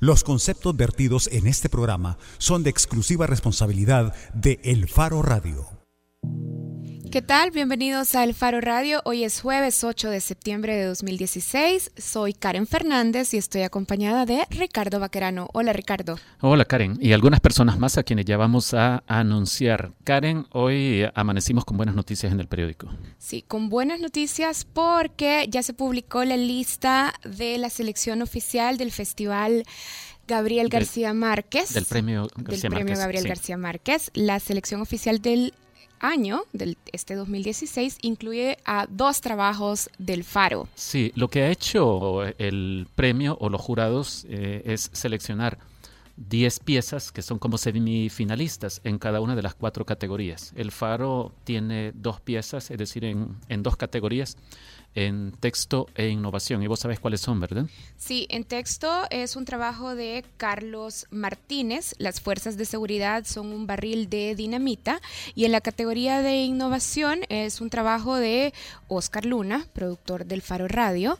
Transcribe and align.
Los 0.00 0.24
conceptos 0.24 0.74
vertidos 0.76 1.28
en 1.30 1.46
este 1.46 1.68
programa 1.68 2.16
son 2.38 2.62
de 2.62 2.70
exclusiva 2.70 3.26
responsabilidad 3.26 4.14
de 4.32 4.58
El 4.64 4.88
Faro 4.88 5.20
Radio. 5.20 5.79
¿Qué 7.10 7.22
tal? 7.22 7.50
Bienvenidos 7.50 8.14
a 8.14 8.22
El 8.22 8.34
Faro 8.34 8.60
Radio. 8.60 9.02
Hoy 9.04 9.24
es 9.24 9.40
jueves 9.40 9.82
8 9.82 10.10
de 10.10 10.20
septiembre 10.20 10.76
de 10.76 10.84
2016. 10.84 11.90
Soy 11.96 12.34
Karen 12.34 12.68
Fernández 12.68 13.34
y 13.34 13.36
estoy 13.36 13.62
acompañada 13.62 14.26
de 14.26 14.46
Ricardo 14.48 15.00
Vaquerano. 15.00 15.48
Hola 15.52 15.72
Ricardo. 15.72 16.20
Hola 16.40 16.64
Karen. 16.66 16.98
Y 17.00 17.12
algunas 17.12 17.40
personas 17.40 17.80
más 17.80 17.98
a 17.98 18.04
quienes 18.04 18.26
ya 18.26 18.36
vamos 18.36 18.74
a 18.74 19.02
anunciar. 19.08 19.90
Karen, 20.04 20.46
hoy 20.52 21.02
amanecimos 21.16 21.64
con 21.64 21.76
buenas 21.76 21.96
noticias 21.96 22.32
en 22.32 22.38
el 22.38 22.46
periódico. 22.46 22.88
Sí, 23.18 23.42
con 23.42 23.70
buenas 23.70 23.98
noticias 23.98 24.64
porque 24.64 25.46
ya 25.48 25.64
se 25.64 25.74
publicó 25.74 26.22
la 26.24 26.36
lista 26.36 27.12
de 27.24 27.58
la 27.58 27.70
selección 27.70 28.22
oficial 28.22 28.78
del 28.78 28.92
Festival 28.92 29.64
Gabriel 30.28 30.68
García 30.68 31.12
Márquez. 31.12 31.74
Del 31.74 31.86
premio 31.86 32.28
García 32.36 32.70
del 32.70 32.78
premio 32.78 32.96
Gabriel 32.96 33.26
García 33.26 33.56
Márquez. 33.56 34.12
La 34.14 34.38
selección 34.38 34.80
oficial 34.80 35.20
del 35.20 35.54
año, 36.00 36.42
del 36.52 36.76
este 36.92 37.14
2016, 37.14 37.98
incluye 38.02 38.58
a 38.64 38.86
dos 38.88 39.20
trabajos 39.20 39.88
del 39.98 40.24
Faro. 40.24 40.68
Sí, 40.74 41.12
lo 41.14 41.28
que 41.28 41.42
ha 41.42 41.50
hecho 41.50 42.24
el 42.38 42.88
premio 42.94 43.36
o 43.40 43.48
los 43.48 43.60
jurados 43.60 44.26
eh, 44.28 44.62
es 44.64 44.90
seleccionar 44.92 45.58
10 46.16 46.60
piezas 46.60 47.12
que 47.12 47.22
son 47.22 47.38
como 47.38 47.56
semifinalistas 47.56 48.80
en 48.84 48.98
cada 48.98 49.20
una 49.20 49.34
de 49.34 49.42
las 49.42 49.54
cuatro 49.54 49.86
categorías. 49.86 50.52
El 50.54 50.70
Faro 50.70 51.32
tiene 51.44 51.92
dos 51.94 52.20
piezas, 52.20 52.70
es 52.70 52.78
decir, 52.78 53.04
en, 53.04 53.36
en 53.48 53.62
dos 53.62 53.76
categorías 53.76 54.36
en 54.94 55.32
texto 55.32 55.88
e 55.94 56.08
innovación. 56.08 56.62
Y 56.62 56.66
vos 56.66 56.80
sabés 56.80 57.00
cuáles 57.00 57.20
son, 57.20 57.40
¿verdad? 57.40 57.66
Sí, 57.96 58.26
en 58.30 58.44
texto 58.44 59.04
es 59.10 59.36
un 59.36 59.44
trabajo 59.44 59.94
de 59.94 60.24
Carlos 60.36 61.06
Martínez. 61.10 61.94
Las 61.98 62.20
fuerzas 62.20 62.56
de 62.56 62.64
seguridad 62.64 63.24
son 63.24 63.52
un 63.52 63.66
barril 63.66 64.08
de 64.10 64.34
dinamita. 64.34 65.00
Y 65.34 65.44
en 65.44 65.52
la 65.52 65.60
categoría 65.60 66.22
de 66.22 66.42
innovación 66.42 67.20
es 67.28 67.60
un 67.60 67.70
trabajo 67.70 68.16
de 68.16 68.52
Oscar 68.88 69.24
Luna, 69.24 69.66
productor 69.72 70.26
del 70.26 70.42
Faro 70.42 70.68
Radio. 70.68 71.18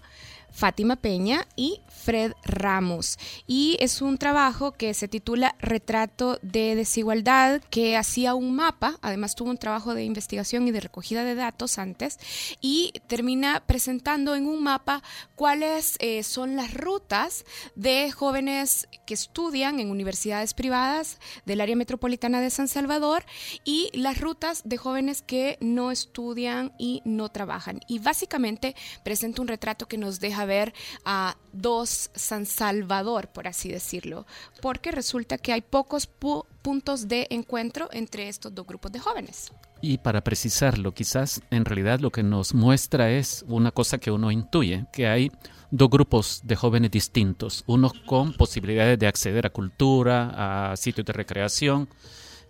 Fátima 0.50 0.96
Peña 0.96 1.46
y 1.56 1.80
Fred 1.88 2.32
Ramos. 2.44 3.18
Y 3.46 3.76
es 3.80 4.02
un 4.02 4.18
trabajo 4.18 4.72
que 4.72 4.94
se 4.94 5.08
titula 5.08 5.54
Retrato 5.58 6.38
de 6.42 6.74
Desigualdad, 6.74 7.60
que 7.70 7.96
hacía 7.96 8.34
un 8.34 8.54
mapa, 8.54 8.98
además 9.02 9.34
tuvo 9.34 9.50
un 9.50 9.58
trabajo 9.58 9.94
de 9.94 10.04
investigación 10.04 10.66
y 10.66 10.70
de 10.70 10.80
recogida 10.80 11.24
de 11.24 11.34
datos 11.34 11.78
antes, 11.78 12.18
y 12.60 12.92
termina 13.06 13.62
presentando 13.66 14.34
en 14.34 14.46
un 14.46 14.62
mapa 14.62 15.02
cuáles 15.34 15.96
eh, 16.00 16.22
son 16.22 16.56
las 16.56 16.74
rutas 16.74 17.44
de 17.74 18.10
jóvenes 18.10 18.88
que 19.06 19.14
estudian 19.14 19.80
en 19.80 19.90
universidades 19.90 20.54
privadas 20.54 21.18
del 21.44 21.60
área 21.60 21.76
metropolitana 21.76 22.40
de 22.40 22.50
San 22.50 22.68
Salvador 22.68 23.24
y 23.64 23.90
las 23.92 24.20
rutas 24.20 24.62
de 24.64 24.76
jóvenes 24.76 25.22
que 25.22 25.58
no 25.60 25.90
estudian 25.90 26.72
y 26.78 27.02
no 27.04 27.28
trabajan. 27.28 27.80
Y 27.86 27.98
básicamente 27.98 28.74
presenta 29.04 29.42
un 29.42 29.48
retrato 29.48 29.86
que 29.86 29.98
nos 29.98 30.20
deja 30.20 30.39
ver 30.44 30.72
a 31.04 31.36
dos 31.52 32.10
San 32.14 32.46
Salvador, 32.46 33.28
por 33.28 33.48
así 33.48 33.70
decirlo, 33.70 34.26
porque 34.60 34.90
resulta 34.92 35.38
que 35.38 35.52
hay 35.52 35.62
pocos 35.62 36.06
puntos 36.06 37.08
de 37.08 37.26
encuentro 37.30 37.88
entre 37.92 38.28
estos 38.28 38.54
dos 38.54 38.66
grupos 38.66 38.92
de 38.92 38.98
jóvenes. 38.98 39.52
Y 39.82 39.98
para 39.98 40.22
precisarlo, 40.22 40.92
quizás 40.92 41.40
en 41.50 41.64
realidad 41.64 42.00
lo 42.00 42.10
que 42.10 42.22
nos 42.22 42.54
muestra 42.54 43.10
es 43.10 43.44
una 43.48 43.70
cosa 43.70 43.98
que 43.98 44.10
uno 44.10 44.30
intuye, 44.30 44.84
que 44.92 45.06
hay 45.06 45.32
dos 45.70 45.88
grupos 45.88 46.40
de 46.44 46.56
jóvenes 46.56 46.90
distintos, 46.90 47.64
unos 47.66 47.92
con 48.04 48.34
posibilidades 48.34 48.98
de 48.98 49.06
acceder 49.06 49.46
a 49.46 49.50
cultura, 49.50 50.70
a 50.72 50.76
sitios 50.76 51.06
de 51.06 51.12
recreación, 51.12 51.88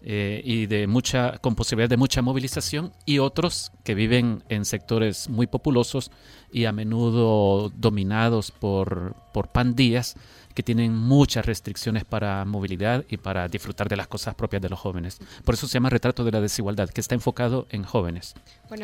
eh, 0.02 0.40
y 0.44 0.66
de 0.66 0.86
mucha, 0.86 1.38
con 1.38 1.54
posibilidad 1.54 1.88
de 1.88 1.96
mucha 1.96 2.22
movilización, 2.22 2.92
y 3.04 3.18
otros 3.18 3.72
que 3.84 3.94
viven 3.94 4.42
en 4.48 4.64
sectores 4.64 5.28
muy 5.28 5.47
populosos 5.47 6.10
y 6.52 6.64
a 6.64 6.72
menudo 6.72 7.70
dominados 7.76 8.50
por, 8.50 9.14
por 9.32 9.48
pandillas 9.48 10.16
que 10.54 10.62
tienen 10.62 10.97
muchas 10.97 11.47
restricciones 11.47 12.04
para 12.04 12.44
movilidad 12.44 13.04
y 13.08 13.19
para 13.19 13.47
disfrutar 13.48 13.88
de 13.88 13.97
las 13.97 14.08
cosas 14.08 14.34
propias 14.34 14.62
de 14.62 14.69
los 14.69 14.78
jóvenes. 14.78 15.19
Por 15.44 15.54
eso 15.54 15.66
se 15.66 15.75
llama 15.75 15.91
Retrato 15.91 16.25
de 16.25 16.32
la 16.32 16.41
Desigualdad, 16.41 16.91
que 16.91 17.00
está 17.00 17.14
enfocado 17.14 17.66
en 17.70 17.84
jóvenes. 17.84 18.34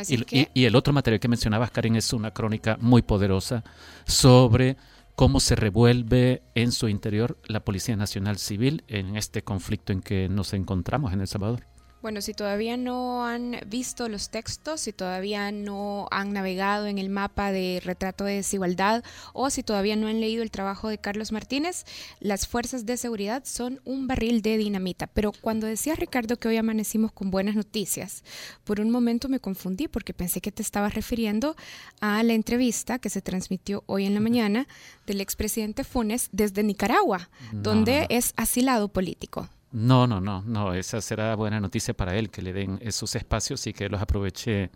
y, 0.09 0.49
y 0.55 0.65
el 0.65 0.77
otro 0.77 0.93
material 0.93 1.19
que 1.19 1.29
mencionabas, 1.29 1.71
Karen, 1.71 1.97
es 1.97 2.13
una 2.13 2.31
crónica 2.31 2.77
muy 2.81 3.03
poderosa 3.03 3.65
sobre 4.07 4.77
cómo 5.17 5.41
se 5.41 5.57
revuelve 5.57 6.43
en 6.55 6.73
su 6.73 6.89
interior 6.89 7.39
la 7.47 7.65
Policía 7.65 7.97
Nacional 7.97 8.37
Civil 8.37 8.85
en 8.87 9.17
este 9.17 9.43
conflicto 9.43 9.93
en 9.93 10.03
que 10.03 10.29
nos 10.29 10.53
encontramos 10.53 11.13
en 11.13 11.23
El 11.23 11.27
Salvador. 11.27 11.65
Bueno, 12.07 12.23
si 12.23 12.35
todavía 12.35 12.77
no 12.77 13.27
han 13.27 13.57
visto 13.67 14.09
los 14.09 14.31
textos, 14.31 14.83
si 14.83 14.93
todavía 14.93 15.51
no 15.51 16.07
han 16.13 16.33
navegado 16.33 16.87
en 16.87 16.99
el 16.99 17.11
mapa 17.11 17.51
de 17.51 17.83
retrato 17.85 18.23
de 18.23 18.35
desigualdad 18.35 19.03
o 19.33 19.51
si 19.51 19.65
todavía 19.65 19.97
no 19.97 20.07
han 20.07 20.21
leído 20.21 20.45
el 20.45 20.53
trabajo 20.53 20.89
de 20.89 20.99
Carlos 20.99 21.33
Martínez, 21.33 21.85
las 22.21 22.47
fuerzas 22.47 22.87
de 22.87 22.97
seguridad 22.97 23.43
son 23.45 23.81
un 23.85 24.07
barril 24.07 24.41
de 24.41 24.57
dinamita. 24.57 25.09
Pero 25.09 25.33
cuando 25.33 25.67
decía 25.67 25.97
Ricardo 25.97 26.37
que 26.37 26.47
hoy 26.47 26.59
amanecimos 26.59 27.11
con 27.11 27.33
buenas 27.33 27.57
noticias, 27.57 28.23
por 28.63 28.79
un 28.79 28.93
momento 28.93 29.29
me 29.29 29.41
confundí 29.41 29.89
porque 29.89 30.15
pensé 30.15 30.41
que 30.41 30.53
te 30.53 30.63
estabas 30.63 30.95
refiriendo 30.95 31.57
a 32.01 32.23
la 32.23 32.35
entrevista 32.35 33.01
que 33.01 33.11
se 33.11 33.21
transmitió 33.21 33.83
hoy 33.87 34.05
en 34.05 34.15
la 34.15 34.21
mañana 34.21 34.69
del 35.09 35.21
expresidente 35.21 35.83
Funes 35.83 36.29
desde 36.31 36.63
Nicaragua, 36.63 37.31
donde 37.51 38.07
es 38.11 38.33
asilado 38.37 38.87
político. 38.87 39.49
No, 39.77 40.07
no, 40.07 40.23
no, 40.23 40.41
no, 40.41 40.73
esa 40.73 41.03
será 41.03 41.37
buena 41.37 41.61
noticia 41.61 41.93
para 41.93 42.17
él, 42.17 42.31
que 42.31 42.41
le 42.41 42.55
den 42.55 42.79
esos 42.81 43.15
espacios 43.15 43.67
y 43.67 43.75
que 43.75 43.91
los 43.91 44.01
aproveche 44.01 44.71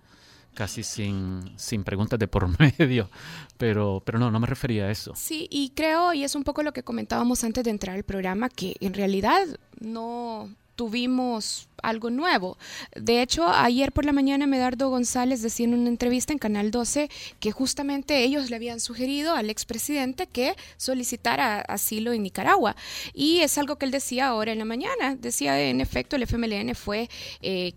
casi 0.53 0.83
sin, 0.83 1.55
sin 1.57 1.85
preguntas 1.85 2.19
de 2.19 2.29
por 2.29 2.47
medio, 2.79 3.09
pero, 3.57 4.03
pero 4.05 4.19
no, 4.19 4.31
no 4.31 4.39
me 4.39 4.47
refería 4.47 4.85
a 4.85 4.91
eso. 4.91 5.15
Sí, 5.17 5.49
y 5.51 5.71
creo, 5.71 6.13
y 6.13 6.23
es 6.23 6.35
un 6.35 6.45
poco 6.45 6.63
lo 6.63 6.75
que 6.75 6.83
comentábamos 6.83 7.45
antes 7.45 7.65
de 7.65 7.71
entrar 7.71 7.97
al 7.97 8.03
programa, 8.03 8.51
que 8.51 8.77
en 8.81 8.93
realidad 8.93 9.41
no, 9.81 10.55
tuvimos 10.81 11.69
algo 11.83 12.09
nuevo. 12.09 12.57
De 12.97 13.21
hecho, 13.21 13.47
ayer 13.47 13.93
por 13.93 14.07
la 14.07 14.13
mañana 14.13 14.47
Medardo 14.47 14.89
González 14.89 15.43
decía 15.43 15.67
en 15.67 15.75
una 15.75 15.91
entrevista 15.91 16.33
en 16.33 16.39
Canal 16.39 16.71
12 16.71 17.11
que 17.39 17.53
justamente 17.53 18.25
ellos 18.25 18.49
le 18.49 18.57
habían 18.57 18.81
sugerido 18.81 19.35
al 19.35 19.51
expresidente 19.51 20.27
que 20.27 20.57
solicitara 20.79 21.61
asilo 21.61 22.15
en 22.15 22.23
Nicaragua. 22.23 22.77
Y 23.13 23.41
es 23.41 23.59
algo 23.59 23.77
que 23.77 23.85
él 23.85 23.91
decía 23.91 24.29
ahora 24.29 24.53
en 24.53 24.59
la 24.59 24.65
mañana. 24.65 25.17
Decía, 25.17 25.61
en 25.61 25.83
efecto, 25.83 26.17
el 26.17 26.23
FMLN 26.23 26.75
fue... 26.75 27.11
Eh, 27.43 27.75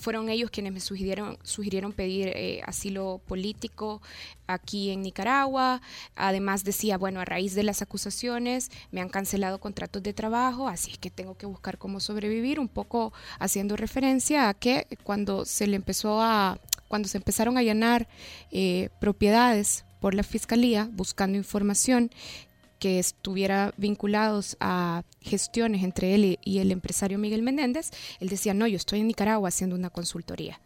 fueron 0.00 0.28
ellos 0.28 0.50
quienes 0.50 0.72
me 0.72 0.80
sugirieron, 0.80 1.38
sugirieron 1.42 1.92
pedir 1.92 2.28
eh, 2.28 2.62
asilo 2.64 3.20
político 3.26 4.00
aquí 4.46 4.90
en 4.90 5.02
Nicaragua. 5.02 5.80
Además 6.16 6.64
decía, 6.64 6.98
bueno, 6.98 7.20
a 7.20 7.24
raíz 7.24 7.54
de 7.54 7.62
las 7.62 7.82
acusaciones 7.82 8.70
me 8.90 9.00
han 9.00 9.08
cancelado 9.08 9.58
contratos 9.58 10.02
de 10.02 10.12
trabajo, 10.12 10.68
así 10.68 10.92
es 10.92 10.98
que 10.98 11.10
tengo 11.10 11.36
que 11.36 11.46
buscar 11.46 11.78
cómo 11.78 12.00
sobrevivir, 12.00 12.58
un 12.58 12.68
poco 12.68 13.12
haciendo 13.38 13.76
referencia 13.76 14.48
a 14.48 14.54
que 14.54 14.86
cuando 15.04 15.44
se 15.44 15.66
le 15.66 15.76
empezó 15.76 16.20
a, 16.20 16.58
cuando 16.88 17.08
se 17.08 17.18
empezaron 17.18 17.56
a 17.56 17.60
allanar 17.60 18.08
eh, 18.50 18.88
propiedades 19.00 19.84
por 20.00 20.14
la 20.14 20.22
fiscalía 20.22 20.88
buscando 20.90 21.36
información 21.36 22.10
que 22.80 22.98
estuviera 22.98 23.72
vinculados 23.76 24.56
a 24.58 25.04
gestiones 25.20 25.84
entre 25.84 26.14
él 26.14 26.38
y 26.42 26.58
el 26.58 26.72
empresario 26.72 27.18
Miguel 27.18 27.42
Menéndez, 27.42 27.90
él 28.18 28.28
decía, 28.28 28.54
no, 28.54 28.66
yo 28.66 28.76
estoy 28.76 29.00
en 29.00 29.06
Nicaragua 29.06 29.48
haciendo 29.48 29.76
una 29.76 29.90
consultoría. 29.90 30.60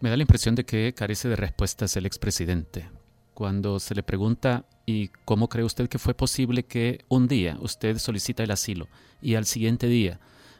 Me 0.00 0.10
da 0.10 0.16
la 0.16 0.22
impresión 0.22 0.56
de 0.56 0.64
que 0.64 0.94
carece 0.94 1.28
de 1.28 1.36
respuestas 1.36 1.96
el 1.96 2.06
expresidente. 2.06 2.88
Cuando 3.34 3.78
se 3.78 3.94
le 3.94 4.02
pregunta, 4.02 4.64
¿y 4.86 5.08
cómo 5.24 5.48
cree 5.48 5.64
usted 5.64 5.88
que 5.88 5.98
fue 5.98 6.14
posible 6.14 6.64
que 6.64 7.04
un 7.08 7.28
día 7.28 7.58
usted 7.60 7.98
solicita 7.98 8.42
el 8.42 8.50
asilo 8.50 8.88
y 9.20 9.34
al 9.34 9.44
siguiente 9.44 9.86
día 9.86 10.18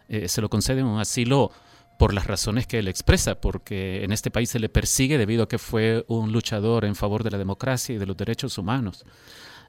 eh, 0.08 0.28
se 0.28 0.40
lo 0.40 0.50
concede 0.50 0.82
un 0.82 1.00
asilo 1.00 1.50
por 1.98 2.14
las 2.14 2.26
razones 2.26 2.66
que 2.66 2.78
él 2.78 2.86
expresa, 2.86 3.40
porque 3.40 4.04
en 4.04 4.12
este 4.12 4.30
país 4.30 4.50
se 4.50 4.60
le 4.60 4.68
persigue 4.68 5.18
debido 5.18 5.44
a 5.44 5.48
que 5.48 5.58
fue 5.58 6.04
un 6.06 6.32
luchador 6.32 6.84
en 6.84 6.94
favor 6.94 7.24
de 7.24 7.30
la 7.30 7.38
democracia 7.38 7.94
y 7.94 7.98
de 7.98 8.06
los 8.06 8.16
derechos 8.16 8.56
humanos. 8.56 9.04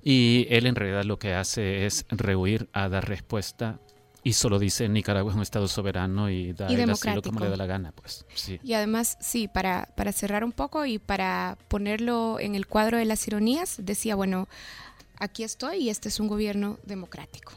Y 0.04 0.48
él 0.50 0.66
en 0.66 0.76
realidad 0.76 1.04
lo 1.04 1.20
que 1.20 1.34
hace 1.34 1.86
es 1.86 2.06
rehuir 2.10 2.70
a 2.74 2.90
dar 2.90 3.08
respuesta 3.08 3.80
y 4.24 4.34
solo 4.34 4.60
dice 4.60 4.90
Nicaragua 4.90 5.32
es 5.32 5.36
un 5.36 5.42
estado 5.42 5.68
soberano 5.68 6.30
y 6.30 6.54
da 6.54 6.68
el 6.68 6.90
asilo 6.90 7.22
como 7.22 7.40
le 7.40 7.50
da 7.50 7.56
la 7.56 7.66
gana, 7.66 7.92
pues. 7.94 8.26
Sí. 8.36 8.60
Y 8.64 8.74
además, 8.74 9.18
sí, 9.22 9.48
para, 9.48 9.90
para 9.96 10.12
cerrar 10.12 10.44
un 10.44 10.52
poco 10.52 10.86
y 10.86 11.00
para 11.00 11.58
ponerlo 11.68 12.40
en 12.40 12.56
el 12.56 12.68
cuadro 12.68 12.98
de 12.98 13.06
las 13.06 13.26
ironías, 13.28 13.78
decía, 13.82 14.16
bueno, 14.16 14.48
aquí 15.18 15.44
estoy 15.44 15.78
y 15.78 15.90
este 15.90 16.10
es 16.10 16.20
un 16.20 16.28
gobierno 16.28 16.80
democrático. 16.84 17.54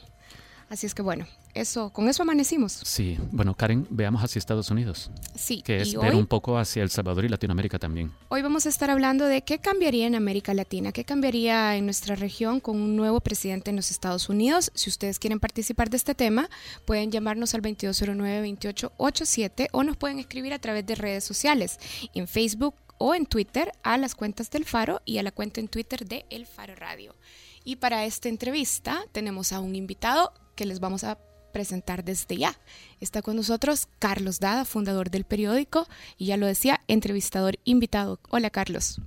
Así 0.72 0.86
es 0.86 0.94
que 0.94 1.02
bueno, 1.02 1.26
eso, 1.52 1.90
con 1.90 2.08
eso 2.08 2.22
amanecimos. 2.22 2.72
Sí, 2.72 3.18
bueno, 3.30 3.54
Karen, 3.54 3.86
veamos 3.90 4.24
hacia 4.24 4.38
Estados 4.38 4.70
Unidos. 4.70 5.10
Sí, 5.34 5.60
que 5.60 5.82
es 5.82 5.94
ver 5.94 6.14
un 6.14 6.26
poco 6.26 6.56
hacia 6.56 6.82
El 6.82 6.88
Salvador 6.88 7.26
y 7.26 7.28
Latinoamérica 7.28 7.78
también. 7.78 8.10
Hoy 8.30 8.40
vamos 8.40 8.64
a 8.64 8.70
estar 8.70 8.88
hablando 8.88 9.26
de 9.26 9.42
qué 9.42 9.58
cambiaría 9.58 10.06
en 10.06 10.14
América 10.14 10.54
Latina, 10.54 10.90
qué 10.90 11.04
cambiaría 11.04 11.76
en 11.76 11.84
nuestra 11.84 12.14
región 12.14 12.58
con 12.58 12.80
un 12.80 12.96
nuevo 12.96 13.20
presidente 13.20 13.68
en 13.68 13.76
los 13.76 13.90
Estados 13.90 14.30
Unidos. 14.30 14.72
Si 14.74 14.88
ustedes 14.88 15.18
quieren 15.18 15.40
participar 15.40 15.90
de 15.90 15.98
este 15.98 16.14
tema, 16.14 16.48
pueden 16.86 17.10
llamarnos 17.10 17.54
al 17.54 17.60
2209-2887 17.60 19.68
o 19.72 19.84
nos 19.84 19.98
pueden 19.98 20.20
escribir 20.20 20.54
a 20.54 20.58
través 20.58 20.86
de 20.86 20.94
redes 20.94 21.22
sociales, 21.22 21.78
en 22.14 22.26
Facebook 22.26 22.76
o 22.96 23.14
en 23.14 23.26
Twitter, 23.26 23.72
a 23.82 23.98
las 23.98 24.14
cuentas 24.14 24.50
del 24.50 24.64
Faro 24.64 25.02
y 25.04 25.18
a 25.18 25.22
la 25.22 25.32
cuenta 25.32 25.60
en 25.60 25.68
Twitter 25.68 26.06
de 26.06 26.24
El 26.30 26.46
Faro 26.46 26.74
Radio. 26.76 27.14
Y 27.62 27.76
para 27.76 28.06
esta 28.06 28.28
entrevista 28.28 29.04
tenemos 29.12 29.52
a 29.52 29.60
un 29.60 29.76
invitado 29.76 30.32
que 30.62 30.68
les 30.68 30.78
vamos 30.78 31.02
a 31.02 31.18
presentar 31.52 32.04
desde 32.04 32.36
ya. 32.36 32.56
Está 33.00 33.20
con 33.20 33.34
nosotros 33.34 33.88
Carlos 33.98 34.38
Dada, 34.38 34.64
fundador 34.64 35.10
del 35.10 35.24
periódico 35.24 35.88
y 36.16 36.26
ya 36.26 36.36
lo 36.36 36.46
decía, 36.46 36.80
entrevistador 36.86 37.58
invitado. 37.64 38.20
Hola 38.30 38.48
Carlos. 38.48 39.00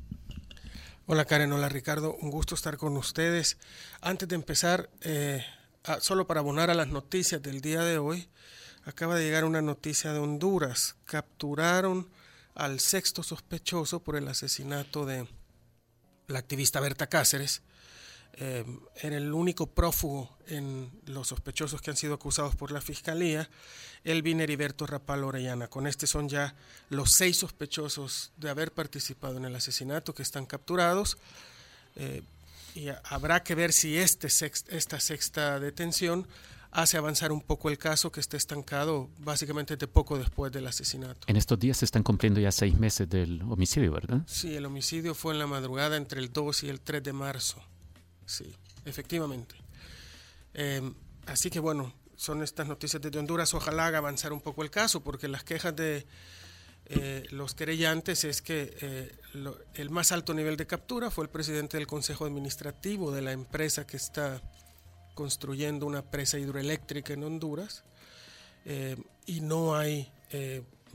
Hola 1.06 1.24
Karen, 1.24 1.54
hola 1.54 1.70
Ricardo, 1.70 2.18
un 2.20 2.30
gusto 2.30 2.56
estar 2.56 2.76
con 2.76 2.98
ustedes. 2.98 3.58
Antes 4.02 4.28
de 4.28 4.36
empezar, 4.36 4.90
eh, 5.00 5.46
solo 6.02 6.28
para 6.28 6.42
abonar 6.42 6.70
a 6.70 6.74
las 6.74 6.90
noticias 6.90 7.42
del 7.42 7.62
día 7.62 7.84
de 7.84 8.00
hoy, 8.00 8.28
acaba 8.84 9.16
de 9.16 9.24
llegar 9.24 9.46
una 9.46 9.62
noticia 9.62 10.12
de 10.12 10.20
Honduras. 10.20 10.98
Capturaron 11.06 12.10
al 12.54 12.82
sexto 12.82 13.24
sospechoso 13.24 14.04
por 14.04 14.18
el 14.18 14.28
asesinato 14.28 15.06
de 15.06 15.26
la 16.28 16.40
activista 16.40 16.82
Berta 16.82 17.08
Cáceres 17.08 17.62
eh, 18.34 18.66
era 19.02 19.18
el 19.18 19.34
único 19.34 19.68
prófugo 19.68 20.30
en 20.48 20.92
los 21.06 21.30
sospechosos 21.30 21.82
que 21.82 21.92
han 21.92 21.98
sido 21.98 22.16
acusados 22.16 22.56
por 22.56 22.72
la 22.72 22.82
Fiscalía, 22.82 23.50
Elvin 24.04 24.42
Heriberto 24.42 24.86
Rapal 24.86 25.24
Orellana. 25.24 25.68
Con 25.68 25.88
este 25.88 26.06
son 26.06 26.28
ya 26.28 26.56
los 26.90 27.12
seis 27.12 27.38
sospechosos 27.38 28.32
de 28.38 28.50
haber 28.50 28.72
participado 28.72 29.38
en 29.38 29.46
el 29.46 29.56
asesinato 29.56 30.14
que 30.14 30.24
están 30.24 30.46
capturados. 30.46 31.18
Eh, 31.96 32.24
y 32.76 32.88
habrá 33.06 33.42
que 33.42 33.56
ver 33.56 33.72
si 33.72 33.98
este 33.98 34.28
esta 34.28 35.00
sexta 35.00 35.60
detención 35.62 36.28
hace 36.76 36.98
avanzar 36.98 37.32
un 37.32 37.42
poco 37.42 37.70
el 37.70 37.78
caso 37.78 38.12
que 38.12 38.20
está 38.20 38.36
estancado 38.36 39.10
básicamente 39.20 39.78
de 39.78 39.88
poco 39.88 40.18
después 40.18 40.52
del 40.52 40.68
asesinato. 40.68 41.22
En 41.28 41.38
estos 41.38 41.58
días 41.58 41.78
se 41.78 41.86
están 41.86 42.04
cumpliendo 42.04 42.42
ya 42.42 42.52
seis 42.52 42.78
meses 42.78 43.10
del 43.10 43.42
homicidio, 43.44 43.94
¿verdad? 43.94 44.22
Sí, 44.28 44.56
el 44.56 44.66
homicidio 44.66 45.16
fue 45.16 45.34
en 45.34 45.40
la 45.40 45.48
madrugada 45.48 45.96
entre 45.96 46.20
el 46.20 46.34
2 46.34 46.64
y 46.64 46.70
el 46.70 46.82
3 46.82 47.02
de 47.02 47.14
marzo. 47.14 47.64
Sí, 48.26 48.56
efectivamente. 48.86 49.56
Em, 50.54 50.94
así 51.26 51.50
que 51.50 51.60
bueno, 51.60 51.94
son 52.16 52.44
estas 52.44 52.68
noticias 52.68 53.02
desde 53.02 53.20
Honduras. 53.20 53.54
Ojalá 53.54 53.88
haga 53.88 54.00
avanzar 54.00 54.34
un 54.34 54.42
poco 54.42 54.64
el 54.64 54.72
caso, 54.72 55.04
porque 55.04 55.28
las 55.28 55.44
quejas 55.44 55.76
de 55.76 56.06
eh, 56.88 57.26
los 57.32 57.56
querellantes 57.56 58.24
es 58.24 58.42
que 58.42 58.78
eh, 58.82 59.16
el 59.74 59.90
más 59.90 60.12
alto 60.12 60.34
nivel 60.34 60.56
de 60.56 60.68
captura 60.68 61.10
fue 61.10 61.26
el 61.26 61.30
presidente 61.30 61.78
del 61.78 61.88
Consejo 61.88 62.26
Administrativo 62.26 63.12
de 63.12 63.22
la 63.22 63.32
empresa 63.32 63.88
que 63.88 63.98
está 63.98 64.42
construyendo 65.16 65.88
una 65.88 66.04
presa 66.04 66.38
hidroeléctrica 66.38 67.14
en 67.14 67.24
Honduras 67.24 67.84
eh, 68.66 68.98
y 69.26 69.42
no 69.42 69.76
hay 69.76 70.12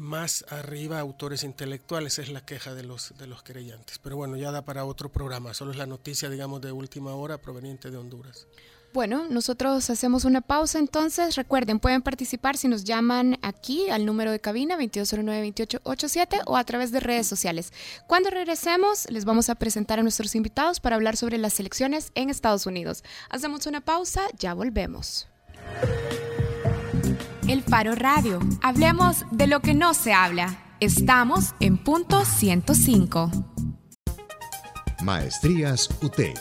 más 0.00 0.46
arriba 0.48 0.98
autores 0.98 1.44
intelectuales, 1.44 2.18
es 2.18 2.30
la 2.30 2.44
queja 2.44 2.74
de 2.74 2.82
los, 2.82 3.14
de 3.18 3.26
los 3.26 3.42
querellantes. 3.42 3.98
Pero 3.98 4.16
bueno, 4.16 4.36
ya 4.36 4.50
da 4.50 4.62
para 4.62 4.86
otro 4.86 5.10
programa, 5.10 5.52
solo 5.52 5.72
es 5.72 5.76
la 5.76 5.86
noticia, 5.86 6.30
digamos, 6.30 6.62
de 6.62 6.72
última 6.72 7.14
hora 7.14 7.38
proveniente 7.38 7.90
de 7.90 7.98
Honduras. 7.98 8.46
Bueno, 8.92 9.26
nosotros 9.28 9.88
hacemos 9.88 10.24
una 10.24 10.40
pausa 10.40 10.80
entonces. 10.80 11.36
Recuerden, 11.36 11.78
pueden 11.78 12.02
participar 12.02 12.56
si 12.56 12.66
nos 12.66 12.82
llaman 12.82 13.38
aquí 13.42 13.88
al 13.88 14.04
número 14.04 14.32
de 14.32 14.40
cabina 14.40 14.76
2209-2887 14.78 16.42
o 16.46 16.56
a 16.56 16.64
través 16.64 16.90
de 16.90 16.98
redes 16.98 17.28
sociales. 17.28 17.72
Cuando 18.08 18.30
regresemos, 18.30 19.08
les 19.10 19.24
vamos 19.24 19.48
a 19.48 19.54
presentar 19.54 20.00
a 20.00 20.02
nuestros 20.02 20.34
invitados 20.34 20.80
para 20.80 20.96
hablar 20.96 21.16
sobre 21.16 21.38
las 21.38 21.60
elecciones 21.60 22.10
en 22.16 22.30
Estados 22.30 22.66
Unidos. 22.66 23.04
Hacemos 23.28 23.66
una 23.66 23.80
pausa, 23.80 24.22
ya 24.38 24.54
volvemos. 24.54 25.28
El 27.50 27.64
Faro 27.64 27.96
Radio. 27.96 28.38
Hablemos 28.62 29.24
de 29.32 29.48
lo 29.48 29.58
que 29.58 29.74
no 29.74 29.92
se 29.92 30.12
habla. 30.12 30.56
Estamos 30.78 31.56
en 31.58 31.78
punto 31.78 32.24
105. 32.24 33.28
Maestrías 35.02 35.90
UTEC. 36.00 36.38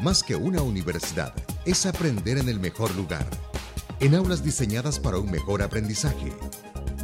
Más 0.00 0.24
que 0.24 0.34
una 0.34 0.60
universidad, 0.60 1.32
es 1.64 1.86
aprender 1.86 2.38
en 2.38 2.48
el 2.48 2.58
mejor 2.58 2.92
lugar. 2.96 3.24
En 4.00 4.16
aulas 4.16 4.42
diseñadas 4.42 4.98
para 4.98 5.18
un 5.18 5.30
mejor 5.30 5.62
aprendizaje. 5.62 6.32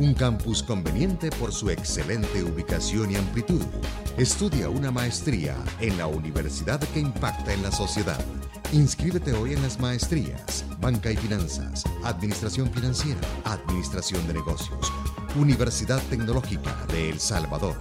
Un 0.01 0.13
campus 0.15 0.65
conveniente 0.65 1.31
por 1.31 1.53
su 1.53 1.71
excelente 1.71 2.43
ubicación 2.43 3.13
y 3.13 3.15
amplitud. 3.15 3.63
Estudia 4.19 4.69
una 4.69 4.91
maestría 4.91 5.55
en 5.79 5.97
la 5.99 6.09
universidad 6.09 6.81
que 6.81 6.99
impacta 6.99 7.55
en 7.55 7.63
la 7.63 7.71
sociedad. 7.71 8.19
Inscríbete 8.73 9.33
hoy 9.33 9.53
en 9.55 9.63
las 9.63 9.81
maestrías, 9.81 10.65
Banca 10.79 11.11
y 11.11 11.17
Finanzas, 11.17 11.83
Administración 12.05 12.71
Financiera, 12.71 13.19
Administración 13.45 14.25
de 14.29 14.35
Negocios, 14.35 14.93
Universidad 15.35 16.01
Tecnológica 16.09 16.77
de 16.93 17.11
El 17.11 17.19
Salvador. 17.19 17.75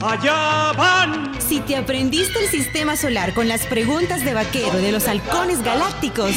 Allá 0.00 0.72
van. 0.76 1.40
Si 1.40 1.60
te 1.60 1.76
aprendiste 1.76 2.42
el 2.42 2.50
sistema 2.50 2.96
solar 2.96 3.32
con 3.32 3.46
las 3.46 3.64
preguntas 3.66 4.24
de 4.24 4.34
vaquero 4.34 4.78
de 4.78 4.90
los 4.90 5.06
halcones 5.06 5.62
galácticos, 5.62 6.32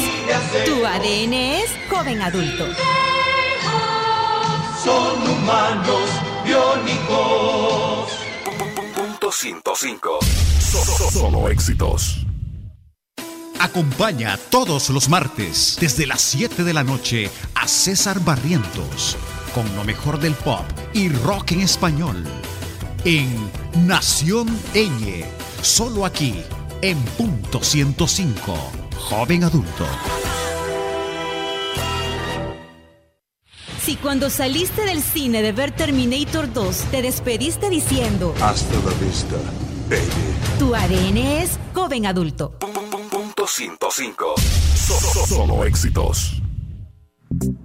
tu 0.64 0.86
ADN 0.86 1.32
es 1.32 1.70
joven 1.90 2.22
adulto. 2.22 2.66
Son 4.84 5.28
humanos 5.28 6.08
biónicos. 6.44 8.12
Punto 8.94 9.32
105. 9.32 10.31
Solo 10.72 11.48
éxitos. 11.48 12.26
Acompaña 13.60 14.38
todos 14.50 14.88
los 14.90 15.08
martes 15.08 15.76
desde 15.80 16.06
las 16.06 16.20
7 16.22 16.64
de 16.64 16.72
la 16.72 16.82
noche 16.82 17.30
a 17.54 17.68
César 17.68 18.20
Barrientos 18.20 19.16
con 19.54 19.64
lo 19.76 19.84
mejor 19.84 20.18
del 20.18 20.34
pop 20.34 20.64
y 20.94 21.08
rock 21.10 21.52
en 21.52 21.60
español 21.60 22.24
en 23.04 23.50
Nación 23.86 24.48
Eñe, 24.74 25.24
solo 25.60 26.06
aquí 26.06 26.34
en 26.80 26.98
punto 27.18 27.62
105, 27.62 28.56
joven 28.96 29.44
adulto. 29.44 29.86
Si 33.84 33.96
cuando 33.96 34.30
saliste 34.30 34.82
del 34.82 35.02
cine 35.02 35.42
de 35.42 35.52
ver 35.52 35.72
Terminator 35.72 36.52
2 36.52 36.76
te 36.92 37.02
despediste 37.02 37.68
diciendo 37.68 38.34
Hasta 38.40 38.74
la 38.76 38.92
vista 39.04 39.36
tu 40.58 40.74
ADN 40.74 41.16
es 41.16 41.58
joven 41.74 42.06
adulto. 42.06 42.52
Punto 42.58 43.46
105. 43.46 44.34
Solo, 45.26 45.64
éxitos. 45.64 46.42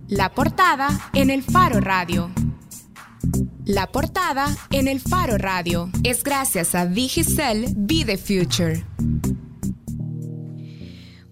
La 0.08 0.34
portada 0.34 1.10
en 1.14 1.30
el 1.30 1.44
Faro 1.44 1.80
Radio. 1.80 2.32
La 3.66 3.88
portada 3.88 4.48
en 4.72 4.88
el 4.88 5.02
Faro 5.02 5.38
Radio 5.38 5.90
es 6.04 6.24
gracias 6.24 6.76
a 6.76 6.86
Digicel 6.86 7.74
Be 7.76 8.06
the 8.06 8.18
Future. 8.18 8.86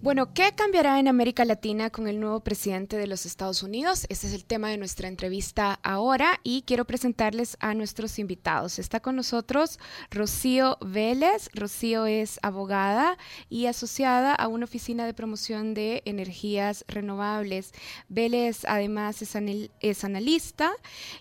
Bueno, 0.06 0.36
¿qué 0.36 0.52
cambiará 0.54 1.00
en 1.00 1.08
América 1.08 1.46
Latina 1.46 1.90
con 1.90 2.08
el 2.08 2.20
nuevo 2.20 2.42
presidente 2.42 2.96
de 2.96 3.08
los 3.08 3.26
Estados 3.26 3.64
Unidos? 3.64 4.06
Ese 4.08 4.28
es 4.28 4.34
el 4.36 4.46
tema 4.46 4.70
de 4.70 4.78
nuestra 4.78 5.08
entrevista 5.08 5.80
ahora 5.82 6.40
y 6.44 6.62
quiero 6.62 6.86
presentarles 6.86 7.58
a 7.60 7.74
nuestros 7.74 8.20
invitados. 8.20 8.78
Está 8.78 9.00
con 9.00 9.16
nosotros 9.16 9.80
Rocío 10.12 10.78
Vélez. 10.80 11.50
Rocío 11.56 12.06
es 12.06 12.38
abogada 12.44 13.18
y 13.50 13.66
asociada 13.66 14.36
a 14.36 14.48
una 14.48 14.66
oficina 14.66 15.08
de 15.08 15.16
promoción 15.16 15.74
de 15.74 16.04
energías 16.06 16.86
renovables. 16.88 17.72
Vélez 18.08 18.64
además 18.68 19.24
es, 19.24 19.36
es 19.80 20.04
analista 20.04 20.72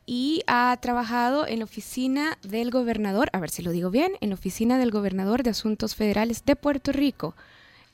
y 0.05 0.43
ha 0.47 0.77
trabajado 0.83 1.47
en 1.47 1.61
la 1.61 1.65
oficina 1.65 2.37
del 2.43 2.71
gobernador, 2.71 3.31
a 3.33 3.41
ver 3.41 3.49
si 3.49 3.63
lo 3.63 3.71
digo 3.71 3.89
bien, 3.89 4.13
en 4.21 4.29
la 4.29 4.35
oficina 4.35 4.77
del 4.77 4.91
gobernador 4.91 5.43
de 5.43 5.49
Asuntos 5.49 5.95
Federales 5.95 6.45
de 6.45 6.55
Puerto 6.55 6.93
Rico 6.93 7.35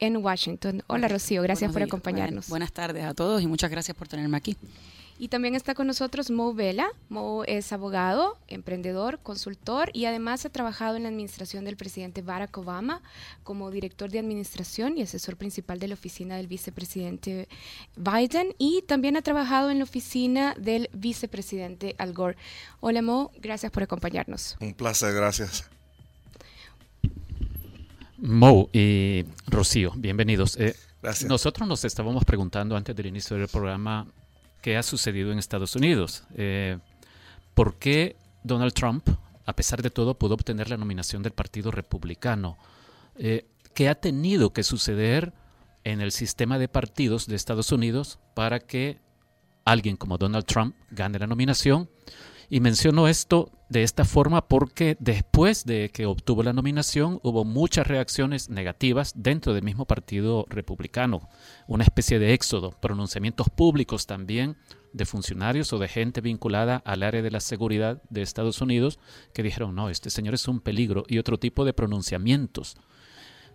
en 0.01 0.17
Washington. 0.17 0.83
Hola 0.89 1.09
Rocío, 1.09 1.43
gracias 1.43 1.73
por 1.73 1.83
acompañarnos. 1.83 2.49
Buenas 2.49 2.73
tardes 2.73 3.05
a 3.05 3.15
todos 3.15 3.43
y 3.43 3.47
muchas 3.47 3.71
gracias 3.71 3.97
por 3.97 4.09
tenerme 4.09 4.37
aquí. 4.37 4.57
Y 5.21 5.29
también 5.29 5.55
está 5.55 5.75
con 5.75 5.87
nosotros 5.87 6.31
Mo 6.31 6.55
Vela. 6.55 6.89
Mo 7.11 7.45
es 7.45 7.75
abogado, 7.75 8.39
emprendedor, 8.49 9.19
consultor 9.23 9.91
y 9.93 10.07
además 10.07 10.47
ha 10.47 10.49
trabajado 10.49 10.97
en 10.97 11.03
la 11.03 11.11
administración 11.11 11.67
del 11.67 11.77
presidente 11.77 12.23
Barack 12.23 12.57
Obama 12.57 13.03
como 13.43 13.71
director 13.71 14.11
de 14.11 14.19
administración 14.19 14.97
y 14.97 15.03
asesor 15.03 15.37
principal 15.37 15.79
de 15.79 15.89
la 15.89 15.95
oficina 15.95 16.39
del 16.39 16.47
vicepresidente 16.47 17.51
Biden 17.97 18.55
y 18.57 18.81
también 18.89 19.19
ha 19.19 19.21
trabajado 19.21 19.71
en 19.71 19.81
la 19.81 19.85
oficina 19.85 20.55
del 20.59 20.89
vicepresidente 20.95 21.95
Al 21.99 22.15
Gore. 22.15 22.39
Hola 22.81 23.03
Mo, 23.03 23.31
gracias 23.43 23.71
por 23.71 23.83
acompañarnos. 23.83 24.57
Un 24.59 24.73
placer, 24.73 25.15
gracias. 25.15 25.69
Mo 28.21 28.69
y 28.73 29.25
Rocío, 29.47 29.93
bienvenidos. 29.97 30.57
Eh, 30.59 30.77
Gracias. 31.03 31.29
Nosotros 31.29 31.67
nos 31.67 31.85
estábamos 31.85 32.25
preguntando 32.25 32.77
antes 32.77 32.95
del 32.95 33.07
inicio 33.07 33.39
del 33.39 33.49
programa 33.49 34.07
qué 34.61 34.77
ha 34.77 34.83
sucedido 34.83 35.33
en 35.33 35.39
Estados 35.39 35.75
Unidos. 35.75 36.25
Eh, 36.35 36.79
¿Por 37.55 37.77
qué 37.77 38.17
Donald 38.45 38.75
Trump, 38.75 39.09
a 39.47 39.55
pesar 39.55 39.81
de 39.81 39.89
todo, 39.89 40.19
pudo 40.19 40.35
obtener 40.35 40.69
la 40.69 40.77
nominación 40.77 41.23
del 41.23 41.33
Partido 41.33 41.71
Republicano? 41.71 42.59
Eh, 43.17 43.47
¿Qué 43.73 43.89
ha 43.89 43.95
tenido 43.95 44.53
que 44.53 44.65
suceder 44.65 45.33
en 45.85 46.03
el 46.03 46.13
sistema 46.13 46.59
de 46.59 46.69
partidos 46.69 47.27
de 47.27 47.37
Estados 47.37 47.73
Unidos 47.73 48.19
para 48.35 48.61
que 48.61 48.99
alguien 49.65 49.97
como 49.97 50.19
Donald 50.19 50.45
Trump 50.45 50.77
gane 50.91 51.19
la 51.19 51.27
nominación? 51.27 51.89
Y 52.53 52.59
menciono 52.59 53.07
esto 53.07 53.53
de 53.69 53.85
esta 53.85 54.05
forma 54.05 54.49
porque 54.49 54.97
después 54.99 55.65
de 55.65 55.91
que 55.91 56.07
obtuvo 56.07 56.43
la 56.43 56.53
nominación 56.53 57.21
hubo 57.23 57.45
muchas 57.45 57.87
reacciones 57.87 58.51
negativas 58.51 59.13
dentro 59.15 59.55
del 59.55 59.63
mismo 59.63 59.85
partido 59.85 60.45
republicano, 60.49 61.29
una 61.69 61.85
especie 61.85 62.19
de 62.19 62.35
éxodo, 62.35 62.73
pronunciamientos 62.73 63.49
públicos 63.51 64.09
también 64.09 64.57
de 64.93 65.07
funcionarios 65.07 65.73
o 65.73 65.79
de 65.79 65.87
gente 65.87 66.21
vinculada 66.21 66.83
al 66.85 67.05
área 67.05 67.23
de 67.23 67.31
la 67.31 67.39
seguridad 67.39 68.03
de 68.11 68.23
Estados 68.23 68.61
Unidos 68.61 68.99
que 69.33 69.45
dijeron, 69.45 69.77
no, 69.77 69.89
este 69.89 70.11
señor 70.11 70.35
es 70.35 70.49
un 70.49 70.59
peligro 70.59 71.05
y 71.07 71.19
otro 71.19 71.39
tipo 71.39 71.65
de 71.65 71.73
pronunciamientos. 71.73 72.77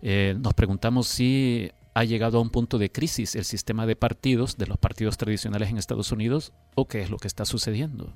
Eh, 0.01 0.37
nos 0.39 0.53
preguntamos 0.53 1.07
si 1.07 1.69
ha 1.93 2.05
llegado 2.05 2.37
a 2.37 2.41
un 2.41 2.49
punto 2.49 2.77
de 2.77 2.89
crisis 2.89 3.35
el 3.35 3.43
sistema 3.43 3.85
de 3.85 3.97
partidos, 3.97 4.57
de 4.57 4.67
los 4.67 4.77
partidos 4.77 5.17
tradicionales 5.17 5.69
en 5.69 5.77
Estados 5.77 6.13
Unidos, 6.13 6.53
o 6.75 6.87
qué 6.87 7.01
es 7.01 7.09
lo 7.09 7.17
que 7.17 7.27
está 7.27 7.43
sucediendo. 7.43 8.15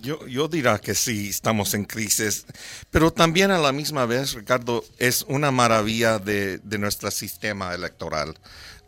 Yo, 0.00 0.26
yo 0.26 0.48
diría 0.48 0.78
que 0.78 0.94
sí, 0.94 1.28
estamos 1.28 1.74
en 1.74 1.84
crisis, 1.84 2.46
pero 2.90 3.12
también 3.12 3.50
a 3.50 3.58
la 3.58 3.72
misma 3.72 4.06
vez, 4.06 4.34
Ricardo, 4.34 4.84
es 4.98 5.24
una 5.28 5.50
maravilla 5.50 6.18
de, 6.18 6.58
de 6.58 6.78
nuestro 6.78 7.10
sistema 7.10 7.74
electoral. 7.74 8.38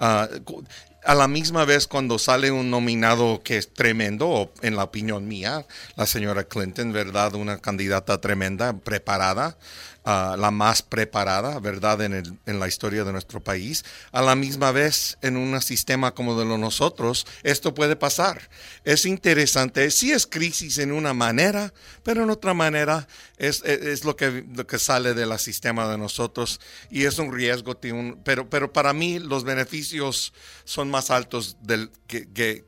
Uh, 0.00 0.62
a 1.04 1.14
la 1.14 1.26
misma 1.26 1.64
vez 1.64 1.88
cuando 1.88 2.18
sale 2.18 2.50
un 2.52 2.70
nominado 2.70 3.42
que 3.42 3.58
es 3.58 3.72
tremendo, 3.72 4.52
en 4.62 4.76
la 4.76 4.84
opinión 4.84 5.26
mía, 5.26 5.66
la 5.96 6.06
señora 6.06 6.44
Clinton, 6.44 6.92
¿verdad? 6.92 7.34
Una 7.34 7.58
candidata 7.58 8.20
tremenda, 8.20 8.72
preparada, 8.72 9.58
uh, 10.04 10.36
la 10.36 10.50
más 10.50 10.82
preparada, 10.82 11.58
¿verdad? 11.60 12.02
En, 12.02 12.14
el, 12.14 12.38
en, 12.46 12.60
la 12.60 12.68
historia 12.68 13.04
de 13.04 13.12
nuestro 13.12 13.40
país. 13.40 13.84
A 14.10 14.22
la 14.22 14.34
misma 14.34 14.72
vez, 14.72 15.18
en 15.22 15.36
un 15.36 15.60
sistema 15.60 16.14
como 16.14 16.38
de 16.38 16.44
lo 16.44 16.58
nosotros, 16.58 17.26
esto 17.42 17.74
puede 17.74 17.96
pasar. 17.96 18.48
Es 18.84 19.06
interesante, 19.06 19.90
sí 19.90 20.12
es 20.12 20.26
crisis 20.26 20.78
en 20.78 20.92
una 20.92 21.14
manera, 21.14 21.72
pero 22.02 22.24
en 22.24 22.30
otra 22.30 22.54
manera 22.54 23.06
es, 23.38 23.62
es, 23.64 23.82
es 23.82 24.04
lo, 24.04 24.16
que, 24.16 24.44
lo 24.54 24.66
que 24.66 24.78
sale 24.78 25.14
del 25.14 25.38
sistema 25.38 25.88
de 25.88 25.98
nosotros 25.98 26.60
y 26.90 27.04
es 27.04 27.18
un 27.18 27.32
riesgo, 27.32 27.78
pero, 28.24 28.48
pero 28.48 28.72
para 28.72 28.92
mí 28.92 29.18
los 29.18 29.44
beneficios 29.44 30.32
son 30.64 30.90
más 30.90 31.10
altos 31.10 31.56
del, 31.62 31.90
que, 32.06 32.30
que, 32.32 32.64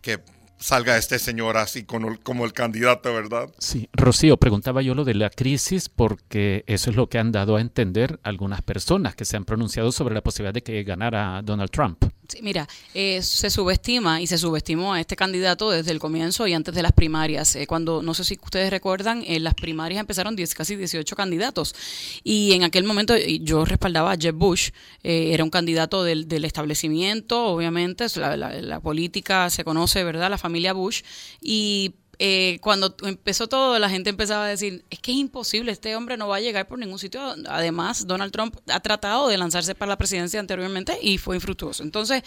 que 0.00 0.22
salga 0.58 0.96
este 0.96 1.18
señor 1.18 1.56
así 1.56 1.84
con, 1.84 2.16
como 2.16 2.44
el 2.44 2.52
candidato, 2.52 3.12
¿verdad? 3.12 3.50
Sí, 3.58 3.88
Rocío, 3.92 4.36
preguntaba 4.36 4.82
yo 4.82 4.94
lo 4.94 5.04
de 5.04 5.14
la 5.14 5.30
crisis 5.30 5.88
porque 5.88 6.64
eso 6.66 6.90
es 6.90 6.96
lo 6.96 7.08
que 7.08 7.18
han 7.18 7.32
dado 7.32 7.56
a 7.56 7.60
entender 7.60 8.18
algunas 8.22 8.62
personas 8.62 9.14
que 9.14 9.24
se 9.24 9.36
han 9.36 9.44
pronunciado 9.44 9.92
sobre 9.92 10.14
la 10.14 10.22
posibilidad 10.22 10.54
de 10.54 10.62
que 10.62 10.82
ganara 10.82 11.40
Donald 11.42 11.70
Trump. 11.70 12.04
Sí, 12.28 12.40
mira, 12.42 12.66
eh, 12.94 13.22
se 13.22 13.50
subestima 13.50 14.20
y 14.20 14.26
se 14.26 14.38
subestimó 14.38 14.94
a 14.94 15.00
este 15.00 15.14
candidato 15.14 15.70
desde 15.70 15.92
el 15.92 15.98
comienzo 15.98 16.46
y 16.46 16.54
antes 16.54 16.74
de 16.74 16.82
las 16.82 16.92
primarias. 16.92 17.54
Eh, 17.54 17.66
cuando, 17.66 18.02
no 18.02 18.14
sé 18.14 18.24
si 18.24 18.38
ustedes 18.42 18.70
recuerdan, 18.70 19.22
en 19.26 19.44
las 19.44 19.54
primarias 19.54 20.00
empezaron 20.00 20.34
10, 20.34 20.54
casi 20.54 20.76
18 20.76 21.14
candidatos. 21.14 21.74
Y 22.24 22.52
en 22.52 22.64
aquel 22.64 22.84
momento 22.84 23.16
yo 23.16 23.64
respaldaba 23.64 24.12
a 24.12 24.16
Jeb 24.16 24.34
Bush, 24.34 24.70
eh, 25.02 25.30
era 25.32 25.44
un 25.44 25.50
candidato 25.50 26.02
del, 26.02 26.26
del 26.26 26.44
establecimiento, 26.44 27.46
obviamente, 27.46 28.06
la, 28.16 28.36
la, 28.36 28.80
política 28.80 29.48
se 29.50 29.64
conoce, 29.64 30.02
¿verdad? 30.02 30.30
La 30.30 30.38
familia 30.38 30.72
Bush. 30.72 31.02
Y 31.40 31.94
eh, 32.18 32.58
cuando 32.62 32.94
empezó 33.02 33.46
todo, 33.46 33.78
la 33.78 33.90
gente 33.90 34.10
empezaba 34.10 34.46
a 34.46 34.48
decir, 34.48 34.84
es 34.90 34.98
que 35.00 35.12
es 35.12 35.18
imposible, 35.18 35.72
este 35.72 35.94
hombre 35.96 36.16
no 36.16 36.28
va 36.28 36.36
a 36.36 36.40
llegar 36.40 36.66
por 36.66 36.78
ningún 36.78 36.98
sitio. 36.98 37.20
Además, 37.48 38.06
Donald 38.06 38.32
Trump 38.32 38.56
ha 38.68 38.80
tratado 38.80 39.28
de 39.28 39.36
lanzarse 39.36 39.74
para 39.74 39.90
la 39.90 39.98
presidencia 39.98 40.40
anteriormente 40.40 40.98
y 41.02 41.18
fue 41.18 41.36
infructuoso. 41.36 41.82
Entonces, 41.82 42.22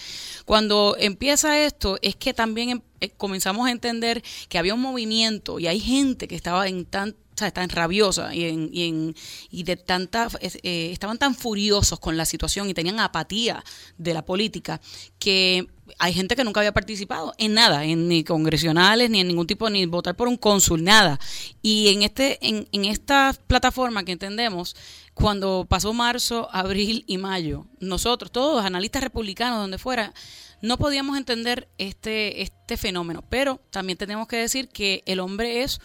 cuando 0.46 0.96
empieza 1.00 1.63
esto, 1.63 1.98
es 2.01 2.15
que 2.15 2.34
también 2.34 2.84
eh, 3.00 3.10
comenzamos 3.17 3.67
a 3.67 3.72
entender 3.72 4.24
que 4.48 4.58
había 4.60 4.75
un 4.75 4.81
movimiento 4.81 5.60
y 5.60 5.67
hay 5.67 5.79
gente 5.79 6.27
que 6.27 6.36
estaba 6.36 6.67
en 6.67 6.86
tan 6.86 7.15
o 7.36 7.39
sea, 7.39 7.51
tan 7.51 7.69
rabiosa 7.69 8.36
y, 8.36 8.43
en, 8.43 8.69
y, 8.74 8.89
en, 8.89 9.15
y 9.50 9.63
de 9.63 9.77
tanta 9.77 10.27
eh, 10.41 10.89
estaban 10.91 11.17
tan 11.17 11.36
furiosos 11.36 11.98
con 11.98 12.17
la 12.17 12.25
situación 12.25 12.69
y 12.69 12.74
tenían 12.74 13.00
apatía 13.00 13.63
de 13.98 14.13
la 14.13 14.25
política 14.25 14.81
que 15.19 15.69
hay 15.98 16.13
gente 16.13 16.36
que 16.36 16.43
nunca 16.43 16.60
había 16.60 16.74
participado 16.74 17.34
en 17.38 17.53
nada, 17.53 17.86
en 17.86 18.08
ni 18.08 18.24
congresionales, 18.24 19.10
ni 19.10 19.19
en 19.22 19.27
ningún 19.27 19.48
tipo, 19.48 19.69
ni 19.69 19.86
votar 19.86 20.15
por 20.15 20.27
un 20.27 20.38
cónsul, 20.38 20.84
nada. 20.84 21.19
Y 21.62 21.89
en 21.89 22.03
este, 22.03 22.38
en, 22.48 22.67
en 22.72 22.86
esta 22.86 23.36
plataforma 23.48 24.03
que 24.03 24.12
entendemos, 24.12 24.75
cuando 25.13 25.65
pasó 25.67 25.93
marzo, 25.93 26.48
abril 26.51 27.03
y 27.08 27.17
mayo, 27.17 27.67
nosotros, 27.79 28.31
todos 28.31 28.63
analistas 28.63 29.03
republicanos, 29.03 29.60
donde 29.60 29.77
fuera, 29.77 30.13
no 30.62 30.77
podíamos 30.77 31.17
entender 31.17 31.69
este, 31.77 32.41
este 32.41 32.77
fenómeno. 32.77 33.24
Pero 33.29 33.62
también 33.69 33.98
tenemos 33.98 34.27
que 34.27 34.38
decir 34.38 34.69
que 34.69 35.03
el 35.05 35.19
hombre 35.19 35.63
es 35.63 35.81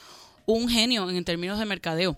un 0.46 0.68
genio 0.68 1.08
en 1.10 1.24
términos 1.24 1.58
de 1.58 1.64
mercadeo 1.64 2.16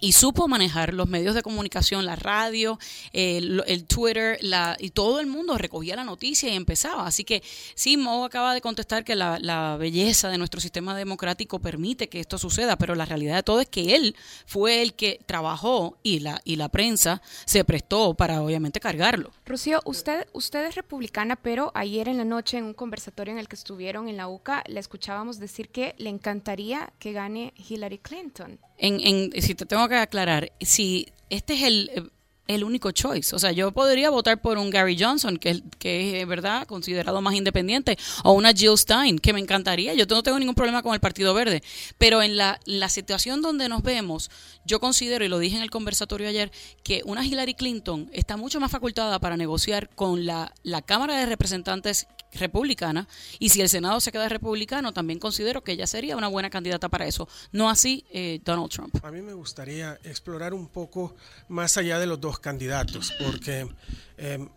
y 0.00 0.12
supo 0.12 0.48
manejar 0.48 0.94
los 0.94 1.08
medios 1.08 1.34
de 1.34 1.42
comunicación, 1.42 2.06
la 2.06 2.16
radio, 2.16 2.78
el, 3.12 3.62
el 3.66 3.84
Twitter, 3.84 4.38
la, 4.40 4.76
y 4.80 4.90
todo 4.90 5.20
el 5.20 5.26
mundo 5.26 5.58
recogía 5.58 5.96
la 5.96 6.04
noticia 6.04 6.48
y 6.48 6.56
empezaba. 6.56 7.06
Así 7.06 7.24
que 7.24 7.42
sí, 7.74 7.96
Mo 7.96 8.24
acaba 8.24 8.54
de 8.54 8.60
contestar 8.60 9.04
que 9.04 9.14
la, 9.14 9.38
la, 9.38 9.76
belleza 9.76 10.28
de 10.28 10.38
nuestro 10.38 10.60
sistema 10.60 10.96
democrático 10.96 11.58
permite 11.58 12.08
que 12.08 12.20
esto 12.20 12.38
suceda, 12.38 12.76
pero 12.76 12.94
la 12.94 13.04
realidad 13.04 13.36
de 13.36 13.42
todo 13.42 13.60
es 13.60 13.68
que 13.68 13.94
él 13.94 14.16
fue 14.46 14.82
el 14.82 14.94
que 14.94 15.20
trabajó 15.26 15.98
y 16.02 16.20
la, 16.20 16.40
y 16.44 16.56
la 16.56 16.68
prensa 16.68 17.22
se 17.44 17.64
prestó 17.64 18.14
para 18.14 18.42
obviamente 18.42 18.80
cargarlo. 18.80 19.30
Rocío, 19.46 19.80
usted, 19.84 20.26
usted 20.32 20.66
es 20.66 20.74
republicana, 20.74 21.36
pero 21.36 21.72
ayer 21.74 22.08
en 22.08 22.16
la 22.16 22.24
noche 22.24 22.58
en 22.58 22.64
un 22.64 22.74
conversatorio 22.74 23.32
en 23.32 23.38
el 23.38 23.48
que 23.48 23.56
estuvieron 23.56 24.08
en 24.08 24.16
la 24.16 24.28
UCA, 24.28 24.62
le 24.66 24.80
escuchábamos 24.80 25.38
decir 25.38 25.68
que 25.68 25.94
le 25.98 26.10
encantaría 26.10 26.92
que 26.98 27.12
gane 27.12 27.52
Hillary 27.56 27.98
Clinton. 27.98 28.58
En, 28.82 28.98
en, 29.00 29.42
si 29.42 29.54
te 29.54 29.66
tengo 29.66 29.86
que 29.88 29.96
aclarar, 29.96 30.52
si 30.60 31.06
este 31.28 31.52
es 31.52 31.62
el, 31.62 32.10
el 32.54 32.64
único 32.64 32.90
choice. 32.90 33.36
O 33.36 33.38
sea, 33.38 33.52
yo 33.52 33.70
podría 33.70 34.10
votar 34.10 34.40
por 34.40 34.58
un 34.58 34.70
Gary 34.70 34.96
Johnson, 34.98 35.36
que, 35.36 35.62
que 35.78 36.20
es, 36.20 36.26
¿verdad?, 36.26 36.66
considerado 36.66 37.20
más 37.20 37.34
independiente, 37.34 37.96
o 38.24 38.32
una 38.32 38.52
Jill 38.52 38.76
Stein, 38.76 39.18
que 39.18 39.32
me 39.32 39.38
encantaría. 39.38 39.94
Yo 39.94 40.04
no 40.06 40.22
tengo 40.22 40.38
ningún 40.38 40.56
problema 40.56 40.82
con 40.82 40.94
el 40.94 41.00
Partido 41.00 41.32
Verde. 41.32 41.62
Pero 41.98 42.22
en 42.22 42.36
la, 42.36 42.58
la 42.64 42.88
situación 42.88 43.40
donde 43.42 43.68
nos 43.68 43.82
vemos, 43.82 44.30
yo 44.64 44.80
considero, 44.80 45.24
y 45.24 45.28
lo 45.28 45.38
dije 45.38 45.56
en 45.56 45.62
el 45.62 45.70
conversatorio 45.70 46.28
ayer, 46.28 46.50
que 46.82 47.02
una 47.04 47.24
Hillary 47.24 47.54
Clinton 47.54 48.10
está 48.12 48.36
mucho 48.36 48.58
más 48.58 48.72
facultada 48.72 49.20
para 49.20 49.36
negociar 49.36 49.88
con 49.94 50.26
la, 50.26 50.52
la 50.64 50.82
Cámara 50.82 51.18
de 51.18 51.26
Representantes 51.26 52.08
republicana 52.32 53.08
y 53.38 53.48
si 53.48 53.60
el 53.60 53.68
Senado 53.68 54.00
se 54.00 54.12
queda 54.12 54.28
republicano 54.28 54.92
también 54.92 55.18
considero 55.18 55.62
que 55.62 55.72
ella 55.72 55.86
sería 55.86 56.16
una 56.16 56.28
buena 56.28 56.50
candidata 56.50 56.88
para 56.88 57.06
eso 57.06 57.28
no 57.52 57.68
así 57.68 58.04
eh, 58.12 58.40
Donald 58.44 58.70
Trump. 58.70 58.94
A 59.04 59.10
mí 59.10 59.22
me 59.22 59.32
gustaría 59.34 59.98
explorar 60.04 60.54
un 60.54 60.68
poco 60.68 61.14
más 61.48 61.76
allá 61.76 61.98
de 61.98 62.06
los 62.06 62.20
dos 62.20 62.38
candidatos 62.38 63.12
porque 63.18 63.68
eh, 64.16 64.48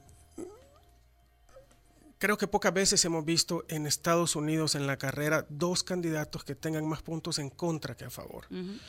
creo 2.23 2.37
que 2.37 2.47
pocas 2.47 2.73
veces 2.73 3.03
hemos 3.05 3.25
visto 3.25 3.65
en 3.67 3.85
Estados 3.85 4.35
Unidos 4.35 4.75
en 4.75 4.87
la 4.87 4.97
carrera 4.97 5.45
dos 5.49 5.83
candidatos 5.83 6.43
que 6.43 6.55
tengan 6.55 6.87
más 6.87 7.01
puntos 7.01 7.37
en 7.37 7.49
contra 7.49 7.97
que 7.97 8.05
a 8.05 8.09
favor. 8.09 8.45
Uh 8.49 8.55
-huh. 8.55 8.79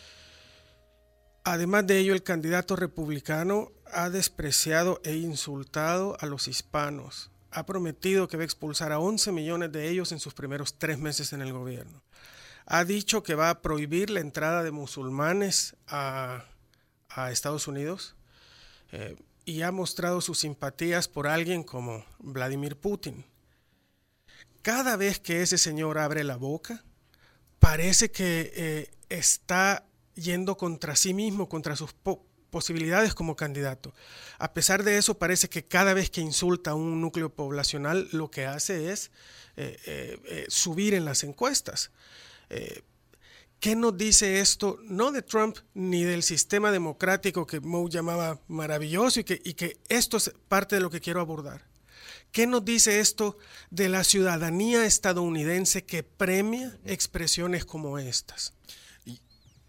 Además 1.45 1.87
de 1.87 1.99
ello, 1.99 2.15
el 2.15 2.23
candidato 2.23 2.75
republicano 2.75 3.71
ha 3.93 4.09
despreciado 4.09 5.01
e 5.05 5.17
insultado 5.17 6.17
a 6.21 6.27
los 6.27 6.49
hispanos, 6.49 7.31
ha 7.55 7.65
prometido 7.65 8.27
que 8.27 8.37
va 8.37 8.43
a 8.43 8.47
expulsar 8.47 8.91
a 8.91 8.99
11 8.99 9.31
millones 9.31 9.71
de 9.71 9.89
ellos 9.89 10.11
en 10.11 10.19
sus 10.19 10.35
primeros 10.35 10.77
tres 10.77 10.99
meses 10.99 11.33
en 11.33 11.41
el 11.41 11.53
gobierno. 11.53 12.03
Ha 12.67 12.85
dicho 12.85 13.23
que 13.23 13.37
va 13.37 13.49
a 13.51 13.63
prohibir 13.63 14.11
la 14.11 14.21
entrada 14.21 14.63
de 14.63 14.73
musulmanes 14.73 15.77
a, 15.87 16.45
Estados 17.31 17.69
Unidos 17.69 18.17
eh, 18.91 19.15
y 19.45 19.63
ha 19.63 19.71
mostrado 19.71 20.21
sus 20.21 20.41
simpatías 20.41 21.07
por 21.07 21.29
alguien 21.29 21.63
como 21.63 22.05
Vladimir 22.19 22.77
Putin. 22.77 23.25
Cada 24.63 24.97
vez 24.97 25.21
que 25.21 25.43
ese 25.43 25.57
señor 25.57 25.99
abre 25.99 26.25
la 26.25 26.35
boca, 26.35 26.83
parece 27.61 28.11
que 28.11 28.53
eh, 28.57 28.91
está 29.11 29.87
yendo 30.17 30.57
contra 30.57 30.97
sí 30.97 31.15
mismo, 31.15 31.49
contra 31.49 31.77
sus 31.77 31.93
po 31.93 32.27
posibilidades 32.55 33.15
como 33.15 33.35
candidato. 33.35 33.93
A 34.39 34.53
pesar 34.55 34.85
de 34.85 34.97
eso, 34.97 35.19
parece 35.19 35.49
que 35.49 35.65
cada 35.65 35.93
vez 35.93 36.09
que 36.09 36.21
insulta 36.21 36.71
a 36.71 36.75
un 36.77 37.01
núcleo 37.01 37.35
poblacional, 37.35 38.09
lo 38.13 38.31
que 38.31 38.47
hace 38.47 38.93
es 38.93 39.11
eh, 39.57 39.77
eh, 39.87 40.21
eh, 40.27 40.47
subir 40.47 40.95
en 40.95 41.05
las 41.05 41.25
encuestas. 41.25 41.91
¿Qué 43.59 43.75
nos 43.75 43.97
dice 43.97 44.39
esto, 44.39 44.79
no 44.85 45.11
de 45.11 45.23
Trump 45.23 45.57
ni 45.75 46.05
del 46.05 46.23
sistema 46.23 46.71
democrático 46.71 47.45
que 47.45 47.59
Moe 47.59 47.91
llamaba 47.91 48.39
maravilloso 48.47 49.19
y 49.19 49.25
que, 49.25 49.41
y 49.45 49.55
que 49.55 49.79
esto 49.89 50.17
es 50.17 50.31
parte 50.47 50.77
de 50.77 50.83
lo 50.83 50.91
que 50.91 51.01
quiero 51.01 51.21
abordar? 51.21 51.67
¿Qué 52.31 52.47
nos 52.47 52.65
dice 52.65 53.01
esto 53.01 53.37
de 53.71 53.89
la 53.89 54.05
ciudadanía 54.05 54.87
estadounidense 54.87 55.85
que 55.85 56.05
premia 56.05 56.79
expresiones 56.85 57.65
como 57.65 57.99
estas? 57.99 58.53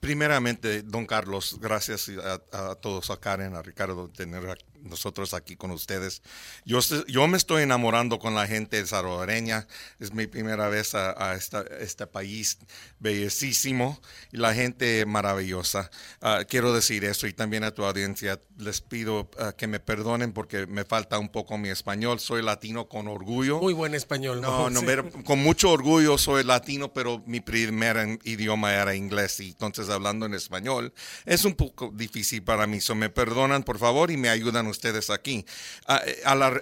Primeramente, 0.06 0.84
don 0.84 1.08
Carlos, 1.08 1.58
gracias 1.60 2.12
a, 2.52 2.76
todos, 2.76 3.10
a 3.10 3.20
Karen, 3.20 3.56
a 3.56 3.64
Ricardo, 3.64 4.08
tener 4.08 4.46
nosotros 4.86 5.34
aquí 5.34 5.56
con 5.56 5.72
ustedes. 5.72 6.22
Yo, 6.64 6.80
yo 7.08 7.28
me 7.28 7.38
estoy 7.38 7.64
enamorando 7.64 8.20
con 8.20 8.36
la 8.36 8.48
gente 8.48 8.86
salvadoreña. 8.86 9.68
Es 10.00 10.14
mi 10.14 10.28
primera 10.28 10.70
vez 10.70 10.96
a, 10.96 11.36
este 11.36 12.08
país 12.08 12.60
bellísimo 13.00 14.00
y 14.32 14.38
la 14.38 14.54
gente 14.54 15.06
maravillosa. 15.06 15.90
Ah, 16.22 16.44
quiero 16.48 16.74
decir 16.74 17.04
eso 17.04 17.28
y 17.28 17.34
también 17.34 17.64
a 17.64 17.72
tu 17.72 17.84
audiencia 17.84 18.40
les 18.58 18.82
pido 18.82 19.30
ah, 19.40 19.54
que 19.58 19.68
me 19.68 19.80
perdonen 19.80 20.32
porque 20.34 20.68
me 20.68 20.86
falta 20.86 21.18
un 21.20 21.30
poco 21.30 21.58
mi 21.58 21.70
español. 21.70 22.20
Soy 22.20 22.44
latino 22.44 22.88
con 22.88 23.08
orgullo. 23.08 23.60
Muy 23.60 23.74
buen 23.74 23.96
español. 23.96 24.42
No, 24.42 24.70
no, 24.70 24.82
con 25.24 25.40
mucho 25.40 25.72
orgullo 25.72 26.18
soy 26.18 26.44
latino, 26.44 26.94
pero 26.94 27.24
mi 27.26 27.42
primer 27.42 28.20
idioma 28.24 28.74
era 28.74 28.96
inglés 28.96 29.40
y 29.40 29.50
entonces 29.50 29.90
hablando 29.90 30.26
en 30.26 30.34
español 30.34 30.94
es 31.26 31.46
un 31.46 31.56
poco 31.56 31.92
difícil 31.94 32.44
para 32.44 32.68
mí. 32.68 32.82
So 32.82 32.96
me 32.96 33.10
perdonan 33.10 33.64
por 33.64 33.80
favor 33.80 34.12
y 34.12 34.18
me 34.18 34.30
ayudan 34.30 34.68
ustedes 34.68 34.75
aquí. 35.14 35.46
A, 35.86 36.36
la, 36.36 36.62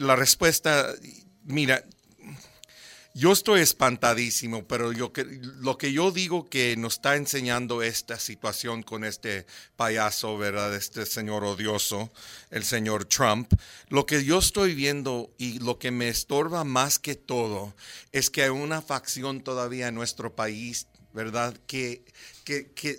la, 0.00 0.16
respuesta, 0.16 0.92
mira, 1.44 1.84
yo 3.14 3.32
estoy 3.32 3.60
espantadísimo, 3.60 4.64
pero 4.66 4.90
yo, 4.90 5.12
lo 5.60 5.76
que 5.76 5.92
yo 5.92 6.10
digo 6.12 6.48
que 6.48 6.76
nos 6.78 6.94
está 6.94 7.16
enseñando 7.16 7.82
esta 7.82 8.18
situación 8.18 8.82
con 8.82 9.04
este 9.04 9.44
payaso, 9.76 10.38
¿verdad? 10.38 10.74
Este 10.74 11.04
señor 11.04 11.44
odioso, 11.44 12.10
el 12.50 12.64
señor 12.64 13.04
Trump, 13.04 13.52
lo 13.88 14.06
que 14.06 14.24
yo 14.24 14.38
estoy 14.38 14.74
viendo 14.74 15.30
y 15.36 15.58
lo 15.58 15.78
que 15.78 15.90
me 15.90 16.08
estorba 16.08 16.64
más 16.64 16.98
que 16.98 17.14
todo 17.14 17.74
es 18.12 18.30
que 18.30 18.44
hay 18.44 18.50
una 18.50 18.80
facción 18.80 19.42
todavía 19.42 19.88
en 19.88 19.94
nuestro 19.94 20.34
país, 20.34 20.86
¿verdad? 21.12 21.54
Que, 21.66 22.02
que, 22.44 22.72
que 22.72 22.98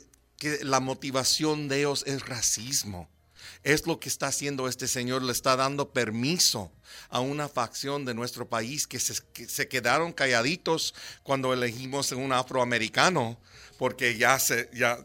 la 0.61 0.79
motivación 0.79 1.67
de 1.67 1.79
ellos 1.79 2.03
es 2.05 2.27
racismo 2.27 3.09
es 3.63 3.87
lo 3.87 3.99
que 3.99 4.09
está 4.09 4.27
haciendo 4.27 4.67
este 4.67 4.87
señor, 4.87 5.23
le 5.23 5.31
está 5.31 5.55
dando 5.55 5.91
permiso 5.91 6.71
a 7.09 7.19
una 7.19 7.47
facción 7.47 8.05
de 8.05 8.13
nuestro 8.13 8.47
país 8.47 8.87
que 8.87 8.99
se, 8.99 9.15
se 9.47 9.67
quedaron 9.67 10.11
calladitos 10.11 10.93
cuando 11.23 11.53
elegimos 11.53 12.11
un 12.11 12.33
afroamericano, 12.33 13.39
porque 13.77 14.17
ya 14.17 14.37
se, 14.39 14.69
ya, 14.73 14.99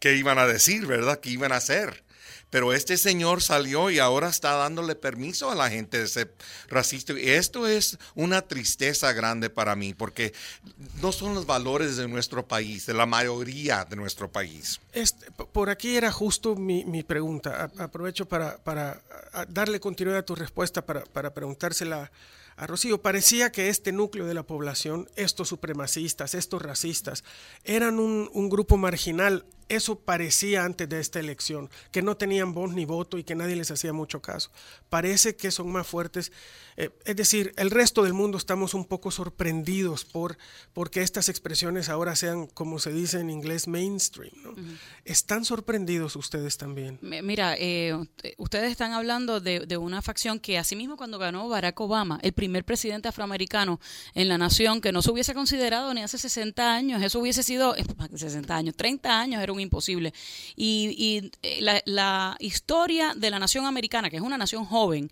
¿qué 0.00 0.16
iban 0.16 0.38
a 0.38 0.46
decir, 0.46 0.86
verdad? 0.86 1.20
¿Qué 1.20 1.30
iban 1.30 1.52
a 1.52 1.56
hacer? 1.56 2.04
Pero 2.52 2.74
este 2.74 2.98
señor 2.98 3.40
salió 3.40 3.88
y 3.88 3.98
ahora 3.98 4.28
está 4.28 4.52
dándole 4.56 4.94
permiso 4.94 5.50
a 5.50 5.54
la 5.54 5.70
gente 5.70 5.98
de 5.98 6.06
ser 6.06 6.34
racista. 6.68 7.14
Y 7.14 7.30
esto 7.30 7.66
es 7.66 7.96
una 8.14 8.42
tristeza 8.42 9.14
grande 9.14 9.48
para 9.48 9.74
mí, 9.74 9.94
porque 9.94 10.34
no 11.00 11.12
son 11.12 11.34
los 11.34 11.46
valores 11.46 11.96
de 11.96 12.06
nuestro 12.08 12.46
país, 12.46 12.84
de 12.84 12.92
la 12.92 13.06
mayoría 13.06 13.86
de 13.86 13.96
nuestro 13.96 14.30
país. 14.30 14.82
Este, 14.92 15.30
por 15.30 15.70
aquí 15.70 15.96
era 15.96 16.12
justo 16.12 16.54
mi, 16.54 17.02
pregunta. 17.02 17.70
aprovecho 17.78 18.28
para, 18.28 19.00
darle 19.48 19.80
continuidad 19.80 20.18
a 20.18 20.26
tu 20.26 20.34
respuesta, 20.34 20.84
para, 20.84 21.04
para 21.04 21.32
preguntársela 21.32 22.12
a 22.56 22.66
Rocío. 22.66 23.00
Parecía 23.00 23.50
que 23.50 23.70
este 23.70 23.92
núcleo 23.92 24.26
de 24.26 24.34
la 24.34 24.42
población, 24.42 25.08
estos 25.16 25.48
supremacistas, 25.48 26.34
estos 26.34 26.60
racistas, 26.60 27.24
eran 27.64 27.98
un, 27.98 28.28
un 28.34 28.50
grupo 28.50 28.76
marginal 28.76 29.46
eso 29.76 29.98
parecía 29.98 30.64
antes 30.64 30.88
de 30.88 31.00
esta 31.00 31.18
elección, 31.20 31.70
que 31.90 32.02
no 32.02 32.16
tenían 32.16 32.52
voz 32.52 32.72
ni 32.72 32.84
voto 32.84 33.18
y 33.18 33.24
que 33.24 33.34
nadie 33.34 33.56
les 33.56 33.70
hacía 33.70 33.92
mucho 33.92 34.20
caso. 34.20 34.50
Parece 34.88 35.36
que 35.36 35.50
son 35.50 35.70
más 35.70 35.86
fuertes. 35.86 36.32
Eh, 36.76 36.90
es 37.04 37.16
decir, 37.16 37.52
el 37.56 37.70
resto 37.70 38.02
del 38.02 38.12
mundo 38.12 38.38
estamos 38.38 38.74
un 38.74 38.84
poco 38.84 39.10
sorprendidos 39.10 40.04
por 40.04 40.36
porque 40.72 41.02
estas 41.02 41.28
expresiones 41.28 41.88
ahora 41.88 42.16
sean, 42.16 42.46
como 42.46 42.78
se 42.78 42.92
dice 42.92 43.20
en 43.20 43.30
inglés, 43.30 43.68
mainstream. 43.68 44.32
¿Están 45.04 45.44
sorprendidos 45.44 46.16
ustedes 46.16 46.56
también? 46.56 46.98
Mira, 47.00 47.54
eh, 47.58 47.94
ustedes 48.38 48.70
están 48.70 48.92
hablando 48.92 49.40
de, 49.40 49.60
de, 49.60 49.76
una 49.76 50.02
facción 50.02 50.38
que 50.38 50.58
asimismo 50.58 50.96
cuando 50.96 51.18
ganó 51.18 51.48
Barack 51.48 51.80
Obama, 51.80 52.18
el 52.22 52.32
primer 52.32 52.64
presidente 52.64 53.08
afroamericano 53.08 53.80
en 54.14 54.28
la 54.28 54.38
nación, 54.38 54.80
que 54.80 54.92
no 54.92 55.02
se 55.02 55.10
hubiese 55.10 55.34
considerado 55.34 55.92
ni 55.94 56.02
hace 56.02 56.18
60 56.18 56.74
años, 56.74 57.02
eso 57.02 57.18
hubiese 57.20 57.42
sido, 57.42 57.74
60 58.14 58.54
años, 58.54 58.76
30 58.76 59.20
años, 59.20 59.42
era 59.42 59.52
un 59.52 59.61
imposible. 59.62 60.12
Y, 60.56 61.30
eh, 61.42 61.82
la, 61.84 62.36
historia 62.40 63.14
de 63.16 63.30
la 63.30 63.38
nación 63.38 63.66
americana, 63.66 64.10
que 64.10 64.16
es 64.16 64.22
una 64.22 64.38
nación 64.38 64.64
joven, 64.64 65.10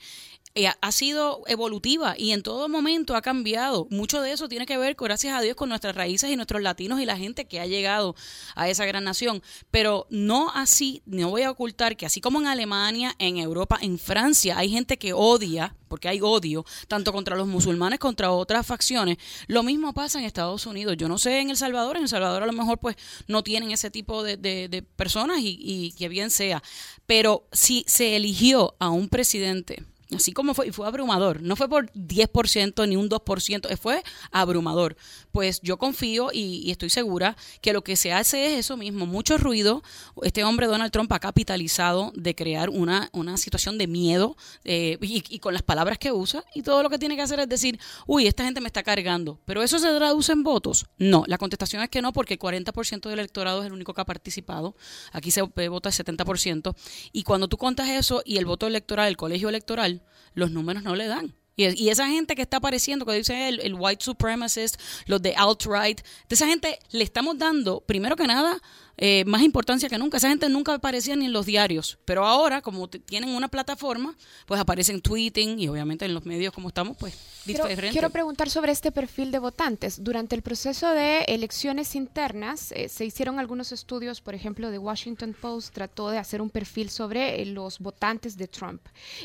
ha 0.80 0.92
sido 0.92 1.42
evolutiva 1.46 2.14
y 2.18 2.32
en 2.32 2.42
todo 2.42 2.68
momento 2.68 3.14
ha 3.14 3.22
cambiado. 3.22 3.86
Mucho 3.90 4.20
de 4.20 4.32
eso 4.32 4.48
tiene 4.48 4.66
que 4.66 4.76
ver, 4.76 4.96
gracias 4.98 5.34
a 5.34 5.40
Dios, 5.40 5.54
con 5.56 5.68
nuestras 5.68 5.94
raíces 5.94 6.30
y 6.30 6.36
nuestros 6.36 6.60
latinos 6.60 7.00
y 7.00 7.06
la 7.06 7.16
gente 7.16 7.46
que 7.46 7.60
ha 7.60 7.66
llegado 7.66 8.16
a 8.56 8.68
esa 8.68 8.84
gran 8.84 9.04
nación. 9.04 9.42
Pero 9.70 10.06
no 10.10 10.50
así, 10.50 11.02
no 11.06 11.30
voy 11.30 11.42
a 11.42 11.50
ocultar 11.50 11.96
que 11.96 12.06
así 12.06 12.20
como 12.20 12.40
en 12.40 12.48
Alemania, 12.48 13.14
en 13.18 13.38
Europa, 13.38 13.78
en 13.80 13.98
Francia, 13.98 14.58
hay 14.58 14.70
gente 14.70 14.98
que 14.98 15.12
odia, 15.12 15.76
porque 15.86 16.08
hay 16.08 16.20
odio, 16.20 16.64
tanto 16.88 17.12
contra 17.12 17.36
los 17.36 17.46
musulmanes, 17.46 18.00
contra 18.00 18.32
otras 18.32 18.66
facciones. 18.66 19.18
Lo 19.46 19.62
mismo 19.62 19.94
pasa 19.94 20.18
en 20.18 20.24
Estados 20.24 20.66
Unidos. 20.66 20.96
Yo 20.96 21.08
no 21.08 21.18
sé 21.18 21.40
en 21.40 21.50
El 21.50 21.56
Salvador, 21.56 21.96
en 21.96 22.02
El 22.02 22.08
Salvador 22.08 22.42
a 22.42 22.46
lo 22.46 22.52
mejor 22.52 22.78
pues 22.78 22.96
no 23.28 23.44
tienen 23.44 23.70
ese 23.70 23.90
tipo 23.90 24.24
de, 24.24 24.36
de 24.36 24.82
personas 24.96 25.38
y, 25.40 25.58
y 25.60 25.92
que 25.92 26.08
bien 26.08 26.30
sea. 26.30 26.62
Pero 27.06 27.46
si 27.52 27.84
se 27.86 28.16
eligió 28.16 28.74
a 28.80 28.90
un 28.90 29.08
presidente 29.08 29.84
Así 30.14 30.32
como 30.32 30.54
fue, 30.54 30.68
y 30.68 30.72
fue 30.72 30.86
abrumador. 30.86 31.40
No 31.42 31.54
fue 31.56 31.68
por 31.68 31.90
10% 31.92 32.88
ni 32.88 32.96
un 32.96 33.08
2%, 33.08 33.76
fue 33.76 34.02
abrumador. 34.32 34.96
Pues 35.32 35.60
yo 35.62 35.78
confío 35.78 36.30
y, 36.32 36.70
estoy 36.70 36.90
segura 36.90 37.36
que 37.60 37.72
lo 37.72 37.82
que 37.82 37.96
se 37.96 38.12
hace 38.12 38.52
es 38.52 38.58
eso 38.58 38.76
mismo, 38.76 39.06
mucho 39.06 39.38
ruido. 39.38 39.82
Este 40.22 40.44
hombre 40.44 40.66
Donald 40.66 40.92
Trump 40.92 41.12
ha 41.12 41.20
capitalizado 41.20 42.12
de 42.14 42.34
crear 42.34 42.70
una, 42.70 43.08
una 43.12 43.36
situación 43.36 43.78
de 43.78 43.86
miedo 43.86 44.36
eh, 44.64 44.98
y, 45.00 45.38
con 45.38 45.54
las 45.54 45.62
palabras 45.62 45.98
que 45.98 46.12
usa 46.12 46.44
y 46.54 46.62
todo 46.62 46.82
lo 46.82 46.90
que 46.90 46.98
tiene 46.98 47.16
que 47.16 47.22
hacer 47.22 47.40
es 47.40 47.48
decir, 47.48 47.78
uy, 48.06 48.26
esta 48.26 48.44
gente 48.44 48.60
me 48.60 48.66
está 48.66 48.82
cargando. 48.82 49.40
Pero 49.44 49.62
eso 49.62 49.78
se 49.78 49.94
traduce 49.94 50.32
en 50.32 50.42
votos. 50.42 50.86
No, 50.98 51.24
la 51.26 51.38
contestación 51.38 51.82
es 51.82 51.88
que 51.88 52.02
no 52.02 52.12
porque 52.12 52.34
el 52.34 52.40
40% 52.40 53.08
del 53.08 53.18
electorado 53.18 53.60
es 53.60 53.66
el 53.66 53.72
único 53.72 53.94
que 53.94 54.00
ha 54.00 54.06
participado. 54.06 54.74
Aquí 55.12 55.30
se 55.30 55.42
vota 55.42 55.88
el 55.88 55.94
70%. 55.94 56.74
Y 57.12 57.22
cuando 57.22 57.48
tú 57.48 57.56
contas 57.56 57.88
eso 57.88 58.22
y 58.24 58.38
el 58.38 58.44
voto 58.44 58.66
electoral, 58.66 59.08
el 59.08 59.16
colegio 59.16 59.48
electoral, 59.48 59.99
los 60.34 60.50
números 60.50 60.82
no 60.82 60.94
le 60.94 61.06
dan. 61.06 61.34
Y, 61.56 61.90
esa 61.90 62.08
gente 62.08 62.34
que 62.34 62.42
está 62.42 62.56
apareciendo, 62.56 63.04
que 63.04 63.12
dice 63.12 63.48
el, 63.48 63.60
el 63.60 63.74
white 63.74 64.02
supremacist, 64.02 64.80
los 65.04 65.20
de 65.20 65.34
alt-right, 65.34 66.00
de 66.00 66.34
esa 66.34 66.46
gente 66.46 66.78
le 66.90 67.04
estamos 67.04 67.36
dando, 67.36 67.82
primero 67.82 68.16
que 68.16 68.26
nada, 68.26 68.58
eh, 68.96 69.24
más 69.24 69.42
importancia 69.42 69.88
que 69.88 69.98
nunca. 69.98 70.18
Esa 70.18 70.28
gente 70.28 70.48
nunca 70.48 70.74
aparecía 70.74 71.16
ni 71.16 71.26
en 71.26 71.32
los 71.32 71.46
diarios, 71.46 71.98
pero 72.04 72.26
ahora, 72.26 72.60
como 72.60 72.88
tienen 72.88 73.30
una 73.30 73.48
plataforma, 73.48 74.14
pues 74.46 74.60
aparecen 74.60 75.00
tweeting 75.00 75.58
y 75.58 75.68
obviamente 75.68 76.04
en 76.04 76.14
los 76.14 76.26
medios 76.26 76.52
como 76.52 76.68
estamos, 76.68 76.96
pues 76.98 77.14
quiero, 77.44 77.64
quiero 77.90 78.10
preguntar 78.10 78.50
sobre 78.50 78.72
este 78.72 78.92
perfil 78.92 79.30
de 79.30 79.38
votantes. 79.38 80.02
Durante 80.04 80.34
el 80.34 80.42
proceso 80.42 80.90
de 80.90 81.20
elecciones 81.22 81.94
internas 81.94 82.72
eh, 82.72 82.88
se 82.88 83.04
hicieron 83.04 83.38
algunos 83.38 83.72
estudios, 83.72 84.20
por 84.20 84.34
ejemplo, 84.34 84.70
de 84.70 84.78
Washington 84.78 85.34
Post 85.40 85.72
trató 85.72 86.10
de 86.10 86.18
hacer 86.18 86.42
un 86.42 86.50
perfil 86.50 86.90
sobre 86.90 87.40
eh, 87.40 87.46
los 87.46 87.78
votantes 87.78 88.36
de 88.36 88.48
Trump. 88.48 88.82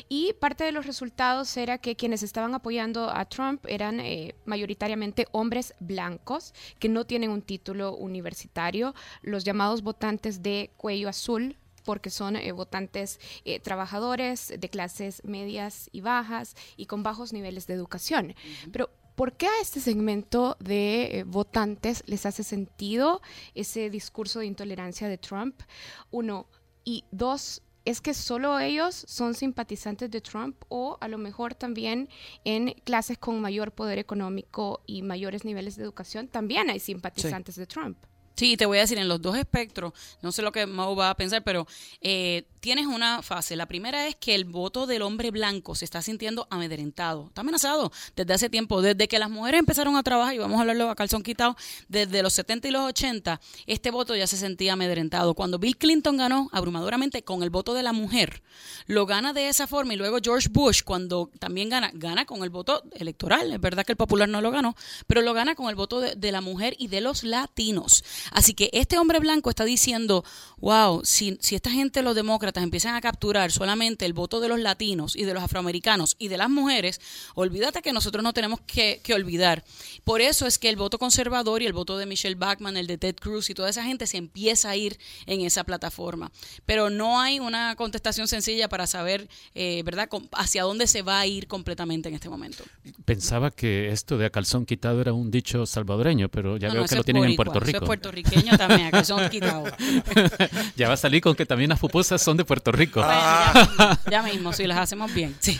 Y 0.08 0.32
parte 0.34 0.64
de 0.64 0.72
los 0.72 0.86
resultados 0.86 1.54
era 1.56 1.78
que 1.78 1.96
quienes 1.96 2.22
estaban 2.22 2.54
apoyando 2.54 3.10
a 3.10 3.24
Trump 3.26 3.64
eran 3.68 4.00
mayoritariamente 4.44 5.26
hombres 5.32 5.74
blancos 5.80 6.54
que 6.78 6.88
no 6.88 7.04
tienen 7.04 7.30
un 7.30 7.42
título 7.42 7.94
universitario, 7.94 8.94
los 9.22 9.44
llamados 9.44 9.55
votantes 9.82 10.42
de 10.42 10.70
cuello 10.76 11.08
azul, 11.08 11.56
porque 11.86 12.10
son 12.10 12.36
eh, 12.36 12.52
votantes 12.52 13.18
eh, 13.44 13.60
trabajadores 13.60 14.52
de 14.58 14.68
clases 14.68 15.24
medias 15.24 15.88
y 15.92 16.02
bajas 16.02 16.54
y 16.76 16.86
con 16.86 17.02
bajos 17.02 17.32
niveles 17.32 17.66
de 17.66 17.74
educación. 17.74 18.34
Pero 18.72 18.90
¿por 19.14 19.32
qué 19.32 19.46
a 19.46 19.60
este 19.62 19.80
segmento 19.80 20.56
de 20.60 21.20
eh, 21.20 21.24
votantes 21.24 22.02
les 22.06 22.26
hace 22.26 22.42
sentido 22.42 23.22
ese 23.54 23.88
discurso 23.88 24.40
de 24.40 24.46
intolerancia 24.46 25.08
de 25.08 25.16
Trump? 25.16 25.62
Uno. 26.10 26.46
Y 26.88 27.04
dos, 27.10 27.62
¿es 27.84 28.00
que 28.00 28.14
solo 28.14 28.60
ellos 28.60 28.94
son 28.94 29.34
simpatizantes 29.34 30.08
de 30.08 30.20
Trump 30.20 30.56
o 30.68 30.98
a 31.00 31.08
lo 31.08 31.18
mejor 31.18 31.54
también 31.54 32.08
en 32.44 32.74
clases 32.84 33.18
con 33.18 33.40
mayor 33.40 33.72
poder 33.72 33.98
económico 33.98 34.82
y 34.86 35.02
mayores 35.02 35.44
niveles 35.44 35.74
de 35.74 35.82
educación 35.82 36.28
también 36.28 36.70
hay 36.70 36.78
simpatizantes 36.78 37.56
de 37.56 37.66
Trump? 37.66 37.98
Sí, 38.36 38.56
te 38.56 38.66
voy 38.66 38.78
a 38.78 38.82
decir, 38.82 38.98
en 38.98 39.08
los 39.08 39.22
dos 39.22 39.36
espectros, 39.36 39.92
no 40.20 40.30
sé 40.30 40.42
lo 40.42 40.52
que 40.52 40.66
Mau 40.66 40.94
va 40.94 41.08
a 41.10 41.16
pensar, 41.16 41.42
pero 41.42 41.66
eh, 42.02 42.44
tienes 42.66 42.86
una 42.86 43.22
fase. 43.22 43.54
La 43.54 43.66
primera 43.66 44.08
es 44.08 44.16
que 44.16 44.34
el 44.34 44.44
voto 44.44 44.88
del 44.88 45.02
hombre 45.02 45.30
blanco 45.30 45.76
se 45.76 45.84
está 45.84 46.02
sintiendo 46.02 46.48
amedrentado, 46.50 47.26
está 47.28 47.42
amenazado 47.42 47.92
desde 48.16 48.34
hace 48.34 48.50
tiempo, 48.50 48.82
desde 48.82 49.06
que 49.06 49.20
las 49.20 49.30
mujeres 49.30 49.60
empezaron 49.60 49.94
a 49.94 50.02
trabajar, 50.02 50.34
y 50.34 50.38
vamos 50.38 50.58
a 50.58 50.62
hablarlo 50.62 50.90
a 50.90 50.96
calzón 50.96 51.22
quitado, 51.22 51.56
desde 51.86 52.24
los 52.24 52.32
70 52.32 52.66
y 52.66 52.70
los 52.72 52.82
80, 52.82 53.40
este 53.68 53.92
voto 53.92 54.16
ya 54.16 54.26
se 54.26 54.36
sentía 54.36 54.72
amedrentado. 54.72 55.34
Cuando 55.34 55.60
Bill 55.60 55.76
Clinton 55.76 56.16
ganó 56.16 56.48
abrumadoramente 56.50 57.22
con 57.22 57.44
el 57.44 57.50
voto 57.50 57.72
de 57.72 57.84
la 57.84 57.92
mujer, 57.92 58.42
lo 58.86 59.06
gana 59.06 59.32
de 59.32 59.48
esa 59.48 59.68
forma, 59.68 59.94
y 59.94 59.96
luego 59.96 60.18
George 60.20 60.48
Bush, 60.50 60.82
cuando 60.82 61.30
también 61.38 61.68
gana, 61.68 61.92
gana 61.94 62.24
con 62.24 62.42
el 62.42 62.50
voto 62.50 62.82
electoral, 62.94 63.52
es 63.52 63.60
verdad 63.60 63.86
que 63.86 63.92
el 63.92 63.96
popular 63.96 64.28
no 64.28 64.40
lo 64.40 64.50
ganó, 64.50 64.74
pero 65.06 65.22
lo 65.22 65.34
gana 65.34 65.54
con 65.54 65.68
el 65.68 65.76
voto 65.76 66.00
de, 66.00 66.32
la 66.32 66.40
mujer 66.40 66.74
y 66.80 66.88
de 66.88 67.00
los 67.00 67.22
latinos. 67.22 68.02
Así 68.32 68.54
que 68.54 68.70
este 68.72 68.98
hombre 68.98 69.20
blanco 69.20 69.50
está 69.50 69.64
diciendo, 69.64 70.24
wow, 70.56 71.02
si 71.04 71.38
esta 71.52 71.70
gente, 71.70 72.02
los 72.02 72.16
demócratas, 72.16 72.55
empiezan 72.62 72.94
a 72.94 73.00
capturar 73.00 73.50
solamente 73.52 74.04
el 74.06 74.12
voto 74.12 74.40
de 74.40 74.48
los 74.48 74.60
latinos 74.60 75.16
y 75.16 75.24
de 75.24 75.34
los 75.34 75.42
afroamericanos 75.42 76.16
y 76.18 76.28
de 76.28 76.36
las 76.36 76.50
mujeres, 76.50 77.00
olvídate 77.34 77.82
que 77.82 77.92
nosotros 77.92 78.22
no 78.22 78.32
tenemos 78.32 78.60
que, 78.66 79.00
que 79.02 79.14
olvidar. 79.14 79.64
Por 80.04 80.20
eso 80.20 80.46
es 80.46 80.58
que 80.58 80.68
el 80.68 80.76
voto 80.76 80.98
conservador 80.98 81.62
y 81.62 81.66
el 81.66 81.72
voto 81.72 81.98
de 81.98 82.06
Michelle 82.06 82.34
Bachman, 82.36 82.76
el 82.76 82.86
de 82.86 82.98
Ted 82.98 83.16
Cruz 83.16 83.50
y 83.50 83.54
toda 83.54 83.70
esa 83.70 83.84
gente 83.84 84.06
se 84.06 84.16
empieza 84.16 84.70
a 84.70 84.76
ir 84.76 84.98
en 85.26 85.40
esa 85.42 85.64
plataforma. 85.64 86.30
Pero 86.64 86.90
no 86.90 87.20
hay 87.20 87.40
una 87.40 87.74
contestación 87.76 88.28
sencilla 88.28 88.68
para 88.68 88.86
saber, 88.86 89.28
eh, 89.54 89.82
¿verdad?, 89.84 90.08
hacia 90.32 90.62
dónde 90.62 90.86
se 90.86 91.02
va 91.02 91.20
a 91.20 91.26
ir 91.26 91.46
completamente 91.46 92.08
en 92.08 92.14
este 92.14 92.28
momento. 92.28 92.64
Pensaba 93.04 93.50
que 93.50 93.90
esto 93.90 94.18
de 94.18 94.26
a 94.26 94.30
calzón 94.30 94.66
quitado 94.66 95.00
era 95.00 95.12
un 95.12 95.30
dicho 95.30 95.66
salvadoreño, 95.66 96.28
pero 96.28 96.56
ya 96.56 96.68
No, 96.68 96.74
veo 96.74 96.82
no, 96.82 96.88
que 96.88 96.94
lo 96.96 97.04
tienen 97.04 97.24
en 97.24 97.36
Puerto 97.36 97.58
eso 97.58 97.66
es 97.66 97.72
Rico. 97.72 97.86
puertorriqueño 97.86 98.56
también, 98.58 98.86
a 98.86 98.90
calzón 98.90 99.28
quitado. 99.30 99.64
ya 100.76 100.88
va 100.88 100.94
a 100.94 100.96
salir 100.96 101.20
con 101.20 101.34
que 101.34 101.46
también 101.46 101.70
las 101.70 101.78
pupusas 101.78 102.22
son 102.22 102.35
de 102.36 102.44
Puerto 102.44 102.72
Rico. 102.72 103.00
Bueno, 103.00 103.14
ya, 103.20 104.00
ya 104.10 104.22
mismo, 104.22 104.52
si 104.52 104.66
las 104.66 104.78
hacemos 104.78 105.12
bien. 105.12 105.36
Sí. 105.40 105.58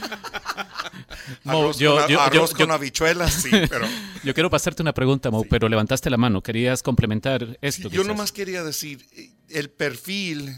Mo, 1.45 1.59
Arroz, 1.61 1.79
yo- 1.79 1.97
con, 1.99 2.09
yo- 2.09 2.21
arroz 2.21 2.51
yo- 2.51 2.57
con 2.57 2.69
yo- 2.69 2.73
habichuelas, 2.75 3.33
sí, 3.33 3.51
pero 3.71 3.87
Yo 4.25 4.35
quiero 4.35 4.51
pasarte 4.51 4.83
una 4.83 4.93
pregunta, 4.95 5.31
Mo, 5.31 5.45
pero 5.49 5.69
levantaste 5.69 6.11
la 6.11 6.17
mano. 6.17 6.43
Querías 6.43 6.83
complementar 6.83 7.59
esto. 7.61 7.83
yo 7.85 7.91
quizás. 7.91 8.07
nomás 8.07 8.33
quería 8.33 8.62
decir, 8.62 9.07
el 9.49 9.71
perfil, 9.71 10.55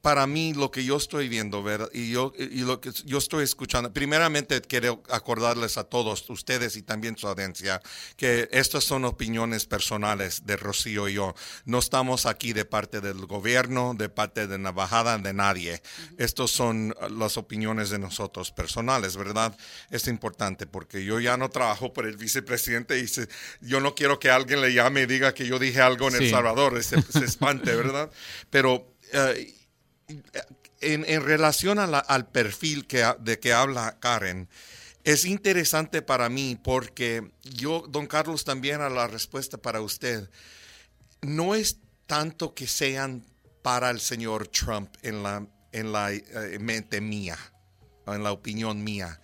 para 0.00 0.26
mí, 0.26 0.52
lo 0.54 0.70
que 0.70 0.84
yo 0.84 0.96
estoy 0.96 1.28
viendo, 1.28 1.62
¿verdad? 1.62 1.88
Y, 1.92 2.10
yo, 2.10 2.32
y 2.38 2.60
lo 2.60 2.80
que 2.80 2.90
yo 3.04 3.18
estoy 3.18 3.44
escuchando, 3.44 3.92
primeramente 3.92 4.60
quiero 4.62 5.02
acordarles 5.10 5.78
a 5.78 5.84
todos, 5.84 6.28
ustedes 6.30 6.76
y 6.76 6.82
también 6.82 7.16
su 7.16 7.28
audiencia, 7.28 7.80
que 8.16 8.48
estas 8.52 8.84
son 8.84 9.04
opiniones 9.04 9.66
personales 9.66 10.44
de 10.44 10.56
Rocío 10.56 11.08
y 11.08 11.14
yo. 11.14 11.34
No 11.64 11.78
estamos 11.78 12.26
aquí 12.26 12.52
de 12.52 12.64
parte 12.64 13.00
del 13.00 13.26
gobierno, 13.26 13.94
de 13.96 14.08
parte 14.08 14.46
de 14.46 14.58
la 14.58 14.70
embajada, 14.70 15.18
de 15.18 15.32
nadie. 15.32 15.82
Estos 16.18 16.50
son 16.50 16.94
uh, 17.00 17.08
las 17.08 17.36
opiniones 17.36 17.90
de 17.90 17.98
nosotros 17.98 18.50
personales, 18.50 19.16
¿verdad? 19.16 19.56
Es 19.90 20.08
importante 20.08 20.66
porque 20.66 21.04
yo 21.04 21.20
ya 21.20 21.36
no 21.36 21.48
trabajo 21.50 21.92
por 21.92 22.06
el 22.06 22.16
vicepresidente 22.16 22.98
y 22.98 23.06
se- 23.08 23.28
yo 23.60 23.80
no 23.80 23.94
quiero 23.94 24.18
que 24.18 24.30
alguien 24.30 24.60
le 24.60 24.72
llame 24.72 25.02
y 25.02 25.06
diga 25.06 25.32
que 25.34 25.46
yo 25.46 25.58
dije 25.58 25.80
algo 25.80 26.08
en 26.08 26.16
El. 26.16 26.30
Salvador, 26.30 26.82
se, 26.82 27.00
se 27.02 27.24
espante, 27.24 27.74
¿verdad? 27.76 28.10
Pero 28.50 28.94
eh, 29.12 29.54
en, 30.80 31.22
relación 31.22 31.78
al 31.78 32.28
perfil 32.28 32.86
que, 32.86 33.04
de 33.20 33.38
que 33.38 33.52
habla 33.52 33.98
Karen, 34.00 34.48
es 35.04 35.24
interesante 35.24 36.02
para 36.02 36.28
mí 36.28 36.58
porque 36.62 37.32
yo, 37.42 37.84
don 37.88 38.06
Carlos, 38.06 38.44
también 38.44 38.80
a 38.80 38.88
la 38.88 39.08
respuesta 39.08 39.58
para 39.58 39.80
usted, 39.80 40.28
no 41.22 41.54
es 41.54 41.78
tanto 42.06 42.54
que 42.54 42.66
sean 42.66 43.24
para 43.62 43.90
el 43.90 44.00
señor 44.00 44.48
Trump 44.48 44.94
en 45.02 45.22
la, 45.22 45.46
en 45.72 45.92
la 45.92 46.12
eh, 46.12 46.58
mente 46.60 47.00
mía, 47.00 47.38
en 48.06 48.22
la 48.22 48.32
opinión 48.32 48.82
mía. 48.84 49.20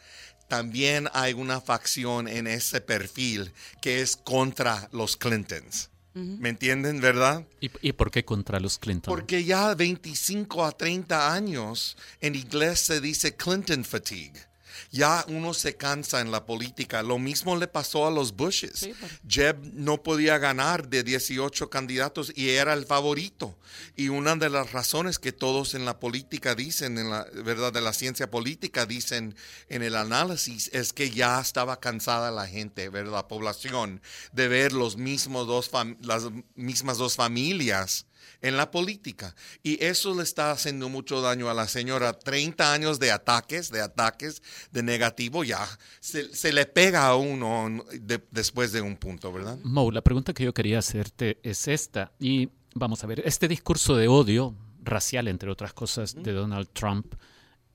También 0.48 1.08
hay 1.12 1.34
una 1.34 1.60
facción 1.60 2.26
en 2.26 2.46
ese 2.46 2.80
perfil 2.80 3.52
que 3.82 4.00
es 4.00 4.16
contra 4.16 4.88
los 4.92 5.16
Clintons. 5.16 5.90
¿Me 6.18 6.48
entienden, 6.48 7.00
verdad? 7.00 7.44
¿Y, 7.60 7.70
y 7.80 7.92
por 7.92 8.10
qué 8.10 8.24
contra 8.24 8.60
los 8.60 8.78
Clinton? 8.78 9.12
Porque 9.12 9.44
ya 9.44 9.74
25 9.74 10.64
a 10.64 10.72
30 10.72 11.32
años 11.32 11.96
en 12.20 12.34
inglés 12.34 12.80
se 12.80 13.00
dice 13.00 13.36
Clinton 13.36 13.84
fatigue. 13.84 14.48
Ya 14.90 15.24
uno 15.28 15.54
se 15.54 15.76
cansa 15.76 16.20
en 16.20 16.30
la 16.30 16.46
política. 16.46 17.02
Lo 17.02 17.18
mismo 17.18 17.56
le 17.56 17.68
pasó 17.68 18.06
a 18.06 18.10
los 18.10 18.34
Bushes. 18.34 18.88
Jeb 19.26 19.58
no 19.74 20.02
podía 20.02 20.38
ganar 20.38 20.88
de 20.88 21.02
18 21.02 21.70
candidatos 21.70 22.32
y 22.34 22.50
era 22.50 22.74
el 22.74 22.86
favorito. 22.86 23.56
Y 23.96 24.08
una 24.08 24.36
de 24.36 24.50
las 24.50 24.72
razones 24.72 25.18
que 25.18 25.32
todos 25.32 25.74
en 25.74 25.84
la 25.84 25.98
política 25.98 26.54
dicen, 26.54 26.98
en 26.98 27.10
la 27.10 27.26
verdad 27.44 27.72
de 27.72 27.80
la 27.80 27.92
ciencia 27.92 28.30
política 28.30 28.86
dicen 28.86 29.34
en 29.68 29.82
el 29.82 29.96
análisis, 29.96 30.70
es 30.72 30.92
que 30.92 31.10
ya 31.10 31.40
estaba 31.40 31.80
cansada 31.80 32.30
la 32.30 32.46
gente, 32.46 32.88
¿verdad? 32.88 33.12
la 33.12 33.28
población, 33.28 34.02
de 34.32 34.48
ver 34.48 34.72
los 34.72 34.96
mismos 34.96 35.46
dos 35.46 35.70
las 36.00 36.24
mismas 36.54 36.98
dos 36.98 37.16
familias 37.16 38.07
en 38.42 38.56
la 38.56 38.70
política. 38.70 39.34
Y 39.62 39.82
eso 39.84 40.14
le 40.14 40.22
está 40.22 40.50
haciendo 40.50 40.88
mucho 40.88 41.20
daño 41.20 41.50
a 41.50 41.54
la 41.54 41.66
señora. 41.68 42.12
30 42.12 42.72
años 42.72 42.98
de 42.98 43.10
ataques, 43.10 43.70
de 43.70 43.80
ataques, 43.80 44.42
de 44.70 44.82
negativo, 44.82 45.44
ya 45.44 45.66
se, 46.00 46.34
se 46.34 46.52
le 46.52 46.66
pega 46.66 47.06
a 47.06 47.16
uno 47.16 47.84
de- 47.92 48.22
después 48.30 48.72
de 48.72 48.80
un 48.80 48.96
punto, 48.96 49.32
¿verdad? 49.32 49.58
Mo, 49.64 49.90
la 49.90 50.02
pregunta 50.02 50.32
que 50.32 50.44
yo 50.44 50.54
quería 50.54 50.78
hacerte 50.78 51.38
es 51.42 51.66
esta. 51.68 52.12
Y 52.20 52.48
vamos 52.74 53.02
a 53.02 53.06
ver, 53.06 53.22
este 53.24 53.48
discurso 53.48 53.96
de 53.96 54.08
odio 54.08 54.54
racial, 54.82 55.28
entre 55.28 55.50
otras 55.50 55.72
cosas, 55.72 56.14
de 56.14 56.32
Donald 56.32 56.68
Trump, 56.72 57.14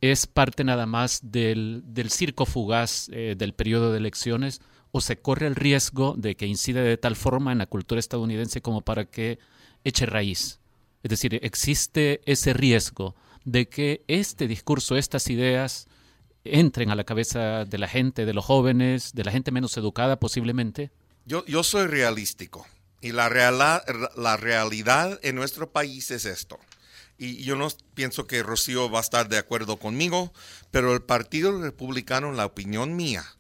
¿es 0.02 0.28
parte 0.28 0.64
nada 0.64 0.86
más 0.86 1.20
del, 1.24 1.82
del 1.86 2.10
circo 2.10 2.46
fugaz 2.46 3.10
eh, 3.12 3.36
del 3.38 3.54
periodo 3.54 3.92
de 3.92 3.98
elecciones 4.00 4.62
o 4.92 5.02
se 5.02 5.18
corre 5.20 5.48
el 5.48 5.56
riesgo 5.56 6.14
de 6.18 6.36
que 6.36 6.46
incide 6.46 6.82
de 6.82 6.98
tal 6.98 7.16
forma 7.16 7.52
en 7.52 7.58
la 7.58 7.66
cultura 7.68 8.00
estadounidense 8.00 8.62
como 8.62 8.82
para 8.82 9.06
que 9.06 9.40
eche 9.84 10.06
raíz? 10.06 10.60
Es 11.04 11.10
decir, 11.10 11.40
existe 11.44 12.22
ese 12.26 12.54
riesgo 12.54 13.16
de 13.46 13.68
que 13.68 14.04
este 14.08 14.48
discurso, 14.48 14.96
estas 14.96 15.30
ideas, 15.30 15.88
entren 16.46 16.90
a 16.90 16.96
la 16.96 17.04
cabeza 17.04 17.66
de 17.66 17.78
la 17.78 17.88
gente, 17.88 18.26
de 18.26 18.34
los 18.34 18.46
jóvenes, 18.46 19.14
de 19.14 19.24
la 19.24 19.32
gente 19.32 19.52
menos 19.52 19.78
educada 19.78 20.20
posiblemente. 20.20 20.92
Yo, 21.26 21.64
soy 21.64 21.88
realístico 21.88 22.66
y 23.02 23.12
la 23.12 23.30
realidad 23.30 25.20
en 25.24 25.36
nuestro 25.36 25.72
país 25.72 26.12
es 26.12 26.26
esto. 26.26 26.60
Y 27.18 27.44
yo 27.44 27.56
no 27.56 27.70
pienso 27.94 28.28
que 28.28 28.44
Rocío 28.44 28.90
va 28.90 29.00
a 29.00 29.02
estar 29.02 29.30
de 29.30 29.38
acuerdo 29.38 29.78
conmigo, 29.78 30.34
pero 30.72 30.94
el 30.94 31.02
Partido 31.02 31.62
Republicano, 31.62 32.30
en 32.30 32.38
la 32.38 32.46
opinión 32.46 32.96
mía, 32.96 33.38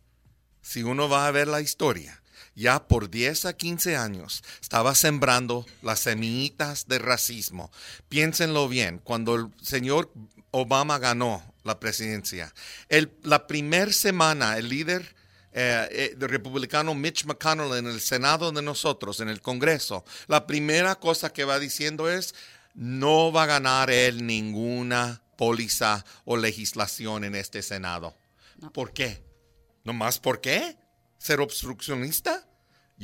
si 0.62 0.84
uno 0.84 1.10
va 1.10 1.27
a 1.27 1.32
ver 1.32 1.47
la 1.47 1.60
historia, 1.60 2.22
ya 2.55 2.87
por 2.87 3.09
10 3.09 3.45
a 3.45 3.53
15 3.53 3.95
años 3.95 4.43
estaba 4.61 4.95
sembrando 4.95 5.65
las 5.81 5.99
semillitas 5.99 6.87
de 6.87 6.99
racismo. 6.99 7.71
Piénsenlo 8.09 8.67
bien, 8.67 8.99
cuando 8.99 9.35
el 9.35 9.47
señor 9.61 10.11
Obama 10.51 10.99
ganó 10.99 11.43
la 11.63 11.79
presidencia, 11.79 12.53
el, 12.89 13.11
la 13.23 13.47
primera 13.47 13.91
semana 13.91 14.57
el 14.57 14.69
líder 14.69 15.15
eh, 15.55 15.87
eh, 15.91 16.15
de 16.17 16.27
republicano 16.27 16.95
Mitch 16.95 17.25
McConnell 17.25 17.77
en 17.77 17.85
el 17.85 18.01
Senado 18.01 18.51
de 18.51 18.61
nosotros, 18.61 19.19
en 19.19 19.29
el 19.29 19.41
Congreso, 19.41 20.03
la 20.27 20.47
primera 20.47 20.95
cosa 20.95 21.31
que 21.31 21.43
va 21.43 21.59
diciendo 21.59 22.09
es, 22.09 22.33
no 22.73 23.31
va 23.31 23.43
a 23.43 23.47
ganar 23.47 23.91
él 23.91 24.25
ninguna 24.25 25.21
póliza 25.37 26.05
o 26.25 26.37
legislación 26.37 27.23
en 27.23 27.35
este 27.35 27.61
Senado. 27.61 28.15
¿Por 28.73 28.93
qué? 28.93 29.23
¿Nomás 29.83 30.19
por 30.19 30.41
qué? 30.41 30.77
¿Ser 31.23 31.39
obstruccionista? 31.39 32.45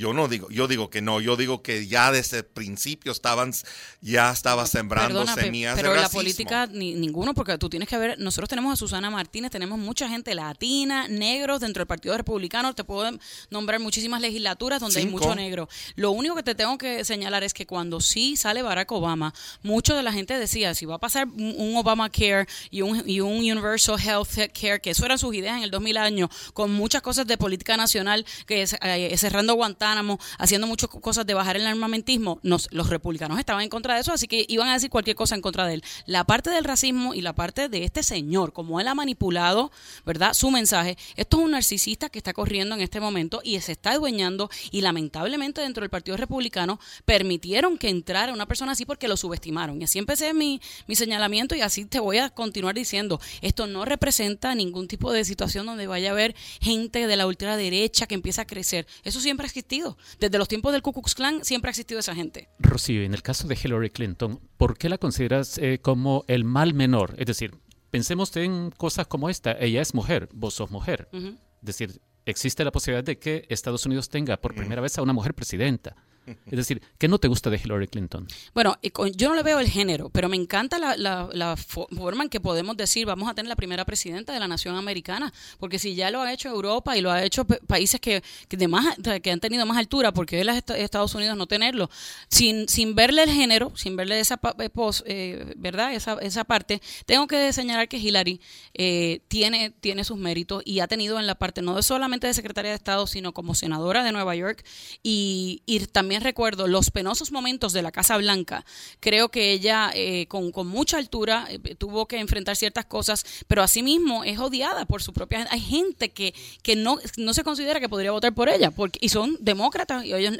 Yo 0.00 0.14
no 0.14 0.28
digo, 0.28 0.48
yo 0.48 0.66
digo 0.66 0.88
que 0.88 1.02
no, 1.02 1.20
yo 1.20 1.36
digo 1.36 1.62
que 1.62 1.86
ya 1.86 2.10
desde 2.10 2.38
el 2.38 2.44
principio 2.46 3.12
estaban, 3.12 3.52
ya 4.00 4.30
estaba 4.30 4.64
sembrando 4.64 5.18
Perdona, 5.18 5.34
pe- 5.34 5.42
semillas 5.42 5.76
pero 5.76 5.90
de 5.90 5.96
la 5.96 6.02
racismo. 6.04 6.20
política 6.22 6.66
ni, 6.72 6.94
ninguno, 6.94 7.34
porque 7.34 7.58
tú 7.58 7.68
tienes 7.68 7.86
que 7.86 7.98
ver, 7.98 8.18
nosotros 8.18 8.48
tenemos 8.48 8.72
a 8.72 8.76
Susana 8.76 9.10
Martínez, 9.10 9.50
tenemos 9.50 9.78
mucha 9.78 10.08
gente 10.08 10.34
latina, 10.34 11.06
negros 11.06 11.60
dentro 11.60 11.82
del 11.82 11.86
Partido 11.86 12.16
Republicano, 12.16 12.74
te 12.74 12.82
puedo 12.82 13.10
nombrar 13.50 13.78
muchísimas 13.78 14.22
legislaturas 14.22 14.80
donde 14.80 15.00
hay 15.00 15.06
mucho 15.06 15.34
negro. 15.34 15.68
Lo 15.96 16.12
único 16.12 16.34
que 16.34 16.44
te 16.44 16.54
tengo 16.54 16.78
que 16.78 17.04
señalar 17.04 17.44
es 17.44 17.52
que 17.52 17.66
cuando 17.66 18.00
sí 18.00 18.36
sale 18.36 18.62
Barack 18.62 18.90
Obama, 18.92 19.34
mucho 19.62 19.94
de 19.94 20.02
la 20.02 20.14
gente 20.14 20.38
decía, 20.38 20.74
si 20.74 20.86
va 20.86 20.94
a 20.94 20.98
pasar 20.98 21.26
un, 21.28 21.76
Obamacare 21.76 22.46
y 22.70 22.80
un, 22.80 23.02
y 23.06 23.20
un 23.20 23.32
Universal 23.36 24.00
Health 24.00 24.30
Care, 24.58 24.80
que 24.80 24.90
eso 24.92 25.04
eran 25.04 25.18
sus 25.18 25.34
ideas 25.34 25.58
en 25.58 25.64
el 25.64 25.70
2000 25.70 25.96
años, 25.98 26.30
con 26.54 26.72
muchas 26.72 27.02
cosas 27.02 27.26
de 27.26 27.36
política 27.36 27.76
nacional, 27.76 28.24
que 28.46 28.62
es, 28.62 28.74
eh, 28.80 29.14
cerrando 29.18 29.52
Guantánamo, 29.54 29.89
Guantánamo, 29.90 30.20
haciendo 30.38 30.68
muchas 30.68 30.88
cosas 30.88 31.26
de 31.26 31.34
bajar 31.34 31.56
el 31.56 31.66
armamentismo, 31.66 32.38
nos, 32.42 32.68
los 32.70 32.90
republicanos 32.90 33.40
estaban 33.40 33.62
en 33.62 33.68
contra 33.68 33.94
de 33.94 34.02
eso, 34.02 34.12
así 34.12 34.28
que 34.28 34.46
iban 34.48 34.68
a 34.68 34.74
decir 34.74 34.88
cualquier 34.88 35.16
cosa 35.16 35.34
en 35.34 35.40
contra 35.40 35.66
de 35.66 35.74
él. 35.74 35.84
La 36.06 36.22
parte 36.22 36.50
del 36.50 36.62
racismo 36.62 37.12
y 37.12 37.22
la 37.22 37.34
parte 37.34 37.68
de 37.68 37.82
este 37.82 38.04
señor, 38.04 38.52
como 38.52 38.80
él 38.80 38.86
ha 38.86 38.94
manipulado, 38.94 39.72
¿verdad? 40.06 40.32
Su 40.34 40.50
mensaje, 40.52 40.96
esto 41.16 41.38
es 41.38 41.44
un 41.44 41.50
narcisista 41.50 42.08
que 42.08 42.18
está 42.20 42.32
corriendo 42.32 42.76
en 42.76 42.82
este 42.82 43.00
momento 43.00 43.40
y 43.42 43.60
se 43.60 43.72
está 43.72 43.92
adueñando 43.92 44.48
y 44.70 44.80
lamentablemente 44.80 45.60
dentro 45.60 45.80
del 45.80 45.90
Partido 45.90 46.16
Republicano 46.16 46.78
permitieron 47.04 47.76
que 47.76 47.88
entrara 47.88 48.32
una 48.32 48.46
persona 48.46 48.72
así 48.72 48.86
porque 48.86 49.08
lo 49.08 49.16
subestimaron. 49.16 49.80
Y 49.80 49.84
así 49.84 49.98
empecé 49.98 50.32
mi, 50.34 50.60
mi 50.86 50.94
señalamiento 50.94 51.56
y 51.56 51.62
así 51.62 51.84
te 51.84 51.98
voy 51.98 52.18
a 52.18 52.30
continuar 52.30 52.76
diciendo, 52.76 53.20
esto 53.40 53.66
no 53.66 53.84
representa 53.84 54.54
ningún 54.54 54.86
tipo 54.86 55.12
de 55.12 55.24
situación 55.24 55.66
donde 55.66 55.88
vaya 55.88 56.10
a 56.10 56.12
haber 56.12 56.36
gente 56.60 57.08
de 57.08 57.16
la 57.16 57.26
ultraderecha 57.26 58.06
que 58.06 58.14
empieza 58.14 58.42
a 58.42 58.46
crecer. 58.46 58.86
Eso 59.02 59.20
siempre 59.20 59.46
existido. 59.70 59.96
Desde 60.18 60.38
los 60.38 60.48
tiempos 60.48 60.72
del 60.72 60.82
Ku 60.82 60.92
Klux 60.92 61.14
Klan 61.14 61.44
siempre 61.44 61.68
ha 61.68 61.72
existido 61.72 62.00
esa 62.00 62.14
gente. 62.14 62.48
Rocío, 62.58 63.02
en 63.02 63.14
el 63.14 63.22
caso 63.22 63.46
de 63.46 63.58
Hillary 63.62 63.90
Clinton, 63.90 64.40
¿por 64.56 64.76
qué 64.76 64.88
la 64.88 64.98
consideras 64.98 65.58
eh, 65.58 65.78
como 65.80 66.24
el 66.28 66.44
mal 66.44 66.74
menor? 66.74 67.14
Es 67.18 67.26
decir, 67.26 67.54
pensemos 67.90 68.34
en 68.36 68.70
cosas 68.70 69.06
como 69.06 69.28
esta. 69.28 69.52
Ella 69.52 69.80
es 69.80 69.94
mujer, 69.94 70.28
vos 70.32 70.54
sos 70.54 70.70
mujer. 70.70 71.08
Es 71.12 71.36
decir, 71.60 72.00
existe 72.26 72.64
la 72.64 72.72
posibilidad 72.72 73.04
de 73.04 73.18
que 73.18 73.46
Estados 73.48 73.86
Unidos 73.86 74.08
tenga 74.08 74.40
por 74.40 74.54
primera 74.54 74.80
vez 74.80 74.98
a 74.98 75.02
una 75.02 75.12
mujer 75.12 75.34
presidenta. 75.34 75.96
Es 76.26 76.56
decir, 76.56 76.82
¿qué 76.98 77.08
no 77.08 77.18
te 77.18 77.28
gusta 77.28 77.50
de 77.50 77.60
Hillary 77.62 77.88
Clinton? 77.88 78.26
Bueno, 78.54 78.76
yo 79.16 79.28
no 79.28 79.34
le 79.34 79.42
veo 79.42 79.58
el 79.58 79.68
género, 79.68 80.10
pero 80.10 80.28
me 80.28 80.36
encanta 80.36 80.78
la, 80.78 81.56
forma 81.56 82.24
en 82.24 82.28
que 82.28 82.40
podemos 82.40 82.76
decir 82.76 83.06
vamos 83.06 83.28
a 83.28 83.34
tener 83.34 83.48
la 83.48 83.56
primera 83.56 83.84
presidenta 83.84 84.32
de 84.32 84.40
la 84.40 84.46
nación 84.46 84.76
americana, 84.76 85.32
porque 85.58 85.78
si 85.78 85.94
ya 85.94 86.10
lo 86.10 86.20
ha 86.20 86.32
hecho 86.32 86.48
Europa 86.48 86.96
y 86.96 87.00
lo 87.00 87.10
ha 87.10 87.24
hecho 87.24 87.44
países 87.44 88.00
que, 88.00 88.22
de 88.48 88.68
más, 88.68 88.96
que 89.22 89.30
han 89.30 89.40
tenido 89.40 89.66
más 89.66 89.78
altura, 89.78 90.12
porque 90.12 90.40
él 90.40 90.48
Estados 90.48 91.14
Unidos 91.14 91.36
no 91.36 91.46
tenerlo, 91.46 91.90
sin, 92.28 92.68
sin 92.68 92.94
verle 92.94 93.24
el 93.24 93.30
género, 93.30 93.72
sin 93.76 93.96
verle 93.96 94.20
esa 94.20 94.40
eh, 94.58 94.70
eh, 95.06 95.54
verdad, 95.56 95.94
esa, 95.94 96.14
esa 96.20 96.44
parte, 96.44 96.80
tengo 97.06 97.26
que 97.26 97.52
señalar 97.52 97.88
que 97.88 97.98
Hillary 97.98 98.40
eh, 98.74 99.20
tiene, 99.28 99.70
tiene 99.80 100.04
sus 100.04 100.18
méritos 100.18 100.62
y 100.64 100.80
ha 100.80 100.88
tenido 100.88 101.18
en 101.18 101.26
la 101.26 101.34
parte 101.34 101.62
no 101.62 101.80
solamente 101.82 102.26
de 102.26 102.34
secretaria 102.34 102.70
de 102.70 102.76
Estado, 102.76 103.06
sino 103.06 103.32
como 103.32 103.54
senadora 103.54 104.04
de 104.04 104.12
Nueva 104.12 104.34
York 104.36 104.64
y, 105.02 105.62
y 105.66 105.86
también 105.86 106.09
recuerdo 106.18 106.66
los 106.66 106.90
penosos 106.90 107.30
momentos 107.30 107.72
de 107.72 107.82
la 107.82 107.92
Casa 107.92 108.16
Blanca. 108.16 108.64
Creo 108.98 109.28
que 109.28 109.52
ella 109.52 109.90
eh, 109.94 110.26
con, 110.26 110.50
mucha 110.66 110.98
altura 110.98 111.46
eh, 111.48 111.74
tuvo 111.76 112.06
que 112.06 112.18
enfrentar 112.18 112.56
ciertas 112.56 112.86
cosas, 112.86 113.24
pero 113.46 113.62
asimismo 113.62 114.24
es 114.24 114.38
odiada 114.38 114.86
por 114.86 115.02
su 115.02 115.12
propia 115.12 115.38
gente. 115.38 115.54
Hay 115.54 115.60
gente 115.60 116.10
que, 116.10 116.34
que 116.62 116.74
no, 116.76 116.98
no 117.16 117.34
se 117.34 117.44
considera 117.44 117.78
que 117.78 117.88
podría 117.88 118.10
votar 118.10 118.34
por 118.34 118.48
ella 118.48 118.70
porque, 118.70 118.98
y 119.02 119.10
son 119.10 119.36
demócratas 119.40 120.04
y 120.04 120.14
ellos, 120.14 120.34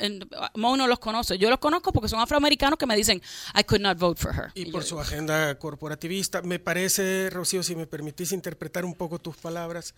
Mo 0.57 0.77
no 0.77 0.87
los 0.87 0.99
conoce. 0.99 1.39
Yo 1.39 1.51
los 1.51 1.59
conozco 1.59 1.93
porque 1.93 2.09
son 2.09 2.21
afroamericanos 2.21 2.79
que 2.79 2.87
me 2.87 2.97
dicen, 2.97 3.23
I 3.55 3.63
could 3.65 3.83
not 3.83 3.99
vote 3.99 4.21
for 4.21 4.35
her. 4.35 4.51
Y, 4.55 4.71
por 4.71 4.85
su 4.85 4.99
agenda 4.99 5.59
corporativista. 5.59 6.43
Me 6.43 6.59
parece, 6.59 7.31
Rocío, 7.31 7.63
si 7.63 7.77
me 7.77 7.87
permitís 7.87 8.33
interpretar 8.33 8.85
un 8.85 8.95
poco 8.95 9.19
tus 9.19 9.37
palabras, 9.37 9.95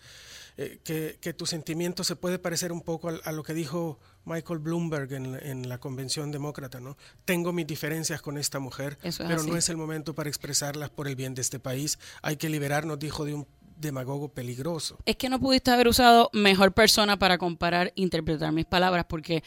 eh, 0.57 0.79
que, 0.83 1.17
que, 1.19 1.33
tu 1.33 1.47
sentimiento 1.47 2.03
se 2.03 2.15
puede 2.15 2.37
parecer 2.37 2.71
un 2.71 2.81
poco 2.81 3.09
a, 3.09 3.31
lo 3.31 3.43
que 3.43 3.55
dijo 3.55 3.99
Michael 4.25 4.59
Bloomberg 4.59 5.11
en, 5.13 5.69
la 5.69 5.77
convención 5.79 6.31
demócrata, 6.31 6.79
¿no? 6.79 6.97
Tengo 7.25 7.51
mis 7.53 7.67
diferencias 7.67 8.21
con 8.21 8.37
esta 8.37 8.59
mujer, 8.59 8.97
pero 9.17 9.43
no 9.43 9.57
es 9.57 9.69
el 9.69 9.77
momento 9.77 10.13
para 10.13 10.29
expresarlas 10.29 10.89
por 10.89 11.07
el 11.07 11.15
bien 11.15 11.33
de 11.33 11.41
este 11.41 11.59
país. 11.59 11.99
Hay 12.21 12.37
que 12.37 12.49
liberarnos, 12.49 12.99
dijo, 12.99 13.25
de 13.25 13.33
un 13.33 13.47
demagogo 13.77 14.29
peligroso. 14.29 14.97
Es 15.05 15.15
que 15.15 15.29
no 15.29 15.39
pudiste 15.39 15.71
haber 15.71 15.87
usado 15.87 16.29
mejor 16.33 16.73
persona 16.73 17.17
para 17.17 17.37
comparar 17.37 17.87
e 17.87 18.01
interpretar 18.01 18.51
mis 18.51 18.65
palabras, 18.65 19.05
porque 19.07 19.43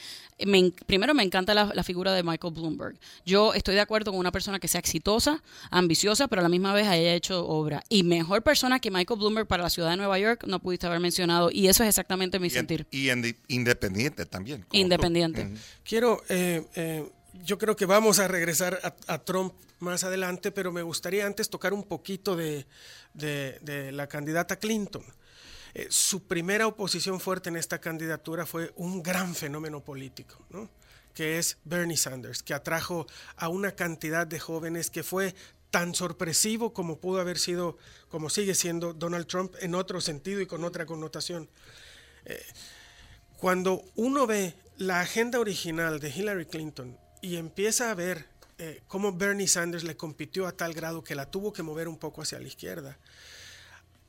primero 0.87 1.15
me 1.15 1.23
encanta 1.23 1.55
la, 1.55 1.83
figura 1.83 2.12
de 2.12 2.23
Michael 2.23 2.53
Bloomberg. 2.55 2.99
Yo 3.25 3.55
estoy 3.55 3.75
de 3.75 3.81
acuerdo 3.81 4.11
con 4.11 4.21
una 4.21 4.33
persona 4.33 4.59
que 4.59 4.69
sea 4.69 4.81
exitosa, 4.81 5.43
ambiciosa, 5.71 6.29
pero 6.29 6.41
a 6.41 6.43
la 6.43 6.49
misma 6.49 6.73
vez 6.73 6.87
haya 6.87 7.15
hecho 7.15 7.47
obra. 7.47 7.83
Y 7.89 8.03
mejor 8.03 8.43
persona 8.43 8.81
que 8.81 8.91
Michael 8.91 9.19
Bloomberg 9.19 9.47
para 9.47 9.62
la 9.62 9.71
ciudad 9.71 9.91
de 9.91 9.97
Nueva 9.97 10.19
York 10.19 10.45
no 10.47 10.61
pudiste 10.61 10.87
haber 10.87 11.01
mencionado. 11.01 11.51
Y 11.51 11.69
eso 11.69 11.83
es 11.83 11.89
exactamente 11.89 12.39
mi 12.39 12.51
sentir. 12.51 12.87
Y 12.91 13.09
independiente 13.49 14.27
también. 14.27 14.67
Independiente. 14.73 15.49
Quiero... 15.85 16.23
Eh, 16.29 16.67
eh, 16.75 17.09
yo 17.45 17.59
creo 17.59 17.77
que 17.77 17.87
vamos 17.87 18.19
a 18.19 18.29
regresar 18.29 18.81
a, 19.07 19.19
Trump 19.19 19.55
más 19.79 20.05
adelante, 20.05 20.53
pero 20.53 20.73
me 20.73 20.83
gustaría 20.83 21.27
antes 21.27 21.51
tocar 21.51 21.75
un 21.75 21.85
poquito 21.85 22.37
de, 22.37 22.67
de, 23.16 23.90
la 23.92 24.07
candidata 24.07 24.57
Clinton. 24.57 25.05
Eh, 25.74 25.88
su 25.90 26.26
primera 26.26 26.66
oposición 26.66 27.20
fuerte 27.20 27.48
en 27.48 27.57
esta 27.57 27.81
candidatura 27.81 28.46
fue 28.46 28.72
un 28.76 29.02
gran 29.02 29.35
fenómeno 29.35 29.83
político, 29.83 30.38
¿no? 30.50 30.68
que 31.14 31.38
es 31.38 31.59
Bernie 31.64 31.96
Sanders, 31.96 32.42
que 32.42 32.52
atrajo 32.52 33.07
a 33.37 33.48
una 33.48 33.72
cantidad 33.72 34.26
de 34.26 34.38
jóvenes 34.38 34.90
que 34.90 35.02
fue 35.02 35.35
tan 35.70 35.94
sorpresivo 35.94 36.72
como 36.72 36.98
pudo 36.98 37.20
haber 37.20 37.38
sido, 37.38 37.79
como 38.09 38.31
sigue 38.31 38.55
siendo 38.55 38.92
Donald 38.92 39.26
Trump 39.26 39.55
en 39.61 39.74
otro 39.74 40.00
sentido 40.00 40.40
y 40.40 40.46
con 40.46 40.62
otra 40.64 40.87
connotación. 40.87 41.48
Eh, 42.26 42.42
cuando 43.38 43.83
uno 43.94 44.26
ve 44.26 44.55
la 44.76 45.00
agenda 45.00 45.40
original 45.40 46.00
de 46.00 46.11
Hillary 46.11 46.46
Clinton 46.46 46.98
y 47.22 47.37
empieza 47.37 47.90
a 47.90 47.94
ver 47.94 48.26
eh, 48.59 48.83
cómo 48.87 49.12
Bernie 49.12 49.49
Sanders 49.49 49.85
le 49.85 49.97
compitió 49.97 50.47
a 50.47 50.53
tal 50.53 50.73
grado 50.73 51.05
que 51.05 51.14
la 51.14 51.31
tuvo 51.31 51.53
que 51.53 51.62
mover 51.62 51.88
un 51.88 51.99
poco 51.99 52.23
hacia 52.23 52.38
la 52.38 52.47
izquierda. 52.47 52.99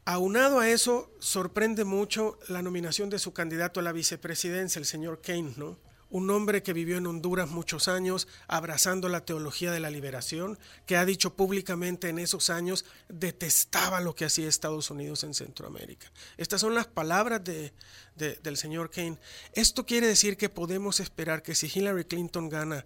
Aunado 0.06 0.62
a 0.62 0.70
eso, 0.70 1.12
sorprende 1.20 1.84
mucho 1.84 2.40
la 2.48 2.62
nominación 2.62 3.10
de 3.10 3.20
su 3.20 3.34
candidato 3.34 3.82
a 3.82 3.84
la 3.84 3.92
vicepresidencia, 3.92 4.80
el 4.80 4.86
señor 4.86 5.20
Kane, 5.22 5.54
¿no? 5.58 5.78
Un 6.10 6.30
hombre 6.30 6.64
que 6.64 6.72
vivió 6.72 6.96
en 6.96 7.08
Honduras 7.08 7.50
muchos 7.50 7.90
años, 7.90 8.30
abrazando 8.48 9.10
la 9.10 9.26
teología 9.26 9.70
de 9.74 9.82
la 9.82 9.90
liberación, 9.90 10.58
que 10.86 10.96
ha 10.96 11.04
dicho 11.04 11.36
públicamente 11.36 12.08
en 12.08 12.20
esos 12.20 12.50
años 12.50 12.86
detestaba 13.10 14.00
lo 14.00 14.16
que 14.16 14.24
hacía 14.24 14.48
Estados 14.48 14.90
Unidos 14.90 15.26
en 15.26 15.34
Centroamérica. 15.34 16.10
Estas 16.38 16.62
son 16.62 16.74
las 16.74 16.88
palabras 16.88 17.44
de, 17.44 17.74
del 18.16 18.56
señor 18.56 18.90
Kane. 18.90 19.18
Esto 19.52 19.86
quiere 19.86 20.08
decir 20.08 20.38
que 20.38 20.48
podemos 20.48 21.02
esperar 21.02 21.44
que 21.44 21.54
si 21.54 21.68
Hillary 21.68 22.06
Clinton 22.06 22.48
gana 22.48 22.86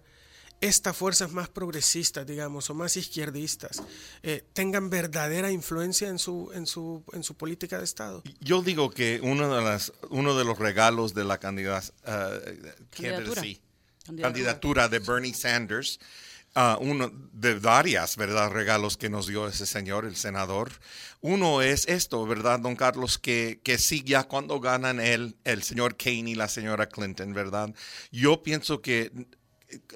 estas 0.62 0.96
fuerzas 0.96 1.32
más 1.32 1.48
progresistas, 1.48 2.24
digamos, 2.24 2.70
o 2.70 2.74
más 2.74 2.96
izquierdistas, 2.96 3.82
eh, 4.22 4.44
tengan 4.52 4.90
verdadera 4.90 5.50
influencia 5.50 6.08
en 6.08 6.20
su, 6.20 6.52
en, 6.54 6.66
su, 6.68 7.02
en 7.12 7.24
su 7.24 7.34
política 7.34 7.78
de 7.78 7.84
Estado? 7.84 8.22
Yo 8.40 8.62
digo 8.62 8.88
que 8.90 9.20
uno 9.22 9.54
de, 9.54 9.60
las, 9.60 9.92
uno 10.10 10.36
de 10.38 10.44
los 10.44 10.58
regalos 10.58 11.14
de 11.14 11.24
la 11.24 11.34
eh, 11.34 12.74
candidatura. 14.16 14.88
de 14.88 14.98
Bernie 15.00 15.34
Sanders, 15.34 15.98
uh, 16.54 16.76
uno 16.80 17.10
de 17.32 17.54
varias, 17.54 18.16
¿verdad?, 18.16 18.50
regalos 18.50 18.96
que 18.96 19.10
nos 19.10 19.26
dio 19.26 19.48
ese 19.48 19.66
señor, 19.66 20.04
el 20.04 20.14
senador. 20.14 20.70
Uno 21.20 21.60
es 21.60 21.88
esto, 21.88 22.24
¿verdad, 22.24 22.60
don 22.60 22.76
Carlos? 22.76 23.18
Que, 23.18 23.60
que 23.64 23.78
sí, 23.78 24.04
ya 24.04 24.22
cuando 24.22 24.60
ganan 24.60 25.00
él, 25.00 25.34
el 25.42 25.64
señor 25.64 25.96
Kane 25.96 26.30
y 26.30 26.34
la 26.36 26.46
señora 26.46 26.88
Clinton, 26.88 27.34
¿verdad? 27.34 27.74
Yo 28.12 28.44
pienso 28.44 28.80
que 28.80 29.10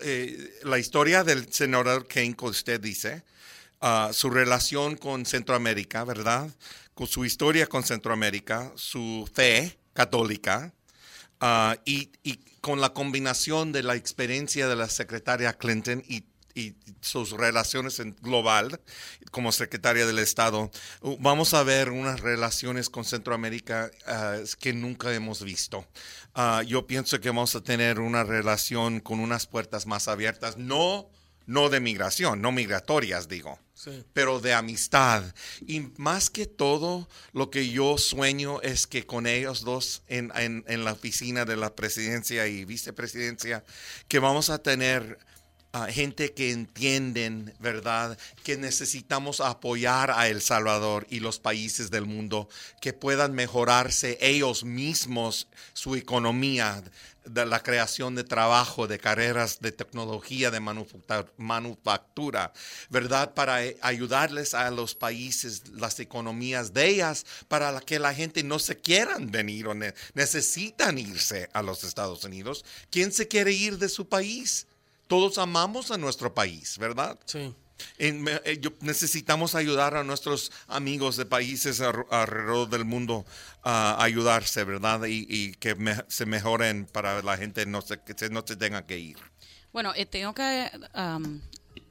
eh, 0.02 0.58
la 0.62 0.78
historia 0.78 1.24
del 1.24 1.52
senador 1.52 2.06
Kane 2.06 2.34
que 2.34 2.44
usted 2.46 2.80
dice, 2.80 3.24
ah, 3.80 4.10
su 4.12 4.30
relación 4.30 4.96
con 4.96 5.26
Centroamérica, 5.26 6.04
¿verdad? 6.04 6.50
Con 6.94 7.06
su 7.06 7.24
historia 7.24 7.66
con 7.66 7.82
Centroamérica, 7.82 8.72
su 8.76 9.28
fe 9.32 9.78
católica 9.92 10.72
ah, 11.40 11.76
y, 11.84 12.10
con 12.60 12.80
la 12.80 12.92
combinación 12.92 13.72
de 13.72 13.82
la 13.82 13.94
experiencia 13.94 14.66
de 14.66 14.76
la 14.76 14.88
secretaria 14.88 15.52
Clinton 15.52 16.02
y 16.08 16.24
sus 17.00 17.30
relaciones 17.30 18.00
en 18.00 18.16
global 18.20 18.80
como 19.30 19.52
secretaria 19.52 20.06
del 20.06 20.18
Estado, 20.18 20.70
uh, 21.02 21.16
vamos 21.20 21.54
a 21.54 21.62
ver 21.62 21.90
unas 21.90 22.20
relaciones 22.20 22.90
con 22.90 23.04
Centroamérica 23.04 23.90
ah, 24.06 24.38
que 24.58 24.72
nunca 24.72 25.12
hemos 25.14 25.42
visto. 25.42 25.86
Ah, 26.34 26.62
yo 26.66 26.86
pienso 26.86 27.20
que 27.20 27.28
vamos 27.28 27.54
a 27.54 27.62
tener 27.62 28.00
una 28.00 28.24
relación 28.24 29.00
con 29.00 29.20
unas 29.20 29.46
puertas 29.46 29.86
más 29.86 30.08
abiertas, 30.08 30.56
no, 30.56 31.08
no 31.46 31.68
de 31.68 31.80
migración, 31.80 32.40
no 32.42 32.52
migratorias, 32.52 33.28
digo. 33.28 33.58
pero 34.12 34.40
de 34.40 34.54
amistad. 34.54 35.22
Y 35.66 35.80
más 35.96 36.30
que 36.30 36.46
todo, 36.46 37.08
lo 37.32 37.50
que 37.50 37.68
yo 37.68 37.98
sueño 37.98 38.60
es 38.62 38.86
que 38.86 39.06
con 39.06 39.26
ellos 39.26 39.62
dos 39.62 40.02
en, 40.08 40.32
en, 40.34 40.64
en 40.66 40.84
la 40.84 40.92
oficina 40.92 41.44
de 41.44 41.56
la 41.56 41.74
presidencia 41.74 42.46
y 42.46 42.64
vicepresidencia, 42.64 43.64
que 44.08 44.18
vamos 44.18 44.50
a 44.50 44.58
tener 44.58 45.18
ah, 45.72 45.87
gente 45.90 46.33
que 46.33 46.52
entienden, 46.52 47.55
¿verdad?, 47.59 48.18
que 48.44 48.57
necesitamos 48.57 49.40
apoyar 49.40 50.11
a 50.11 50.29
El 50.29 50.40
Salvador 50.40 51.07
y 51.11 51.20
los 51.20 51.38
países 51.38 51.90
del 51.90 52.07
mundo 52.07 52.48
que 52.81 52.92
puedan 52.92 53.33
mejorarse 53.35 54.18
ellos 54.20 54.64
mismos, 54.64 55.48
su 55.72 55.96
economía, 55.96 56.83
de 57.26 57.44
la 57.44 57.61
creación 57.62 58.14
de 58.14 58.22
trabajo, 58.22 58.87
de 58.87 59.00
carreras 59.00 59.59
de 59.61 59.72
tecnología, 59.72 60.50
de 60.52 60.61
manufactura, 61.37 62.52
¿verdad? 62.88 63.35
Para 63.35 63.64
eh, 63.64 63.76
ayudarles 63.83 64.55
a 64.55 64.70
los 64.70 64.94
países, 64.94 65.68
las 65.70 65.98
economías 66.00 66.72
de 66.72 66.87
ellas, 66.88 67.26
para 67.48 67.81
que 67.81 67.98
la 67.98 68.14
gente 68.14 68.42
no 68.42 68.59
se 68.59 68.76
quieran 68.76 69.31
venir 69.31 69.66
o 69.66 69.74
ne- 69.74 69.94
necesitan 70.14 70.98
irse 70.98 71.48
a 71.52 71.62
los 71.62 71.85
Estados 71.85 72.22
Unidos. 72.24 72.64
¿Quién 72.90 73.12
se 73.12 73.26
quiere 73.29 73.52
ir 73.52 73.79
de 73.79 73.88
su 73.88 74.09
país? 74.09 74.66
Todos 75.06 75.38
amamos 75.38 75.90
a 75.90 75.98
nuestro 75.98 76.34
país, 76.34 76.78
¿verdad? 76.78 77.18
Sí. 77.26 77.54
En- 77.98 78.26
eh, 78.44 78.58
yo- 78.60 78.72
necesitamos 78.80 79.54
ayudar 79.54 79.96
a 79.96 80.02
nuestros 80.04 80.50
amigos 80.66 81.16
de 81.16 81.26
países 81.26 81.80
ar- 81.80 82.06
alrededor 82.10 82.68
del 82.70 82.84
mundo 82.86 83.26
a 83.62 84.02
ayudarse, 84.02 84.64
¿verdad? 84.64 85.04
Y, 85.04 85.26
y 85.28 85.52
que 85.52 85.74
me- 85.74 86.02
se 86.08 86.24
mejoren 86.26 86.86
para 86.86 87.22
la 87.22 87.36
gente 87.36 87.66
no 87.66 87.82
se, 87.82 88.00
que 88.00 88.14
se- 88.16 88.30
no 88.30 88.42
se 88.46 88.56
tenga 88.56 88.86
que 88.86 88.98
ir. 88.98 89.18
Bueno, 89.72 89.92
eh, 89.94 90.06
tengo 90.06 90.32
que 90.32 90.70
am, 90.94 91.42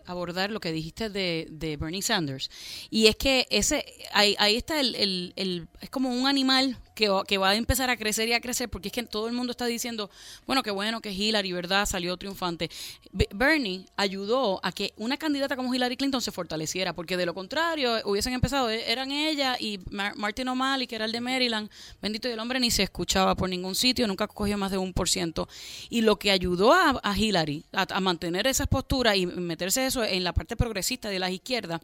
abordar 0.07 0.49
lo 0.49 0.59
que 0.59 0.71
dijiste 0.71 1.09
de, 1.09 1.47
de 1.51 1.77
Bernie 1.77 2.01
Sanders. 2.01 2.49
Y 2.89 3.05
es 3.07 3.15
que 3.15 3.45
ese 3.51 3.85
ahí, 4.11 4.35
ahí 4.39 4.55
está 4.55 4.79
el, 4.79 4.95
el- 4.95 5.33
el- 5.35 5.67
Es 5.81 5.91
como 5.91 6.09
un 6.09 6.25
animal 6.27 6.79
que, 6.95 7.09
va- 7.09 7.23
que 7.25 7.37
va 7.37 7.49
a 7.49 7.55
empezar 7.55 7.89
a 7.89 7.97
crecer 7.97 8.27
y 8.29 8.33
a 8.33 8.41
crecer, 8.41 8.69
porque 8.69 8.87
es 8.87 8.93
que 8.93 9.03
todo 9.03 9.27
el 9.27 9.33
mundo 9.33 9.51
está 9.51 9.65
diciendo, 9.67 10.09
bueno, 10.47 10.63
qué 10.63 10.71
bueno 10.71 11.01
que 11.01 11.11
Hillary, 11.11 11.51
¿verdad?, 11.51 11.85
salió 11.85 12.17
triunfante. 12.17 12.69
Be- 13.11 13.27
Bernie 13.35 13.85
ayudó 13.97 14.59
a 14.63 14.71
que 14.71 14.93
una 14.97 15.17
candidata 15.17 15.55
como 15.55 15.73
Hillary 15.75 15.97
Clinton 15.97 16.21
se 16.21 16.31
fortaleciera, 16.31 16.93
porque 16.93 17.17
de 17.17 17.25
lo 17.25 17.33
contrario, 17.33 17.99
hubiesen 18.05 18.33
empezado, 18.33 18.69
eh, 18.69 18.91
eran 18.91 19.11
ella 19.11 19.57
y 19.59 19.79
Mar- 19.91 20.15
Martin 20.15 20.47
O'Malley, 20.47 20.87
que 20.87 20.95
era 20.95 21.05
el 21.05 21.11
de 21.11 21.21
Maryland, 21.21 21.69
bendito 22.01 22.27
y 22.27 22.31
el 22.31 22.39
hombre 22.39 22.59
ni 22.59 22.71
se 22.71 22.83
escuchaba 22.83 23.35
por 23.35 23.49
ningún 23.49 23.75
sitio, 23.75 24.07
nunca 24.07 24.27
cogió 24.27 24.57
más 24.57 24.71
de 24.71 24.77
un 24.77 24.93
por 24.93 25.09
ciento. 25.09 25.47
Y 25.89 26.01
lo 26.01 26.17
que 26.17 26.31
ayudó 26.31 26.73
a, 26.73 26.99
a 27.03 27.17
Hillary 27.17 27.65
a, 27.73 27.85
a 27.89 27.99
mantener 27.99 28.47
esas 28.47 28.67
posturas 28.67 29.17
y 29.17 29.25
meterse 29.25 29.85
eso 29.85 30.03
en 30.03 30.23
la 30.23 30.33
parte 30.33 30.55
progresista 30.55 31.09
de 31.09 31.19
las 31.19 31.31
izquierdas, 31.31 31.81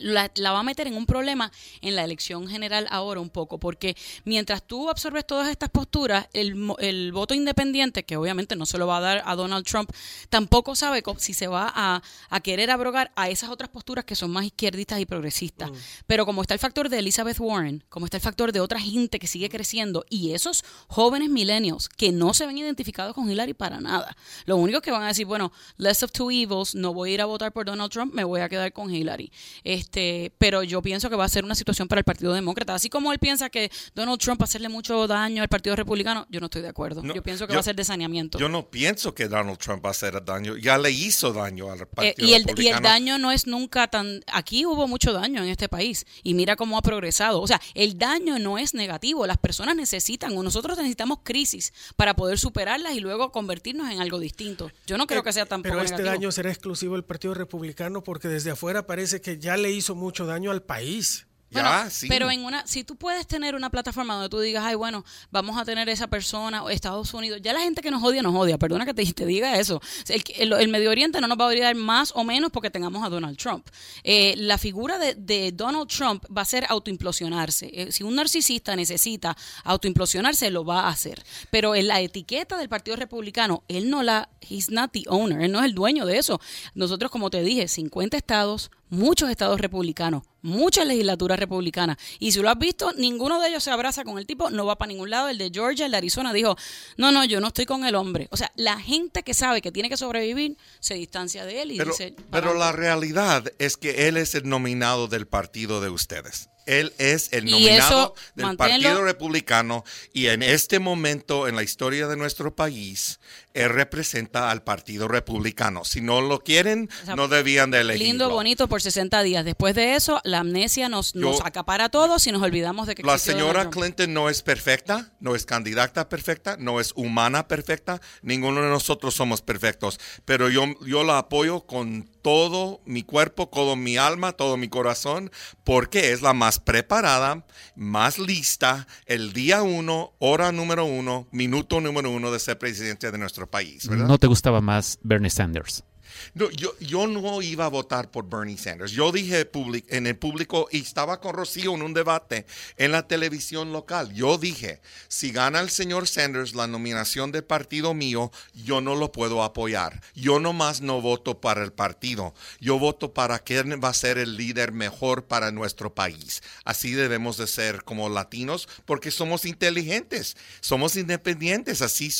la, 0.00 0.30
la 0.36 0.52
va 0.52 0.60
a 0.60 0.62
meter 0.62 0.86
en 0.86 0.94
un 0.94 1.06
problema 1.06 1.50
en 1.80 1.96
la 1.96 2.04
elección 2.04 2.48
general 2.48 2.86
ahora 2.90 3.20
un 3.20 3.30
poco, 3.30 3.58
porque 3.58 3.96
mientras 4.24 4.62
tú 4.66 4.90
absorbes 4.90 5.26
todas 5.26 5.48
estas 5.48 5.70
posturas, 5.70 6.28
el, 6.32 6.72
el 6.78 7.12
voto 7.12 7.34
independiente, 7.34 8.04
que 8.04 8.16
obviamente 8.16 8.56
no 8.56 8.66
se 8.66 8.78
lo 8.78 8.86
va 8.86 8.98
a 8.98 9.00
dar 9.00 9.22
a 9.24 9.36
Donald 9.36 9.66
Trump, 9.66 9.90
tampoco 10.28 10.74
sabe 10.74 11.02
si 11.18 11.34
se 11.34 11.46
va 11.46 11.72
a, 11.74 12.02
a 12.28 12.40
querer 12.40 12.70
abrogar 12.70 13.12
a 13.16 13.28
esas 13.28 13.50
otras 13.50 13.70
posturas 13.70 14.04
que 14.04 14.14
son 14.14 14.30
más 14.30 14.44
izquierdistas 14.44 15.00
y 15.00 15.06
progresistas. 15.06 15.70
Pero 16.06 16.24
como 16.26 16.42
está 16.42 16.54
el 16.54 16.60
factor 16.60 16.88
de 16.88 16.98
Elizabeth 16.98 17.38
Warren, 17.40 17.84
como 17.88 18.06
está 18.06 18.16
el 18.16 18.22
factor 18.22 18.52
de 18.52 18.60
otra 18.60 18.80
gente 18.80 19.18
que 19.18 19.26
sigue 19.26 19.48
creciendo, 19.48 20.04
y 20.08 20.32
esos 20.32 20.64
jóvenes 20.88 21.30
millennials 21.30 21.88
que 21.88 22.12
no 22.12 22.34
se 22.34 22.46
ven 22.46 22.58
identificados 22.58 23.14
con 23.14 23.30
Hillary 23.30 23.54
para 23.54 23.80
nada, 23.80 24.16
lo 24.46 24.56
único 24.56 24.80
que 24.80 24.90
van 24.90 25.02
a 25.02 25.08
decir, 25.08 25.26
bueno, 25.26 25.52
less 25.76 26.02
of 26.02 26.12
two 26.12 26.30
evils, 26.30 26.74
no 26.74 26.94
voy 26.94 27.10
a 27.10 27.14
ir 27.14 27.20
a 27.20 27.26
votar 27.26 27.52
por 27.52 27.66
Donald 27.66 27.90
Trump, 27.90 28.14
me 28.14 28.24
voy 28.24 28.40
a 28.40 28.48
quedar 28.48 28.72
con 28.72 28.94
Hillary. 28.94 29.32
Este, 29.64 29.89
pero 30.38 30.62
yo 30.62 30.82
pienso 30.82 31.10
que 31.10 31.16
va 31.16 31.24
a 31.24 31.28
ser 31.28 31.44
una 31.44 31.54
situación 31.54 31.88
para 31.88 32.00
el 32.00 32.04
Partido 32.04 32.32
Demócrata. 32.32 32.74
Así 32.74 32.88
como 32.88 33.12
él 33.12 33.18
piensa 33.18 33.50
que 33.50 33.70
Donald 33.94 34.20
Trump 34.20 34.40
va 34.40 34.44
a 34.44 34.46
hacerle 34.46 34.68
mucho 34.68 35.06
daño 35.06 35.42
al 35.42 35.48
Partido 35.48 35.76
Republicano, 35.76 36.26
yo 36.30 36.40
no 36.40 36.46
estoy 36.46 36.62
de 36.62 36.68
acuerdo. 36.68 37.02
No, 37.02 37.14
yo 37.14 37.22
pienso 37.22 37.46
que 37.46 37.52
yo- 37.52 37.56
va 37.56 37.60
a 37.60 37.64
ser 37.64 37.76
de 37.76 37.84
saneamiento. 37.84 38.38
Yo 38.38 38.48
no 38.48 38.68
pienso 38.70 39.14
que 39.14 39.28
Donald 39.28 39.58
Trump 39.58 39.84
va 39.84 39.88
a 39.88 39.92
hacer 39.92 40.24
daño. 40.24 40.56
Ya 40.56 40.78
le 40.78 40.90
hizo 40.90 41.32
daño 41.32 41.70
al 41.70 41.80
Eh, 41.80 41.86
Partido 41.86 42.14
y, 42.18 42.22
el, 42.22 42.28
y 42.30 42.34
el 42.34 42.44
Republicano. 42.44 42.88
daño 42.88 43.18
no 43.18 43.32
es 43.32 43.46
nunca 43.46 43.88
tan... 43.88 44.22
Aquí 44.32 44.64
hubo 44.66 44.86
mucho 44.88 45.12
daño 45.12 45.42
en 45.42 45.48
este 45.48 45.68
país 45.68 46.06
y 46.22 46.34
mira 46.34 46.56
cómo 46.56 46.78
ha 46.78 46.82
progresado. 46.82 47.40
O 47.40 47.46
sea, 47.46 47.60
el 47.74 47.98
daño 47.98 48.38
no 48.38 48.58
es 48.58 48.74
negativo. 48.74 49.26
Las 49.26 49.38
personas 49.38 49.76
necesitan 49.76 50.36
o 50.36 50.42
nosotros 50.42 50.76
necesitamos 50.78 51.18
crisis 51.22 51.72
para 51.96 52.14
poder 52.14 52.38
superarlas 52.38 52.94
y 52.94 53.00
luego 53.00 53.32
convertirnos 53.32 53.90
en 53.90 54.00
algo 54.00 54.18
distinto. 54.18 54.70
Yo 54.86 54.96
no 54.98 55.06
creo 55.06 55.22
que 55.22 55.32
sea 55.32 55.44
Eh, 55.44 55.46
Pero 55.62 55.80
este 55.80 55.96
negativo. 55.96 56.08
daño 56.10 56.32
será 56.32 56.50
exclusivo 56.50 56.94
del 56.94 57.04
Partido 57.04 57.34
Republicano 57.34 58.02
porque 58.04 58.28
desde 58.28 58.50
afuera 58.50 58.86
parece 58.86 59.20
que 59.20 59.38
ya 59.38 59.56
le 59.56 59.70
hizo 59.72 59.79
mucho 59.88 60.26
daño 60.26 60.50
al 60.50 60.62
país. 60.62 61.26
Ya, 61.50 61.62
Bueno, 61.62 61.90
sí. 61.90 62.06
Pero 62.08 62.30
en 62.30 62.44
una, 62.44 62.64
si 62.66 62.84
tú 62.84 62.94
puedes 62.96 63.26
tener 63.26 63.56
una 63.56 63.70
plataforma 63.70 64.14
donde 64.14 64.28
tú 64.28 64.38
digas, 64.38 64.64
ay, 64.64 64.76
bueno, 64.76 65.04
vamos 65.32 65.58
a 65.58 65.64
tener 65.64 65.88
esa 65.88 66.06
persona, 66.06 66.62
o 66.62 66.70
Estados 66.70 67.12
Unidos, 67.12 67.40
ya 67.42 67.52
la 67.52 67.60
gente 67.60 67.82
que 67.82 67.90
nos 67.90 68.02
odia, 68.04 68.22
nos 68.22 68.34
odia, 68.36 68.56
perdona 68.56 68.86
que 68.86 68.94
te, 68.94 69.04
te 69.12 69.26
diga 69.26 69.58
eso. 69.58 69.80
El, 70.08 70.22
el- 70.36 70.52
el 70.52 70.68
Medio 70.68 70.90
Oriente 70.90 71.20
no 71.20 71.26
nos 71.26 71.38
va 71.38 71.44
a 71.44 71.48
odiar 71.48 71.74
más 71.74 72.12
o 72.14 72.22
menos 72.22 72.50
porque 72.52 72.70
tengamos 72.70 73.04
a 73.04 73.08
Donald 73.08 73.36
Trump. 73.36 73.66
Eh, 74.04 74.34
la 74.36 74.58
figura 74.58 74.98
de, 74.98 75.14
de 75.16 75.50
Donald 75.52 75.88
Trump 75.88 76.24
va 76.36 76.42
a 76.42 76.44
ser 76.44 76.66
autoimplosionarse. 76.68 77.70
Eh, 77.72 77.92
si 77.92 78.04
un 78.04 78.14
narcisista 78.14 78.76
necesita 78.76 79.36
autoimplosionarse, 79.64 80.50
lo 80.50 80.64
va 80.64 80.82
a 80.82 80.88
hacer. 80.88 81.22
Pero 81.50 81.74
en 81.74 81.88
la 81.88 82.00
etiqueta 82.00 82.56
del 82.58 82.68
Partido 82.68 82.96
Republicano, 82.96 83.64
él 83.68 83.90
no 83.90 84.02
la, 84.02 84.28
he's 84.48 84.70
not 84.70 84.92
the 84.92 85.02
owner, 85.08 85.40
él 85.40 85.50
no 85.52 85.58
es 85.60 85.64
el 85.64 85.74
dueño 85.74 86.06
de 86.06 86.18
eso. 86.18 86.40
Nosotros, 86.74 87.10
como 87.10 87.30
te 87.30 87.42
dije, 87.42 87.66
50 87.68 88.16
estados, 88.16 88.70
muchos 88.88 89.30
estados 89.30 89.60
republicanos, 89.60 90.22
muchas 90.42 90.86
legislaturas 90.86 91.38
republicanas. 91.38 91.96
Y 92.18 92.32
si 92.32 92.40
lo 92.40 92.48
has 92.50 92.58
visto, 92.58 92.92
ninguno 92.96 93.40
de 93.40 93.48
ellos 93.48 93.62
se 93.64 93.70
abraza 93.70 94.04
con 94.04 94.18
el 94.18 94.26
tipo, 94.26 94.50
no 94.50 94.66
va 94.66 94.76
para 94.78 94.88
ningún 94.88 95.10
lado. 95.10 95.28
El 95.28 95.38
de 95.38 95.50
Georgia, 95.52 95.86
el 95.86 95.92
de 95.92 95.98
Arizona, 95.98 96.32
dijo, 96.32 96.56
no, 96.96 97.12
no, 97.12 97.24
yo 97.24 97.40
no 97.40 97.48
estoy 97.48 97.66
con 97.66 97.84
el 97.84 97.94
hombre. 97.94 98.28
O 98.30 98.36
sea, 98.36 98.50
la 98.56 98.78
gente 98.78 99.22
que 99.22 99.34
sabe 99.34 99.60
que 99.62 99.72
tiene 99.72 99.88
que 99.88 99.96
sobrevivir 99.96 100.56
se 100.80 100.94
distancia 100.94 101.44
de 101.44 101.62
él 101.62 101.72
y 101.72 101.78
Pero, 101.78 101.90
dice... 101.92 102.14
pero 102.16 102.28
"Para 102.30 102.46
la 102.46 102.68
adelante". 102.68 102.80
realidad 102.80 103.52
es 103.58 103.76
que 103.76 104.08
él 104.08 104.16
es 104.16 104.34
el 104.34 104.48
nominado 104.48 105.08
del 105.08 105.26
partido 105.26 105.80
de 105.80 105.90
ustedes. 105.90 106.48
Él 106.66 106.92
es 106.98 107.32
el 107.32 107.46
nominado 107.50 108.14
eso, 108.14 108.14
del 108.36 108.46
manténlo- 108.46 108.56
Partido 108.58 109.04
Republicano 109.04 109.82
y 110.12 110.26
en 110.26 110.42
este 110.42 110.78
momento 110.78 111.48
en 111.48 111.56
la 111.56 111.62
historia 111.62 112.06
de 112.06 112.16
nuestro 112.16 112.54
país, 112.54 113.18
él 113.54 113.68
representa 113.70 114.50
al 114.50 114.62
Partido 114.62 115.08
Republicano. 115.08 115.84
Si 115.84 116.00
no 116.00 116.20
lo 116.20 116.40
quieren, 116.40 116.88
O 117.02 117.06
sea, 117.06 117.16
no 117.16 117.28
debían 117.28 117.70
de 117.70 117.80
elegirlo. 117.80 118.06
Lindo, 118.06 118.30
bonito 118.30 118.68
por 118.68 118.80
60 118.80 119.22
días. 119.22 119.44
Después 119.44 119.74
de 119.74 119.94
eso, 119.96 120.20
la 120.24 120.38
amnesia 120.40 120.88
nos, 120.88 121.14
nos 121.14 121.38
Yo- 121.38 121.46
acapara 121.46 121.86
a 121.86 121.88
todos 121.88 122.26
y 122.26 122.32
nos 122.32 122.42
olvidamos 122.42 122.86
de 122.86 122.94
que 122.94 123.02
La 123.02 123.18
señora 123.18 123.64
Donald 123.64 123.70
Trump. 123.70 123.84
Clinton 123.84 124.14
no 124.14 124.28
es 124.28 124.42
perfecta, 124.42 125.12
no 125.20 125.34
es 125.34 125.44
candidata 125.46 126.08
perfecta, 126.08 126.56
no 126.58 126.80
es 126.80 126.92
humana 126.94 127.48
perfecta, 127.48 128.00
ninguno 128.22 128.62
de 128.62 128.68
nosotros 128.68 129.14
somos 129.14 129.42
perfectos, 129.42 129.98
pero 130.24 130.48
yo, 130.48 130.64
yo 130.86 131.04
la 131.04 131.18
apoyo 131.18 131.66
con 131.66 132.08
todo 132.22 132.82
mi 132.84 133.02
cuerpo, 133.02 133.48
todo 133.48 133.76
mi 133.76 133.96
alma, 133.96 134.32
todo 134.32 134.56
mi 134.58 134.68
corazón, 134.68 135.30
porque 135.64 136.12
es 136.12 136.20
la 136.22 136.34
más 136.34 136.58
preparada, 136.58 137.46
más 137.74 138.18
lista, 138.18 138.86
el 139.06 139.32
día 139.32 139.62
uno, 139.62 140.12
hora 140.18 140.52
número 140.52 140.84
uno, 140.84 141.26
minuto 141.30 141.80
número 141.80 142.10
uno 142.10 142.30
de 142.30 142.38
ser 142.38 142.58
presidente 142.58 143.10
de 143.10 143.18
nuestro 143.18 143.39
país, 143.46 143.88
¿verdad? 143.88 144.06
¿No 144.06 144.18
te 144.18 144.26
gustaba 144.26 144.60
más 144.60 144.98
Bernie 145.02 145.30
Sanders? 145.30 145.84
No, 146.34 146.50
yo, 146.50 146.76
yo 146.78 147.06
no 147.06 147.42
iba 147.42 147.66
a 147.66 147.68
votar 147.68 148.10
por 148.10 148.28
Bernie 148.28 148.58
Sanders. 148.58 148.92
Yo 148.92 149.12
dije 149.12 149.48
en 149.88 150.06
el 150.06 150.16
público 150.16 150.68
y 150.70 150.80
estaba 150.80 151.20
con 151.20 151.34
Rocío 151.34 151.74
en 151.74 151.82
un 151.82 151.94
debate 151.94 152.46
en 152.76 152.92
la 152.92 153.06
televisión 153.06 153.72
local. 153.72 154.12
Yo 154.12 154.38
dije, 154.38 154.80
si 155.08 155.32
gana 155.32 155.60
el 155.60 155.70
señor 155.70 156.08
Sanders 156.08 156.54
la 156.54 156.66
nominación 156.66 157.32
del 157.32 157.44
partido 157.44 157.94
mío, 157.94 158.30
yo 158.54 158.80
no 158.80 158.94
lo 158.96 159.12
puedo 159.12 159.42
apoyar. 159.42 160.00
Yo 160.14 160.40
nomás 160.40 160.80
no 160.80 161.00
voto 161.00 161.40
para 161.40 161.62
el 161.64 161.72
partido. 161.72 162.34
Yo 162.60 162.78
voto 162.78 163.12
para 163.12 163.38
quién 163.38 163.80
va 163.82 163.88
a 163.88 163.94
ser 163.94 164.18
el 164.18 164.36
líder 164.36 164.72
mejor 164.72 165.24
para 165.24 165.50
nuestro 165.50 165.94
país. 165.94 166.42
Así 166.64 166.92
debemos 166.92 167.36
de 167.36 167.46
ser 167.46 167.84
como 167.84 168.08
latinos 168.08 168.68
porque 168.84 169.10
somos 169.10 169.44
inteligentes, 169.44 170.36
somos 170.60 170.96
independientes, 170.96 171.82
así 171.82 172.10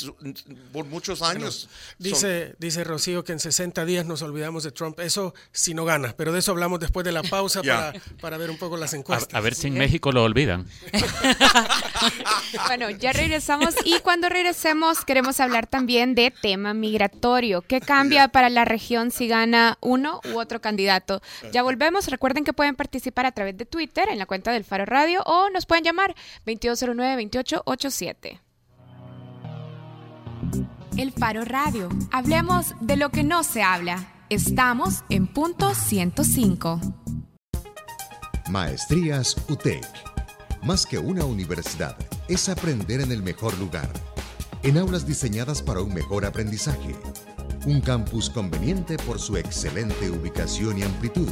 por 0.72 0.86
muchos 0.86 1.22
años. 1.22 1.68
Dice, 1.98 2.54
dice 2.58 2.84
Rocío 2.84 3.24
que 3.24 3.32
en 3.32 3.40
60 3.40 3.79
días 3.86 4.06
nos 4.06 4.22
olvidamos 4.22 4.62
de 4.64 4.72
Trump. 4.72 4.98
Eso 5.00 5.34
si 5.52 5.74
no 5.74 5.84
gana, 5.84 6.14
pero 6.16 6.32
de 6.32 6.38
eso 6.40 6.52
hablamos 6.52 6.80
después 6.80 7.04
de 7.04 7.12
la 7.12 7.22
pausa 7.22 7.62
para, 7.62 7.92
para 8.20 8.36
ver 8.36 8.50
un 8.50 8.58
poco 8.58 8.76
las 8.76 8.92
A, 8.94 8.96
encuestas. 8.96 9.34
a 9.34 9.40
ver 9.40 9.54
si 9.54 9.68
en 9.68 9.74
México 9.74 10.12
lo 10.12 10.22
olvidan. 10.24 10.66
Bueno, 12.66 12.90
ya 12.90 13.12
regresamos 13.12 13.74
y 13.84 14.00
cuando 14.00 14.28
regresemos 14.28 15.04
queremos 15.04 15.38
hablar 15.40 15.66
también 15.66 16.14
de 16.14 16.30
tema 16.30 16.72
migratorio. 16.74 17.62
¿Qué 17.62 17.80
cambia 17.80 18.28
para 18.28 18.48
la 18.48 18.64
región 18.64 19.10
si 19.10 19.28
gana 19.28 19.76
uno 19.80 20.20
u 20.32 20.38
otro 20.38 20.60
candidato? 20.60 21.20
Ya 21.52 21.62
volvemos. 21.62 22.06
Recuerden 22.08 22.44
que 22.44 22.52
pueden 22.52 22.76
participar 22.76 23.26
a 23.26 23.32
través 23.32 23.56
de 23.56 23.66
Twitter 23.66 24.08
en 24.08 24.18
la 24.18 24.26
cuenta 24.26 24.52
del 24.52 24.64
Faro 24.64 24.84
Radio 24.86 25.22
o 25.26 25.50
nos 25.50 25.66
pueden 25.66 25.84
llamar 25.84 26.14
2209-2887. 26.46 28.40
El 30.96 31.12
Faro 31.12 31.44
Radio. 31.44 31.88
Hablemos 32.12 32.74
de 32.80 32.96
lo 32.96 33.10
que 33.10 33.22
no 33.22 33.42
se 33.42 33.62
habla. 33.62 34.12
Estamos 34.28 35.04
en 35.08 35.26
punto 35.26 35.74
105. 35.74 36.80
Maestrías 38.50 39.36
UTEC. 39.48 39.86
Más 40.62 40.86
que 40.86 40.98
una 40.98 41.24
universidad, 41.24 41.96
es 42.28 42.48
aprender 42.48 43.00
en 43.00 43.12
el 43.12 43.22
mejor 43.22 43.56
lugar. 43.58 43.88
En 44.62 44.76
aulas 44.78 45.06
diseñadas 45.06 45.62
para 45.62 45.80
un 45.80 45.94
mejor 45.94 46.24
aprendizaje. 46.24 46.94
Un 47.66 47.80
campus 47.80 48.28
conveniente 48.28 48.96
por 48.98 49.18
su 49.18 49.36
excelente 49.36 50.10
ubicación 50.10 50.78
y 50.78 50.82
amplitud. 50.82 51.28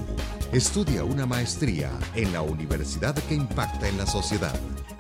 Estudia 0.52 1.04
una 1.04 1.26
maestría 1.26 1.90
en 2.14 2.32
la 2.32 2.42
universidad 2.42 3.14
que 3.14 3.34
impacta 3.34 3.88
en 3.88 3.98
la 3.98 4.06
sociedad. 4.06 4.58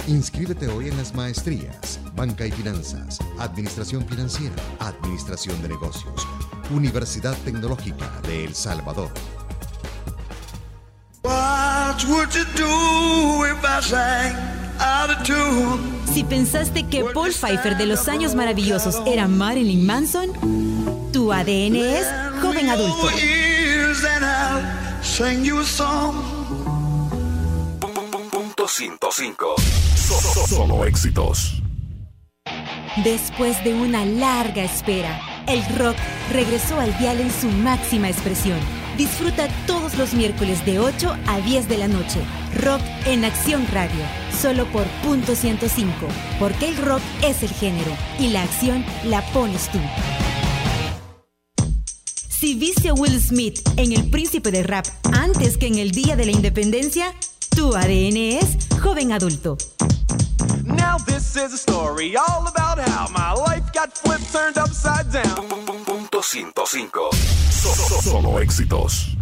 Inscríbete 0.08 0.68
hoy 0.68 0.88
en 0.88 0.96
las 0.96 1.14
maestrías, 1.14 2.00
Banca 2.16 2.46
y 2.46 2.50
Finanzas, 2.50 3.18
Administración 3.38 4.08
Financiera, 4.08 4.54
Administración 4.80 5.60
de 5.60 5.68
Negocios, 5.68 6.26
Universidad 6.70 7.36
Tecnológica 7.44 8.10
de 8.22 8.46
El 8.46 8.54
Salvador. 8.54 9.10
Si 16.14 16.24
pensaste 16.24 16.88
que 16.88 17.04
Paul 17.12 17.32
Pfeiffer 17.32 17.76
de 17.76 17.84
los 17.84 18.08
años 18.08 18.34
maravillosos 18.34 19.02
era 19.06 19.28
Marilyn 19.28 19.84
Manson, 19.84 20.32
tu 21.12 21.30
ADN 21.34 21.76
es 21.76 22.06
joven 22.40 22.70
adulto. 22.70 23.10
Punto 28.30 28.68
105. 28.68 29.87
Solo 30.08 30.86
éxitos. 30.86 31.62
Después 33.04 33.62
de 33.62 33.74
una 33.74 34.06
larga 34.06 34.64
espera, 34.64 35.20
el 35.46 35.62
rock 35.76 35.96
regresó 36.32 36.80
al 36.80 36.96
dial 36.98 37.20
en 37.20 37.30
su 37.30 37.48
máxima 37.48 38.08
expresión. 38.08 38.58
Disfruta 38.96 39.48
todos 39.66 39.98
los 39.98 40.14
miércoles 40.14 40.64
de 40.64 40.78
8 40.78 41.14
a 41.26 41.40
10 41.40 41.68
de 41.68 41.76
la 41.76 41.88
noche. 41.88 42.20
Rock 42.62 42.80
en 43.04 43.26
Acción 43.26 43.66
Radio, 43.70 44.00
solo 44.40 44.64
por 44.72 44.86
punto 45.04 45.36
105. 45.36 45.92
Porque 46.38 46.68
el 46.68 46.78
rock 46.78 47.02
es 47.22 47.42
el 47.42 47.50
género 47.50 47.90
y 48.18 48.28
la 48.28 48.44
acción 48.44 48.86
la 49.04 49.20
pones 49.32 49.68
tú. 49.70 49.78
Si 52.30 52.54
viste 52.54 52.88
a 52.88 52.94
Will 52.94 53.20
Smith 53.20 53.60
en 53.76 53.92
El 53.92 54.08
Príncipe 54.08 54.50
del 54.50 54.64
Rap 54.64 54.86
antes 55.12 55.58
que 55.58 55.66
en 55.66 55.76
el 55.76 55.90
Día 55.90 56.16
de 56.16 56.24
la 56.24 56.32
Independencia, 56.32 57.12
tu 57.58 57.74
ADN 57.74 58.38
es 58.38 58.56
joven 58.80 59.10
adulto. 59.10 59.58
Now 60.64 60.96
this 61.04 61.34
is 61.34 61.52
a 61.52 61.56
story 61.58 62.14
all 62.14 62.46
about 62.46 62.78
how 62.78 63.08
my 63.10 63.34
life 63.34 63.64
got 63.74 63.92
flipped, 63.92 64.30
turned 64.30 64.56
upside 64.56 65.10
down. 65.10 65.48
Punto 65.84 66.22
105. 66.22 67.10
Solo 68.00 68.38
éxitos. 68.38 69.16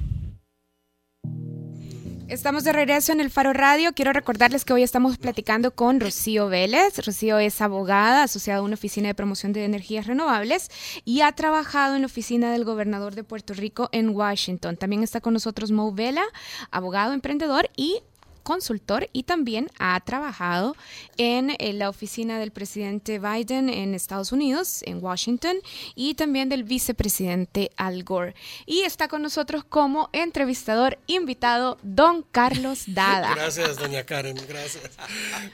Estamos 2.29 2.65
de 2.65 2.73
regreso 2.73 3.13
en 3.13 3.21
el 3.21 3.31
Faro 3.31 3.55
Radio. 3.55 3.95
Quiero 3.95 4.13
recordarles 4.13 4.67
que 4.67 4.75
hoy 4.75 4.83
estamos 4.83 5.17
platicando 5.17 5.71
con 5.71 6.01
Rocío 6.01 6.49
Vélez. 6.49 6.99
Rocío 7.07 7.39
es 7.39 7.63
abogada 7.63 8.25
asociada 8.25 8.59
a 8.59 8.63
una 8.63 8.75
oficina 8.75 9.09
de 9.09 9.15
promoción 9.15 9.55
de 9.55 9.65
energías 9.65 10.07
renovables 10.07 10.69
y 11.07 11.23
ha 11.23 11.33
trabajado 11.33 11.95
en 11.95 12.03
la 12.03 12.07
oficina 12.07 12.53
del 12.53 12.65
gobernador 12.65 13.15
de 13.15 13.25
Puerto 13.25 13.55
Rico 13.55 13.89
en 13.93 14.11
Washington. 14.11 14.77
También 14.77 15.03
está 15.05 15.23
con 15.23 15.33
nosotros 15.33 15.71
Mo 15.71 15.93
Vela, 15.93 16.25
abogado 16.71 17.15
emprendedor 17.15 17.71
y 17.77 18.03
consultor 18.47 19.11
y 19.13 19.25
también 19.25 19.69
ha 19.81 19.99
trabajado 20.01 20.77
en, 21.17 21.51
eh, 21.51 21.73
la 21.73 21.91
oficina 21.91 22.39
del 22.39 22.53
presidente 22.53 23.19
Biden 23.19 23.69
en 23.69 23.93
Estados 23.93 24.31
Unidos, 24.31 24.83
en 24.85 25.03
Washington, 25.03 25.57
y 25.97 26.15
también 26.15 26.49
del 26.49 26.63
vicepresidente 26.63 27.73
Al 27.77 28.05
Gore. 28.05 28.37
Y 28.65 28.83
está 28.83 29.09
con 29.09 29.21
nosotros 29.21 29.65
como 29.65 30.11
entrevistador 30.13 30.97
invitado 31.09 31.77
don 31.83 32.23
Carlos 32.23 32.85
Dada. 32.87 33.35
Gracias, 33.35 33.79
doña 33.79 34.05
Karen, 34.05 34.37
gracias. 34.49 34.93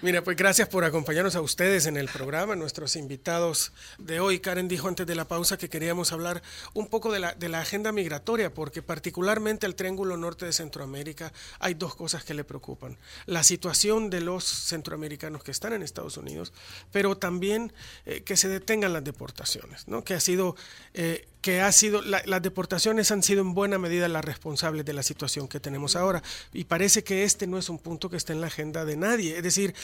Mira, 0.02 0.22
pues 0.22 0.36
gracias 0.36 0.68
por 0.68 0.84
acompañarnos 0.84 1.34
a 1.34 1.40
ustedes 1.40 1.86
en 1.86 1.96
el 1.96 2.10
programa, 2.10 2.56
nuestros 2.56 2.96
invitados 2.96 3.72
de 3.96 4.20
hoy. 4.20 4.40
Karen 4.40 4.68
dijo 4.68 4.88
antes 4.88 5.06
de 5.06 5.14
la 5.14 5.26
pausa 5.26 5.56
que 5.56 5.70
queríamos 5.70 6.12
hablar 6.12 6.42
un 6.74 6.88
poco 6.88 7.10
de 7.10 7.20
la, 7.20 7.32
de 7.32 7.48
la 7.48 7.60
agenda 7.60 7.90
migratoria, 7.90 8.52
porque 8.52 8.82
particularmente 8.82 9.64
al 9.64 9.76
Triángulo 9.76 10.18
Norte 10.18 10.44
de 10.44 10.52
Centroamérica 10.52 11.32
hay 11.58 11.72
dos 11.72 11.94
cosas 11.94 12.22
que 12.22 12.34
le 12.34 12.44
preocupan. 12.44 12.81
La 13.26 13.42
situación 13.44 14.10
de 14.10 14.20
los 14.20 14.44
centroamericanos 14.44 15.42
que 15.44 15.50
están 15.50 15.72
en 15.72 15.82
Estados 15.82 16.16
Unidos, 16.16 16.52
pero 16.90 17.16
también 17.16 17.72
eh, 18.06 18.22
que 18.22 18.36
se 18.36 18.48
detengan 18.48 18.92
las 18.92 19.04
deportaciones, 19.04 19.86
que 20.04 20.14
ha 20.14 20.20
sido, 20.20 20.56
eh, 20.94 21.26
que 21.40 21.60
ha 21.60 21.70
sido 21.72 22.02
la- 22.02 22.22
las 22.26 22.42
deportaciones 22.42 23.10
han 23.10 23.22
sido 23.22 23.40
en 23.40 23.54
buena 23.54 23.78
medida 23.78 24.08
las 24.08 24.24
responsables 24.24 24.84
de 24.84 24.92
la 24.92 25.02
situación 25.02 25.48
que 25.48 25.60
tenemos 25.60 25.96
ahora. 25.96 26.22
Y 26.52 26.64
parece 26.64 27.02
que 27.04 27.24
este 27.24 27.46
no 27.46 27.58
es 27.58 27.68
un 27.68 27.78
punto 27.78 28.08
que 28.10 28.16
esté 28.16 28.32
en 28.32 28.40
la 28.40 28.46
agenda 28.48 28.84
de 28.84 28.96
nadie. 28.96 29.36
Es 29.36 29.42
decir, 29.42 29.74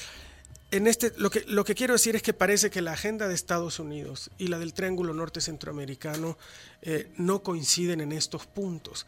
en 0.70 0.86
este, 0.86 1.12
lo, 1.16 1.30
que, 1.30 1.44
lo 1.46 1.64
que 1.64 1.74
quiero 1.74 1.94
decir 1.94 2.14
es 2.14 2.22
que 2.22 2.34
parece 2.34 2.68
que 2.68 2.82
la 2.82 2.92
agenda 2.92 3.26
de 3.26 3.34
Estados 3.34 3.78
Unidos 3.78 4.30
y 4.36 4.49
la 4.49 4.59
del 4.59 4.74
Triángulo 4.74 5.14
Norte 5.14 5.40
Centroamericano 5.40 6.36
eh, 6.82 7.11
no 7.16 7.42
coinciden 7.42 8.03
en 8.03 8.12
estos 8.12 8.44
puntos. 8.46 9.07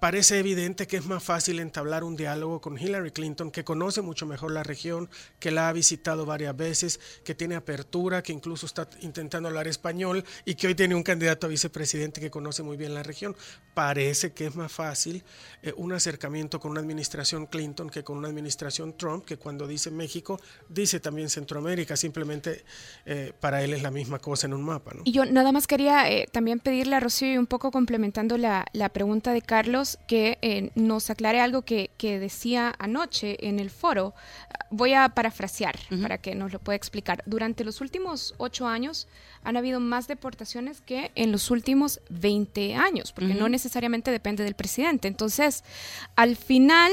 Parece 0.00 0.38
evidente 0.38 0.86
que 0.86 0.96
es 0.96 1.06
más 1.06 1.22
fácil 1.22 1.58
entablar 1.60 2.04
un 2.04 2.16
diálogo 2.16 2.60
con 2.60 2.78
Hillary 2.78 3.10
Clinton, 3.10 3.50
que 3.50 3.64
conoce 3.64 4.02
mucho 4.02 4.26
mejor 4.26 4.52
la 4.52 4.62
región, 4.62 5.08
que 5.38 5.50
la 5.50 5.68
ha 5.68 5.72
visitado 5.72 6.26
varias 6.26 6.56
veces, 6.56 7.00
que 7.24 7.34
tiene 7.34 7.56
apertura, 7.56 8.22
que 8.22 8.32
incluso 8.32 8.66
está 8.66 8.88
intentando 9.00 9.48
hablar 9.48 9.66
español 9.66 10.24
y 10.44 10.54
que 10.54 10.68
hoy 10.68 10.74
tiene 10.74 10.94
un 10.94 11.02
candidato 11.02 11.46
a 11.46 11.50
vicepresidente 11.50 12.20
que 12.20 12.30
conoce 12.30 12.62
muy 12.62 12.76
bien 12.76 12.94
la 12.94 13.02
región. 13.02 13.36
Parece 13.74 14.32
que 14.32 14.46
es 14.46 14.54
más 14.54 14.72
fácil 14.72 15.24
eh, 15.62 15.72
un 15.76 15.92
acercamiento 15.92 16.60
con 16.60 16.72
una 16.72 16.80
administración 16.80 17.46
Clinton 17.46 17.90
que 17.90 18.04
con 18.04 18.18
una 18.18 18.28
administración 18.28 18.96
Trump, 18.96 19.24
que 19.24 19.36
cuando 19.36 19.66
dice 19.66 19.90
México, 19.90 20.40
dice 20.68 21.00
también 21.00 21.30
Centroamérica, 21.30 21.96
simplemente 21.96 22.64
eh, 23.06 23.32
para 23.40 23.62
él 23.62 23.72
es 23.72 23.82
la 23.82 23.90
misma 23.90 24.18
cosa 24.18 24.46
en 24.46 24.54
un 24.54 24.62
mapa. 24.62 24.92
¿no? 24.94 25.02
Y 25.04 25.12
yo 25.12 25.24
nada 25.24 25.52
más 25.52 25.66
quería 25.66 26.10
eh, 26.10 26.28
también 26.30 26.60
pedirle 26.60 26.96
a 26.96 27.00
Rocío, 27.00 27.32
y 27.32 27.38
un 27.38 27.46
poco 27.46 27.70
complementando 27.70 28.38
la, 28.38 28.66
la 28.72 28.88
pregunta 28.90 29.32
de 29.32 29.42
Carlos, 29.42 29.87
que 30.06 30.38
eh, 30.42 30.70
nos 30.74 31.08
aclare 31.08 31.40
algo 31.40 31.62
que, 31.62 31.90
que 31.96 32.18
decía 32.18 32.74
anoche 32.78 33.48
en 33.48 33.58
el 33.58 33.70
foro. 33.70 34.14
Voy 34.70 34.92
a 34.92 35.08
parafrasear 35.08 35.78
para 36.02 36.18
que 36.18 36.34
nos 36.34 36.52
lo 36.52 36.58
pueda 36.58 36.76
explicar. 36.76 37.22
Durante 37.24 37.64
los 37.64 37.80
últimos 37.80 38.34
ocho 38.36 38.66
años 38.66 39.08
han 39.42 39.56
habido 39.56 39.80
más 39.80 40.08
deportaciones 40.08 40.80
que 40.80 41.10
en 41.14 41.32
los 41.32 41.50
últimos 41.50 42.00
20 42.10 42.74
años, 42.74 43.12
porque 43.12 43.34
no 43.34 43.48
necesariamente 43.48 44.10
depende 44.10 44.44
del 44.44 44.54
presidente. 44.54 45.08
Entonces, 45.08 45.64
al 46.16 46.36
final, 46.36 46.92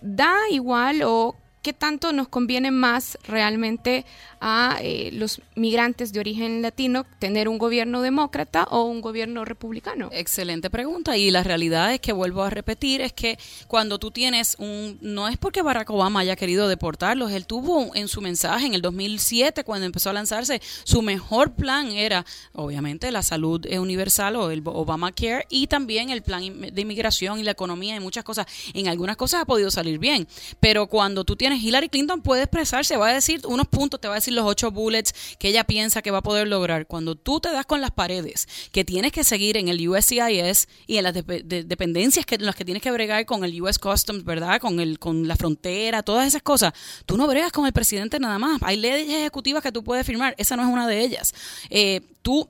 da 0.00 0.34
igual 0.50 1.02
o 1.04 1.36
qué 1.64 1.72
tanto 1.72 2.12
nos 2.12 2.28
conviene 2.28 2.70
más 2.70 3.16
realmente 3.26 4.04
a 4.38 4.76
eh, 4.82 5.08
los 5.14 5.40
migrantes 5.54 6.12
de 6.12 6.20
origen 6.20 6.60
latino 6.60 7.06
tener 7.18 7.48
un 7.48 7.56
gobierno 7.56 8.02
demócrata 8.02 8.64
o 8.64 8.84
un 8.84 9.00
gobierno 9.00 9.46
republicano. 9.46 10.10
Excelente 10.12 10.68
pregunta 10.68 11.16
y 11.16 11.30
la 11.30 11.42
realidad 11.42 11.94
es 11.94 12.00
que 12.00 12.12
vuelvo 12.12 12.42
a 12.42 12.50
repetir 12.50 13.00
es 13.00 13.14
que 13.14 13.38
cuando 13.66 13.98
tú 13.98 14.10
tienes 14.10 14.56
un 14.58 14.98
no 15.00 15.26
es 15.28 15.38
porque 15.38 15.62
Barack 15.62 15.88
Obama 15.88 16.20
haya 16.20 16.36
querido 16.36 16.68
deportarlos, 16.68 17.32
él 17.32 17.46
tuvo 17.46 17.94
en 17.96 18.08
su 18.08 18.20
mensaje 18.20 18.66
en 18.66 18.74
el 18.74 18.82
2007 18.82 19.64
cuando 19.64 19.86
empezó 19.86 20.10
a 20.10 20.12
lanzarse 20.12 20.60
su 20.84 21.00
mejor 21.00 21.52
plan 21.52 21.92
era 21.92 22.26
obviamente 22.52 23.10
la 23.10 23.22
salud 23.22 23.64
universal 23.64 24.36
o 24.36 24.50
el 24.50 24.62
Obamacare 24.66 25.46
y 25.48 25.68
también 25.68 26.10
el 26.10 26.22
plan 26.22 26.42
de 26.60 26.82
inmigración 26.82 27.40
y 27.40 27.42
la 27.42 27.52
economía 27.52 27.96
y 27.96 28.00
muchas 28.00 28.24
cosas. 28.24 28.46
En 28.74 28.88
algunas 28.88 29.16
cosas 29.16 29.40
ha 29.40 29.46
podido 29.46 29.70
salir 29.70 29.98
bien, 29.98 30.28
pero 30.60 30.86
cuando 30.86 31.24
tú 31.24 31.34
tienes 31.34 31.53
Hillary 31.56 31.88
Clinton 31.88 32.22
puede 32.22 32.42
expresarse, 32.42 32.96
va 32.96 33.08
a 33.08 33.14
decir 33.14 33.40
unos 33.46 33.66
puntos, 33.68 34.00
te 34.00 34.08
va 34.08 34.14
a 34.14 34.16
decir 34.16 34.34
los 34.34 34.44
ocho 34.44 34.70
bullets 34.70 35.14
que 35.38 35.48
ella 35.48 35.64
piensa 35.64 36.02
que 36.02 36.10
va 36.10 36.18
a 36.18 36.22
poder 36.22 36.46
lograr. 36.48 36.86
Cuando 36.86 37.14
tú 37.14 37.40
te 37.40 37.50
das 37.50 37.66
con 37.66 37.80
las 37.80 37.90
paredes, 37.90 38.46
que 38.72 38.84
tienes 38.84 39.12
que 39.12 39.24
seguir 39.24 39.56
en 39.56 39.68
el 39.68 39.88
USCIS 39.88 40.68
y 40.86 40.96
en 40.96 41.04
las 41.04 41.14
dep- 41.14 41.42
de- 41.44 41.64
dependencias 41.64 42.26
que 42.26 42.36
en 42.36 42.46
las 42.46 42.54
que 42.56 42.64
tienes 42.64 42.82
que 42.82 42.90
bregar 42.90 43.24
con 43.26 43.44
el 43.44 43.60
US 43.62 43.78
Customs, 43.78 44.24
¿verdad? 44.24 44.60
Con 44.60 44.80
el 44.80 44.98
con 44.98 45.26
la 45.28 45.36
frontera, 45.36 46.02
todas 46.02 46.26
esas 46.26 46.42
cosas. 46.42 46.72
Tú 47.06 47.16
no 47.16 47.26
bregas 47.26 47.52
con 47.52 47.66
el 47.66 47.72
presidente 47.72 48.18
nada 48.18 48.38
más. 48.38 48.60
Hay 48.62 48.76
leyes 48.76 49.08
ejecutivas 49.18 49.62
que 49.62 49.72
tú 49.72 49.82
puedes 49.84 50.06
firmar. 50.06 50.34
Esa 50.38 50.56
no 50.56 50.62
es 50.62 50.68
una 50.68 50.86
de 50.86 51.00
ellas. 51.00 51.34
Eh, 51.70 52.00
tú 52.22 52.48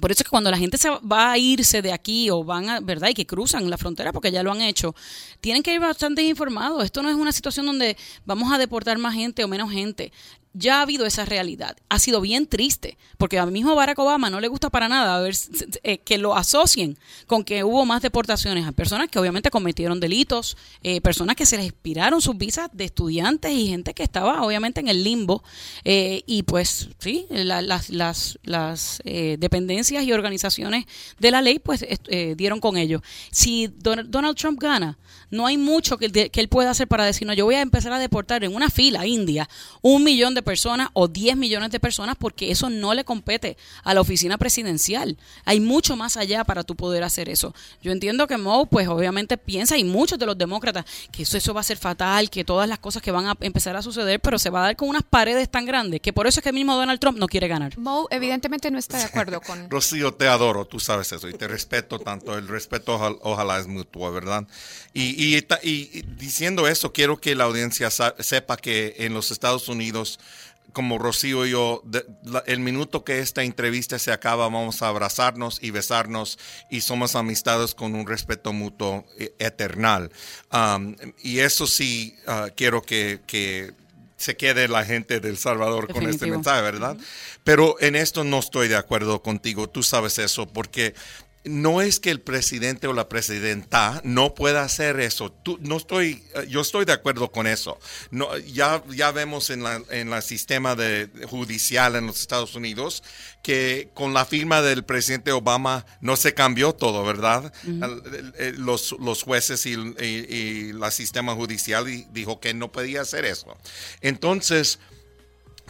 por 0.00 0.12
eso 0.12 0.22
es 0.22 0.24
que 0.24 0.30
cuando 0.30 0.50
la 0.50 0.58
gente 0.58 0.78
se 0.78 0.90
va 0.90 1.32
a 1.32 1.38
irse 1.38 1.82
de 1.82 1.92
aquí 1.92 2.30
o 2.30 2.44
van 2.44 2.68
a, 2.68 2.80
¿verdad? 2.80 3.08
Y 3.08 3.14
que 3.14 3.26
cruzan 3.26 3.68
la 3.68 3.76
frontera 3.76 4.12
porque 4.12 4.30
ya 4.30 4.42
lo 4.42 4.52
han 4.52 4.60
hecho, 4.60 4.94
tienen 5.40 5.62
que 5.62 5.74
ir 5.74 5.80
bastante 5.80 6.22
informados. 6.22 6.84
Esto 6.84 7.02
no 7.02 7.10
es 7.10 7.16
una 7.16 7.32
situación 7.32 7.66
donde 7.66 7.96
vamos 8.24 8.52
a 8.52 8.58
deportar 8.58 8.98
más 8.98 9.14
gente 9.14 9.42
o 9.42 9.48
menos 9.48 9.72
gente. 9.72 10.12
Ya 10.54 10.78
ha 10.78 10.82
habido 10.82 11.06
esa 11.06 11.24
realidad. 11.24 11.76
Ha 11.88 11.98
sido 11.98 12.20
bien 12.20 12.46
triste, 12.46 12.98
porque 13.16 13.38
a 13.38 13.46
mismo 13.46 13.74
Barack 13.74 13.98
Obama 13.98 14.30
no 14.30 14.40
le 14.40 14.48
gusta 14.48 14.70
para 14.70 14.88
nada 14.88 15.20
ver, 15.20 15.34
eh, 15.82 15.98
que 15.98 16.18
lo 16.18 16.34
asocien 16.36 16.98
con 17.26 17.44
que 17.44 17.62
hubo 17.64 17.84
más 17.84 18.02
deportaciones 18.02 18.66
a 18.66 18.72
personas 18.72 19.08
que 19.08 19.18
obviamente 19.18 19.50
cometieron 19.50 20.00
delitos, 20.00 20.56
eh, 20.82 21.00
personas 21.00 21.36
que 21.36 21.46
se 21.46 21.56
les 21.58 21.66
expiraron 21.66 22.20
sus 22.20 22.36
visas 22.36 22.70
de 22.72 22.86
estudiantes 22.86 23.52
y 23.52 23.68
gente 23.68 23.94
que 23.94 24.02
estaba 24.02 24.42
obviamente 24.42 24.80
en 24.80 24.88
el 24.88 25.04
limbo. 25.04 25.44
eh, 25.84 26.22
y 26.26 26.42
pues 26.42 26.88
sí, 26.98 27.26
la- 27.30 27.62
las, 27.62 27.90
las, 27.90 28.38
las 28.42 29.00
eh, 29.04 29.36
dependencias 29.38 30.02
y 30.04 30.12
organizaciones 30.12 30.86
de 31.18 31.30
la 31.30 31.42
ley 31.42 31.58
pues 31.58 31.84
dieron 32.36 32.60
con 32.60 32.76
ello. 32.76 33.02
Si 33.30 33.68
Donald 33.68 34.36
Trump 34.36 34.58
gana, 34.60 34.98
no 35.30 35.46
hay 35.46 35.58
mucho 35.58 35.98
que, 35.98 36.10
que, 36.10 36.40
él 36.40 36.48
pueda 36.48 36.70
hacer 36.70 36.88
para 36.88 37.04
decir, 37.04 37.26
no, 37.26 37.32
yo 37.32 37.44
voy 37.44 37.56
a 37.56 37.60
empezar 37.60 37.92
a 37.92 37.98
deportar 37.98 38.44
en 38.44 38.54
una 38.54 38.70
fila 38.70 39.06
India 39.06 39.48
un 39.82 40.04
millón 40.04 40.34
de 40.34 40.42
personas 40.42 40.88
o 40.92 41.08
10 41.08 41.36
millones 41.36 41.70
de 41.70 41.80
personas 41.80 42.16
porque 42.18 42.50
eso 42.50 42.70
no 42.70 42.94
le 42.94 43.04
compete 43.04 43.56
a 43.84 43.94
la 43.94 44.00
oficina 44.00 44.38
presidencial. 44.38 45.16
Hay 45.44 45.60
mucho 45.60 45.96
más 45.96 46.16
allá 46.16 46.44
para 46.44 46.64
tú 46.64 46.76
poder 46.76 47.02
hacer 47.02 47.28
eso. 47.28 47.54
Yo 47.82 47.92
entiendo 47.92 48.26
que 48.26 48.36
Moe, 48.36 48.66
pues 48.66 48.88
obviamente 48.88 49.36
piensa, 49.36 49.76
y 49.76 49.84
muchos 49.84 50.18
de 50.18 50.26
los 50.26 50.36
demócratas, 50.36 50.84
que 51.10 51.22
eso, 51.22 51.36
eso 51.36 51.54
va 51.54 51.60
a 51.60 51.64
ser 51.64 51.76
fatal, 51.76 52.30
que 52.30 52.44
todas 52.44 52.68
las 52.68 52.78
cosas 52.78 53.02
que 53.02 53.10
van 53.10 53.26
a 53.26 53.36
empezar 53.40 53.76
a 53.76 53.82
suceder, 53.82 54.20
pero 54.20 54.38
se 54.38 54.50
va 54.50 54.60
a 54.60 54.62
dar 54.66 54.76
con 54.76 54.88
unas 54.88 55.02
paredes 55.02 55.48
tan 55.48 55.66
grandes 55.66 56.00
que 56.00 56.12
por 56.12 56.26
eso 56.26 56.40
es 56.40 56.44
que 56.44 56.52
mismo 56.52 56.74
Donald 56.74 57.00
Trump 57.00 57.18
no 57.18 57.26
quiere 57.26 57.48
ganar. 57.48 57.76
Moe 57.78 58.06
evidentemente 58.10 58.70
no 58.70 58.78
está 58.78 58.98
de 58.98 59.04
acuerdo 59.04 59.40
con... 59.46 59.70
Rocío, 59.70 60.14
te 60.14 60.28
adoro, 60.28 60.64
tú 60.66 60.80
sabes 60.80 61.12
eso, 61.12 61.28
y 61.28 61.34
te 61.34 61.48
respeto 61.48 61.98
tanto. 61.98 62.36
El 62.36 62.48
respeto 62.48 63.18
ojalá, 63.22 63.58
es 63.58 63.66
mutuo, 63.66 64.10
¿verdad? 64.12 64.46
Y, 64.94 65.17
y, 65.18 65.44
y, 65.62 66.02
diciendo 66.16 66.68
eso, 66.68 66.92
quiero 66.92 67.20
que 67.20 67.34
la 67.34 67.44
audiencia 67.44 67.90
sepa 67.90 68.56
que 68.56 68.94
en 68.98 69.14
los 69.14 69.30
Estados 69.30 69.68
Unidos 69.68 70.18
como 70.72 70.98
Rocío 70.98 71.46
y 71.46 71.50
yo, 71.50 71.82
el 72.46 72.60
minuto 72.60 73.02
que 73.02 73.20
esta 73.20 73.42
entrevista 73.42 73.98
se 73.98 74.12
acaba, 74.12 74.48
vamos 74.48 74.82
a 74.82 74.88
abrazarnos 74.88 75.58
y 75.62 75.70
besarnos 75.70 76.38
y 76.70 76.82
somos 76.82 77.16
amistades 77.16 77.74
con 77.74 77.94
un 77.94 78.06
respeto 78.06 78.52
mutuo 78.52 79.04
e, 79.18 79.34
eternal. 79.38 80.10
Um, 80.52 80.94
y 81.22 81.40
eso 81.40 81.66
sí, 81.66 82.16
uh, 82.26 82.50
quiero 82.54 82.82
que, 82.82 83.20
que, 83.26 83.72
se 84.16 84.36
quede 84.36 84.66
la 84.66 84.84
gente 84.84 85.20
del 85.20 85.38
Salvador 85.38 85.92
con 85.92 86.08
este 86.08 86.26
mensaje, 86.26 86.60
¿verdad? 86.60 86.96
Pero 87.44 87.76
en 87.80 87.94
esto 87.94 88.24
no 88.24 88.40
estoy 88.40 88.66
de 88.66 88.74
acuerdo 88.74 89.22
contigo, 89.22 89.68
tú 89.68 89.84
sabes 89.84 90.18
eso, 90.18 90.46
porque 90.46 90.92
no 91.44 91.80
es 91.80 92.00
que 92.00 92.10
el 92.10 92.20
presidente 92.20 92.86
o 92.86 92.92
la 92.92 93.08
presidenta 93.08 94.00
no 94.04 94.34
pueda 94.34 94.62
hacer 94.62 95.00
eso. 95.00 95.30
Tú, 95.30 95.58
no 95.60 95.76
estoy, 95.76 96.22
eh, 96.34 96.46
yo 96.48 96.60
estoy 96.60 96.84
de 96.84 96.92
acuerdo 96.92 97.30
con 97.30 97.46
eso. 97.46 97.78
No, 98.10 98.36
ya, 98.38 98.82
ya 98.90 99.12
vemos 99.12 99.50
en 99.50 99.62
la, 99.62 99.82
en 99.90 100.12
el 100.12 100.22
sistema 100.22 100.74
de, 100.74 101.08
judicial 101.28 101.96
en 101.96 102.06
los 102.06 102.20
Estados 102.20 102.54
Unidos 102.54 103.02
que 103.42 103.90
con 103.94 104.12
la 104.14 104.24
firma 104.26 104.62
del 104.62 104.84
presidente 104.84 105.32
Obama 105.32 105.86
no 106.00 106.16
se 106.16 106.34
cambió 106.34 106.74
todo, 106.74 107.04
¿verdad? 107.04 107.52
los, 108.58 108.94
los, 108.98 109.22
jueces 109.22 109.64
y, 109.64 109.70
y, 109.70 110.70
el 110.70 110.92
sistema 110.92 111.34
judicial 111.34 111.86
dijo 112.12 112.40
que 112.40 112.52
no 112.52 112.70
podía 112.72 113.02
hacer 113.02 113.24
eso. 113.24 113.56
Entonces, 114.00 114.80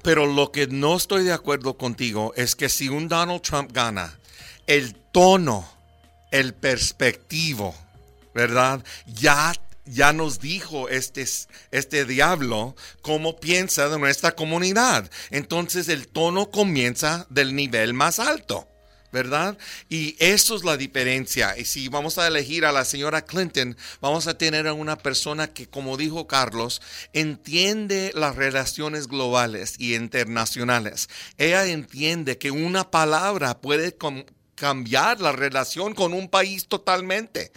pero 0.03 0.27
lo 0.27 0.51
que 0.51 0.67
no 0.67 0.97
estoy 0.97 1.25
de 1.25 1.33
acuerdo 1.33 1.77
contigo 1.77 2.33
es 2.37 2.57
que 2.57 2.69
si 2.69 2.89
un 2.89 3.09
Donald 3.09 3.43
Trump 3.43 3.71
gana, 3.73 4.18
el 4.69 4.95
tono, 4.95 5.69
el 6.31 6.55
perspectivo, 6.55 7.75
¿verdad? 8.35 8.85
Ya 9.07 9.53
ya 9.91 10.13
nos 10.13 10.39
dijo 10.39 10.91
este, 10.91 11.27
este 11.71 12.05
diablo 12.05 12.77
cómo 13.01 13.41
piensa 13.41 13.89
de 13.89 13.99
nuestra 13.99 14.33
comunidad. 14.33 15.11
Entonces 15.31 15.89
el 15.89 16.09
tono 16.09 16.51
comienza 16.51 17.27
del 17.31 17.57
nivel 17.57 17.95
más 17.95 18.19
alto. 18.19 18.69
¿verdad? 19.11 19.57
Y 19.89 20.17
eso 20.19 20.55
es 20.55 20.65
la 20.65 20.77
diferencia. 20.77 21.57
Y 21.57 21.65
si 21.65 21.89
vamos 21.89 22.19
a 22.19 22.27
elegir 22.27 22.67
a 22.67 22.73
la 22.73 22.85
señora 22.85 23.23
Clinton, 23.23 23.75
vamos 24.03 24.27
a 24.27 24.37
tener 24.37 24.67
a 24.67 24.75
una 24.75 24.99
persona 24.99 25.47
que, 25.47 25.67
como 25.67 25.97
dijo 25.97 26.27
Carlos, 26.27 26.83
entiende 27.15 28.13
las 28.15 28.37
relaciones 28.37 29.09
globales 29.09 29.77
y 29.79 29.95
internacionales. 29.95 31.09
Ella 31.39 31.65
entiende 31.67 32.37
que 32.37 32.51
una 32.51 32.91
palabra 32.91 33.63
puede 33.63 33.97
cambiar 34.59 35.21
la 35.21 35.33
relación 35.33 35.95
con 35.95 36.13
un 36.13 36.29
país 36.29 36.67
totalmente. 36.67 37.53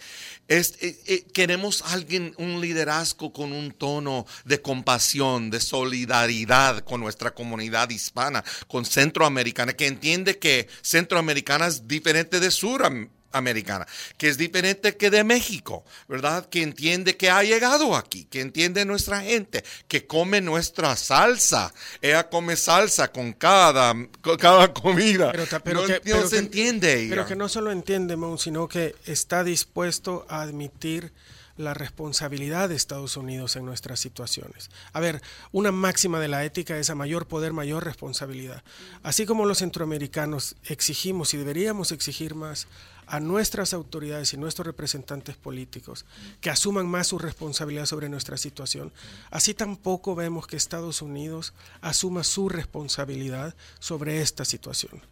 Eh, 0.48 0.62
eh, 0.80 1.26
queremos 1.32 1.82
alguien, 1.82 2.34
un 2.38 2.60
liderazgo 2.60 3.32
con 3.32 3.52
un 3.52 3.72
tono 3.72 4.26
de 4.44 4.62
compasión, 4.62 5.50
de 5.50 5.60
solidaridad 5.60 6.84
con 6.84 7.00
nuestra 7.00 7.34
comunidad 7.34 7.90
hispana, 7.90 8.44
con 8.68 8.84
centroamericana, 8.84 9.72
que 9.72 9.86
entiende 9.86 10.38
que 10.38 10.68
centroamericana 10.82 11.66
es 11.66 11.88
diferente 11.88 12.38
de 12.40 12.50
Suramérica 12.50 13.21
americana, 13.32 13.86
que 14.16 14.28
es 14.28 14.36
diferente 14.36 14.96
que 14.96 15.10
de 15.10 15.24
México, 15.24 15.84
¿verdad? 16.08 16.48
Que 16.48 16.62
entiende 16.62 17.16
que 17.16 17.30
ha 17.30 17.42
llegado 17.42 17.96
aquí, 17.96 18.24
que 18.24 18.40
entiende 18.40 18.84
nuestra 18.84 19.22
gente, 19.22 19.64
que 19.88 20.06
come 20.06 20.40
nuestra 20.40 20.96
salsa. 20.96 21.72
Ella 22.00 22.28
come 22.28 22.56
salsa 22.56 23.10
con 23.10 23.32
cada, 23.32 23.94
cada 24.38 24.72
comida. 24.72 25.32
Pero, 25.64 25.86
no, 26.04 26.28
se 26.28 26.38
entiende. 26.38 27.06
Pero 27.08 27.26
que 27.26 27.36
no 27.36 27.48
solo 27.48 27.72
entiende, 27.72 28.16
sino 28.38 28.68
que 28.68 28.94
está 29.06 29.44
dispuesto 29.44 30.26
a 30.28 30.42
admitir 30.42 31.12
la 31.56 31.74
responsabilidad 31.74 32.68
de 32.68 32.74
Estados 32.74 33.16
Unidos 33.16 33.56
en 33.56 33.64
nuestras 33.64 34.00
situaciones. 34.00 34.70
A 34.92 35.00
ver, 35.00 35.22
una 35.52 35.72
máxima 35.72 36.18
de 36.18 36.28
la 36.28 36.44
ética 36.44 36.78
es 36.78 36.90
a 36.90 36.94
mayor 36.94 37.26
poder, 37.26 37.52
mayor 37.52 37.84
responsabilidad. 37.84 38.62
Así 39.02 39.26
como 39.26 39.46
los 39.46 39.58
centroamericanos 39.58 40.56
exigimos 40.64 41.34
y 41.34 41.36
deberíamos 41.36 41.92
exigir 41.92 42.34
más 42.34 42.66
a 43.12 43.20
nuestras 43.20 43.74
autoridades 43.74 44.32
y 44.32 44.38
nuestros 44.38 44.66
representantes 44.66 45.36
políticos 45.36 46.06
que 46.40 46.48
asuman 46.48 46.86
más 46.86 47.08
su 47.08 47.18
responsabilidad 47.18 47.84
sobre 47.84 48.08
nuestra 48.08 48.38
situación, 48.38 48.90
así 49.30 49.52
tampoco 49.52 50.14
vemos 50.14 50.46
que 50.46 50.56
Estados 50.56 51.02
Unidos 51.02 51.52
asuma 51.82 52.24
su 52.24 52.48
responsabilidad 52.48 53.54
sobre 53.80 54.22
esta 54.22 54.46
situación. 54.46 55.02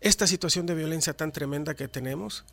Esta 0.00 0.26
situación 0.26 0.66
de 0.66 0.74
violencia 0.74 1.16
tan 1.16 1.30
tremenda 1.30 1.76
que 1.76 1.86
tenemos 1.86 2.44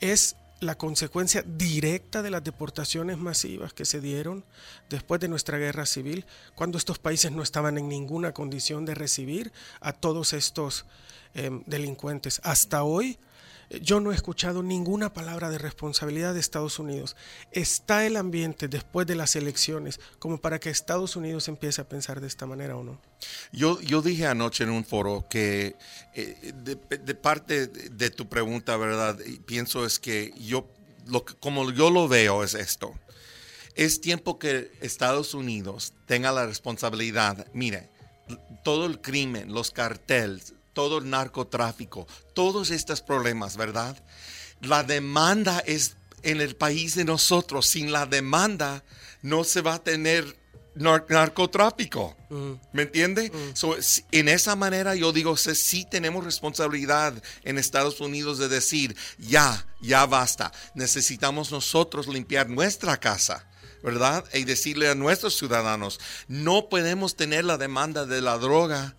es 0.00 0.36
la 0.60 0.76
consecuencia 0.76 1.42
directa 1.42 2.20
de 2.20 2.28
las 2.28 2.44
deportaciones 2.44 3.16
masivas 3.16 3.72
que 3.72 3.86
se 3.86 4.02
dieron 4.02 4.44
después 4.90 5.18
de 5.18 5.28
nuestra 5.28 5.56
guerra 5.56 5.86
civil, 5.86 6.26
cuando 6.54 6.76
estos 6.76 6.98
países 6.98 7.32
no 7.32 7.42
estaban 7.42 7.78
en 7.78 7.88
ninguna 7.88 8.34
condición 8.34 8.84
de 8.84 8.94
recibir 8.94 9.50
a 9.80 9.94
todos 9.94 10.34
estos 10.34 10.84
em, 11.32 11.62
delincuentes. 11.64 12.42
Hasta 12.44 12.82
hoy 12.82 13.18
yo 13.82 14.00
no 14.00 14.12
he 14.12 14.14
escuchado 14.14 14.62
ninguna 14.62 15.12
palabra 15.12 15.50
de 15.50 15.58
responsabilidad 15.58 16.34
de 16.34 16.40
Estados 16.40 16.78
Unidos. 16.78 17.16
¿Está 17.52 18.06
el 18.06 18.16
ambiente 18.16 18.68
después 18.68 19.06
de 19.06 19.16
las 19.16 19.36
elecciones 19.36 20.00
como 20.18 20.38
para 20.40 20.60
que 20.60 20.70
Estados 20.70 21.16
Unidos 21.16 21.48
empiece 21.48 21.80
a 21.80 21.88
pensar 21.88 22.20
de 22.20 22.28
esta 22.28 22.46
manera 22.46 22.76
o 22.76 22.84
no? 22.84 23.00
Yo, 23.52 23.80
yo 23.80 24.02
dije 24.02 24.26
anoche 24.26 24.64
en 24.64 24.70
un 24.70 24.84
foro 24.84 25.26
que 25.28 25.76
eh, 26.14 26.52
de, 26.62 27.14
parte 27.14 27.66
de 27.66 28.10
tu 28.10 28.28
pregunta, 28.28 28.76
¿verdad? 28.76 29.18
Pienso 29.46 29.84
es 29.84 29.98
que 29.98 30.32
yo, 30.38 30.68
como 31.40 31.70
yo 31.72 31.90
lo 31.90 32.08
veo 32.08 32.44
es 32.44 32.54
esto. 32.54 32.94
Es 33.74 34.00
tiempo 34.00 34.38
que 34.38 34.72
Estados 34.80 35.34
Unidos 35.34 35.92
tenga 36.06 36.32
la 36.32 36.46
responsabilidad. 36.46 37.46
Mire, 37.52 37.90
todo 38.64 38.86
el 38.86 39.00
crimen, 39.00 39.52
los 39.52 39.70
carteles, 39.70 40.54
todo 40.76 40.98
el 40.98 41.08
narcotráfico, 41.08 42.06
todos 42.34 42.70
estos 42.70 43.00
problemas, 43.00 43.56
¿verdad? 43.56 43.96
La 44.60 44.82
demanda 44.82 45.60
es 45.60 45.96
en 46.22 46.42
el 46.42 46.54
país 46.54 46.94
de 46.94 47.06
nosotros. 47.06 47.66
Sin 47.66 47.92
la 47.92 48.04
demanda 48.04 48.84
no 49.22 49.42
se 49.42 49.62
va 49.62 49.76
a 49.76 49.82
tener 49.82 50.36
narcotráfico. 50.74 52.14
Mm. 52.28 52.52
¿Me 52.74 52.82
entiende? 52.82 53.30
Mm. 53.30 53.70
en 54.12 54.28
esa 54.28 54.54
manera 54.54 54.94
yo 54.94 55.12
digo, 55.12 55.34
sí 55.38 55.86
tenemos 55.90 56.22
responsabilidad 56.22 57.14
en 57.42 57.56
Estados 57.56 57.98
Unidos 58.02 58.36
de 58.36 58.48
decir, 58.48 58.94
ya, 59.16 59.66
ya 59.80 60.04
basta. 60.04 60.52
Necesitamos 60.74 61.52
nosotros 61.52 62.06
limpiar 62.06 62.50
nuestra 62.50 63.00
casa. 63.00 63.48
¿Verdad? 63.82 64.24
Y 64.34 64.44
decirle 64.44 64.88
a 64.90 64.94
nuestros 64.94 65.36
ciudadanos, 65.38 66.00
no 66.26 66.68
podemos 66.68 67.14
tener 67.14 67.44
la 67.44 67.56
demanda 67.56 68.04
de 68.04 68.20
la 68.20 68.36
droga 68.36 68.96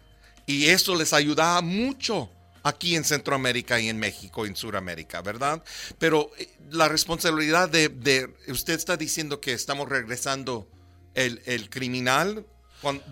y 0.47 0.69
eso 0.69 0.95
les 0.95 1.13
ayuda 1.13 1.61
mucho 1.61 2.31
aquí 2.63 2.95
en 2.95 3.03
Centroamérica 3.03 3.79
y 3.79 3.89
en 3.89 3.99
México 3.99 4.45
y 4.45 4.49
en 4.49 4.55
Sudamérica, 4.55 5.21
¿verdad? 5.21 5.61
Pero 5.99 6.31
eh, 6.39 6.49
la 6.71 6.87
responsabilidad 6.87 7.69
de, 7.69 8.33
usted 8.47 8.73
está 8.73 8.97
diciendo 8.97 9.39
que 9.39 9.53
estamos 9.53 9.87
regresando 9.87 10.67
el, 11.13 11.69
criminal 11.69 12.45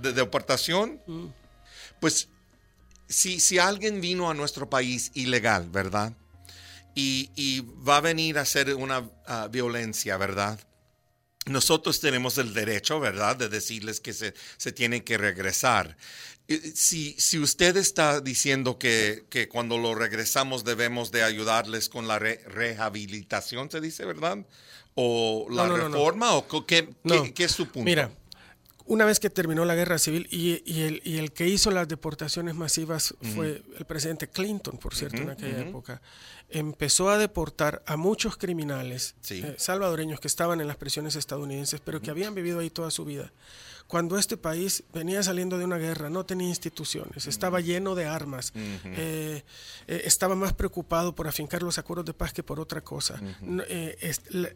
de 0.01 0.13
deportación, 0.13 1.01
mm. 1.07 1.25
pues 1.99 2.29
si, 3.07 3.39
si 3.39 3.59
alguien 3.59 4.01
vino 4.01 4.29
a 4.29 4.33
nuestro 4.33 4.69
país 4.69 5.11
ilegal, 5.13 5.69
¿verdad? 5.69 6.13
Y, 6.97 7.61
va 7.87 7.97
a 7.97 8.01
venir 8.01 8.37
a 8.37 8.41
hacer 8.41 8.73
una 8.73 9.09
ah, 9.27 9.49
violencia, 9.51 10.15
¿verdad? 10.15 10.57
Nosotros 11.45 11.99
tenemos 11.99 12.37
el 12.37 12.53
derecho, 12.53 12.99
¿verdad?, 12.99 13.35
de 13.35 13.49
decirles 13.49 13.99
que 13.99 14.13
se, 14.13 14.33
se 14.57 14.71
tienen 14.71 15.03
que 15.03 15.17
regresar. 15.17 15.95
Eh, 16.47 16.73
si, 16.75 17.15
si 17.17 17.39
usted 17.39 17.75
está 17.77 18.21
diciendo 18.21 18.77
que, 18.77 19.25
que, 19.29 19.47
cuando 19.47 19.77
lo 19.77 19.95
regresamos 19.95 20.63
debemos 20.63 21.11
de 21.11 21.23
ayudarles 21.23 21.89
con 21.89 22.07
la 22.07 22.19
rehabilitación, 22.19 23.71
se 23.71 23.81
dice, 23.81 24.05
¿verdad? 24.05 24.45
¿O 24.95 25.47
la 25.49 25.67
reforma? 25.67 26.35
¿O 26.35 26.65
qué, 26.65 26.87
qué, 27.33 27.43
es 27.43 27.51
su 27.51 27.65
punto? 27.65 27.85
Mira, 27.85 28.11
una 28.85 29.05
vez 29.05 29.19
que 29.19 29.29
terminó 29.29 29.65
la 29.65 29.75
guerra 29.75 29.97
civil 29.97 30.27
y, 30.31 30.61
y 30.65 30.81
el, 30.83 31.01
y 31.03 31.17
el 31.17 31.31
que 31.31 31.47
hizo 31.47 31.71
las 31.71 31.87
deportaciones 31.87 32.55
masivas 32.55 33.15
fue 33.33 33.63
el 33.77 33.85
presidente 33.85 34.27
Clinton, 34.27 34.77
por 34.77 34.93
cierto, 34.95 35.17
en 35.21 35.29
aquella 35.31 35.59
época, 35.61 36.01
empezó 36.49 37.09
a 37.09 37.17
deportar 37.17 37.81
a 37.87 37.97
muchos 37.97 38.37
criminales 38.37 39.15
Sí. 39.21 39.41
eh, 39.43 39.55
salvadoreños 39.57 40.19
que 40.19 40.27
estaban 40.27 40.61
en 40.61 40.67
las 40.67 40.77
prisiones 40.77 41.15
estadounidenses, 41.15 41.81
pero 41.83 42.01
que 42.01 42.11
habían 42.11 42.35
vivido 42.35 42.59
ahí 42.59 42.69
toda 42.69 42.91
su 42.91 43.05
vida. 43.05 43.31
Cuando 43.87 44.17
este 44.17 44.35
país 44.37 44.83
venía 44.93 45.21
saliendo 45.21 45.57
de 45.59 45.65
una 45.65 45.77
guerra, 45.77 46.09
no 46.09 46.25
tenía 46.25 46.47
instituciones, 46.47 47.27
estaba 47.27 47.61
lleno 47.61 47.93
de 47.95 48.05
armas, 48.05 48.51
eh, 48.55 49.43
eh, 49.87 50.01
estaba 50.05 50.35
más 50.35 50.53
preocupado 50.53 51.13
por 51.13 51.27
afincar 51.27 51.61
los 51.61 51.77
acuerdos 51.77 52.05
de 52.05 52.13
paz 52.13 52.33
que 52.33 52.41
por 52.43 52.59
otra 52.59 52.81
cosa. 52.81 53.21
No, 53.41 53.61
es- 53.63 54.21
la, 54.29 54.49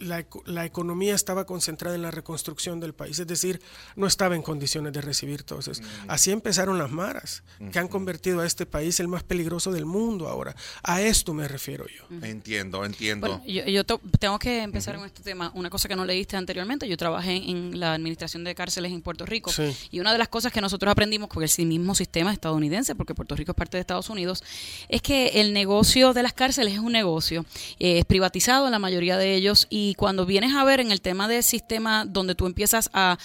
la 0.00 0.20
eco- 0.20 0.42
la 0.46 0.64
economía 0.64 1.14
estaba 1.14 1.44
concentrada 1.46 1.94
en 1.96 2.02
la 2.02 2.10
reconstrucción 2.10 2.80
del 2.80 2.94
país, 2.94 3.18
es 3.18 3.26
decir, 3.26 3.60
no 3.96 4.06
estaba 4.06 4.34
en 4.36 4.42
condiciones 4.42 4.92
de 4.92 5.00
recibir 5.00 5.42
todo 5.42 5.60
eso. 5.60 5.72
Así 6.08 6.30
empezaron 6.30 6.78
las 6.78 6.90
maras, 6.90 7.42
que 7.72 7.78
han 7.78 7.88
convertido 7.88 8.40
a 8.40 8.46
este 8.46 8.66
país 8.66 8.98
el 9.00 9.08
más 9.08 9.22
peligroso 9.22 9.72
del 9.72 9.84
mundo 9.86 10.28
ahora. 10.28 10.54
A 10.82 11.00
esto 11.02 11.32
me 11.34 11.48
refiero 11.48 11.86
yo. 11.88 12.04
Entiendo, 12.26 12.84
entiendo. 12.84 13.28
Bueno, 13.28 13.44
yo, 13.46 13.64
yo 13.66 13.84
to- 13.84 14.00
tengo 14.18 14.38
que 14.38 14.62
empezar 14.62 14.96
con 14.96 15.06
este 15.06 15.22
tema. 15.22 15.50
Una 15.54 15.70
cosa 15.70 15.88
que 15.88 15.96
no 15.96 16.04
leíste 16.04 16.36
anteriormente, 16.36 16.88
yo 16.88 16.96
trabajé 16.96 17.36
en 17.36 17.78
la 17.80 17.94
administración 17.94 18.44
de 18.44 18.54
cárceles 18.54 18.92
en 18.92 19.02
Puerto 19.02 19.24
Rico 19.26 19.50
Sí. 19.52 19.74
y 19.90 20.00
una 20.00 20.12
de 20.12 20.18
las 20.18 20.28
cosas 20.28 20.52
que 20.52 20.60
nosotros 20.60 20.90
aprendimos 20.90 21.28
con 21.28 21.42
el 21.42 21.66
mismo 21.66 21.94
sistema 21.94 22.32
estadounidense, 22.32 22.94
porque 22.94 23.14
Puerto 23.14 23.34
Rico 23.36 23.52
es 23.52 23.56
parte 23.56 23.76
de 23.76 23.80
Estados 23.80 24.10
Unidos, 24.10 24.42
es 24.88 25.00
que 25.02 25.40
el 25.40 25.52
negocio 25.52 26.12
de 26.12 26.22
las 26.22 26.32
cárceles 26.32 26.74
es 26.74 26.78
un 26.80 26.92
negocio, 26.92 27.44
eh, 27.78 27.98
es 27.98 28.04
privatizado 28.04 28.66
en 28.66 28.72
la 28.72 28.78
mayoría 28.78 29.16
de 29.16 29.34
ellos 29.34 29.66
y 29.70 29.85
cuando 29.94 30.26
vienes 30.26 30.54
a 30.54 30.64
ver 30.64 30.80
en 30.80 30.90
el 30.90 31.00
tema 31.00 31.28
del 31.28 31.42
sistema 31.42 32.04
donde 32.04 32.34
tú 32.34 32.46
empiezas 32.46 32.90
a, 32.92 33.18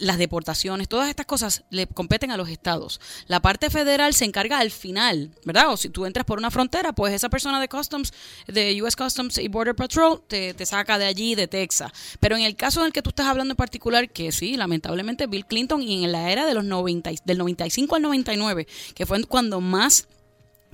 las 0.00 0.18
deportaciones, 0.18 0.88
todas 0.88 1.08
estas 1.08 1.26
cosas 1.26 1.64
le 1.70 1.86
competen 1.86 2.30
a 2.30 2.36
los 2.36 2.48
estados. 2.48 3.00
La 3.26 3.40
parte 3.40 3.70
federal 3.70 4.14
se 4.14 4.24
encarga 4.24 4.58
al 4.58 4.70
final, 4.70 5.30
¿verdad? 5.44 5.72
O 5.72 5.76
si 5.76 5.88
tú 5.88 6.06
entras 6.06 6.24
por 6.24 6.38
una 6.38 6.50
frontera, 6.50 6.92
pues 6.92 7.12
esa 7.12 7.28
persona 7.28 7.60
de 7.60 7.68
Customs, 7.68 8.12
de 8.46 8.82
US 8.82 8.96
Customs 8.96 9.38
y 9.38 9.48
Border 9.48 9.74
Patrol, 9.74 10.22
te, 10.26 10.54
saca 10.66 10.98
de 10.98 11.06
allí, 11.06 11.34
de 11.34 11.48
Texas. 11.48 11.92
Pero 12.20 12.36
en 12.36 12.42
el 12.42 12.56
caso 12.56 12.80
en 12.80 12.86
el 12.86 12.92
que 12.92 13.02
tú 13.02 13.10
estás 13.10 13.26
hablando 13.26 13.52
en 13.52 13.56
particular, 13.56 14.10
que 14.10 14.32
sí, 14.32 14.56
lamentablemente 14.56 15.26
Bill 15.26 15.46
Clinton 15.46 15.82
y 15.82 16.04
en 16.04 16.12
la 16.12 16.30
era 16.30 16.46
de 16.46 16.54
los 16.54 16.64
90, 16.64 17.12
y- 17.12 17.18
del 17.24 17.38
95 17.38 17.96
al 17.96 18.02
99, 18.02 18.66
que 18.94 19.06
fue 19.06 19.22
cuando 19.24 19.60
más 19.60 20.08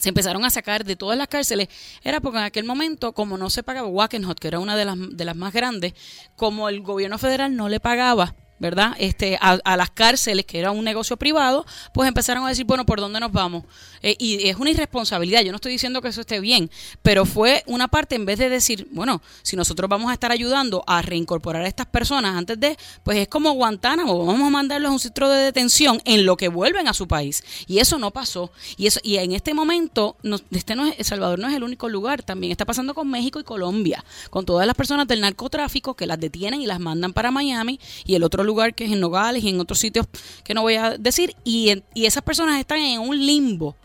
se 0.02 0.08
empezaron 0.08 0.44
a 0.44 0.50
sacar 0.50 0.84
de 0.84 0.96
todas 0.96 1.16
las 1.16 1.28
cárceles, 1.28 1.68
era 2.02 2.20
porque 2.20 2.38
en 2.38 2.44
aquel 2.44 2.64
momento, 2.64 3.12
como 3.12 3.38
no 3.38 3.50
se 3.50 3.62
pagaba 3.62 3.86
Wackenhut, 3.86 4.36
que 4.36 4.48
era 4.48 4.58
una 4.58 4.74
de 4.74 4.84
las, 4.84 4.96
de 4.98 5.24
las 5.24 5.36
más 5.36 5.52
grandes, 5.52 5.94
como 6.34 6.68
el 6.68 6.80
gobierno 6.80 7.18
federal 7.18 7.54
no 7.54 7.68
le 7.68 7.78
pagaba, 7.78 8.34
¿verdad? 8.62 8.94
Este, 8.98 9.36
a, 9.40 9.76
las 9.76 9.90
cárceles, 9.90 10.46
que 10.46 10.60
era 10.60 10.70
un 10.70 10.84
negocio 10.84 11.16
privado, 11.16 11.66
pues 11.92 12.06
empezaron 12.06 12.46
a 12.46 12.48
decir, 12.48 12.64
bueno, 12.64 12.86
¿por 12.86 13.00
dónde 13.00 13.18
nos 13.18 13.32
vamos? 13.32 13.64
Eh, 14.02 14.14
y 14.20 14.48
es 14.48 14.56
una 14.56 14.70
irresponsabilidad, 14.70 15.42
yo 15.42 15.50
no 15.50 15.56
estoy 15.56 15.72
diciendo 15.72 16.00
que 16.00 16.08
eso 16.08 16.20
esté 16.20 16.38
bien, 16.38 16.70
pero 17.02 17.26
fue 17.26 17.64
una 17.66 17.88
parte, 17.88 18.14
en 18.14 18.24
vez 18.24 18.38
de 18.38 18.48
decir, 18.48 18.86
bueno, 18.92 19.20
si 19.42 19.56
nosotros 19.56 19.90
vamos 19.90 20.10
a 20.10 20.14
estar 20.14 20.30
ayudando 20.30 20.84
a 20.86 21.02
reincorporar 21.02 21.64
a 21.64 21.66
estas 21.68 21.86
personas 21.86 22.36
antes 22.36 22.58
de, 22.60 22.78
pues 23.02 23.18
es 23.18 23.26
como 23.26 23.50
Guantánamo, 23.52 24.24
vamos 24.24 24.46
a 24.46 24.50
mandarlos 24.50 24.90
a 24.90 24.92
un 24.92 25.00
centro 25.00 25.28
de 25.28 25.42
detención 25.42 26.00
en 26.04 26.24
lo 26.24 26.36
que 26.36 26.46
vuelven 26.46 26.86
a 26.86 26.94
su 26.94 27.08
país. 27.08 27.42
Y 27.66 27.80
eso 27.80 27.98
no 27.98 28.12
pasó. 28.12 28.52
Y 28.76 28.86
eso 28.86 29.00
y 29.02 29.16
en 29.16 29.32
este 29.32 29.54
momento, 29.54 30.16
no- 30.22 30.38
este 30.52 30.76
no 30.76 30.86
es, 30.86 30.94
El 30.98 31.04
Salvador 31.04 31.40
no 31.40 31.48
es 31.48 31.56
el 31.56 31.64
único 31.64 31.88
lugar, 31.88 32.22
también 32.22 32.52
está 32.52 32.64
pasando 32.64 32.94
con 32.94 33.10
México 33.10 33.40
y 33.40 33.44
Colombia, 33.44 34.04
con 34.30 34.46
todas 34.46 34.68
las 34.68 34.76
personas 34.76 35.08
del 35.08 35.20
narcotráfico 35.20 35.94
que 35.94 36.06
las 36.06 36.20
detienen 36.20 36.62
y 36.62 36.66
las 36.66 36.78
mandan 36.78 37.12
para 37.12 37.32
Miami 37.32 37.80
y 38.04 38.14
el 38.14 38.22
otro 38.22 38.44
lugar 38.44 38.51
que 38.74 38.84
es 38.84 38.92
en 38.92 39.00
Nogales 39.00 39.42
y 39.44 39.48
en 39.48 39.60
otros 39.60 39.78
sitios 39.78 40.06
que 40.44 40.54
no 40.54 40.62
voy 40.62 40.74
a 40.74 40.96
decir, 40.98 41.34
y, 41.44 41.70
en- 41.70 41.84
y 41.94 42.06
esas 42.06 42.22
personas 42.22 42.58
están 42.60 42.78
en 42.78 43.00
un 43.00 43.18
limbo. 43.26 43.76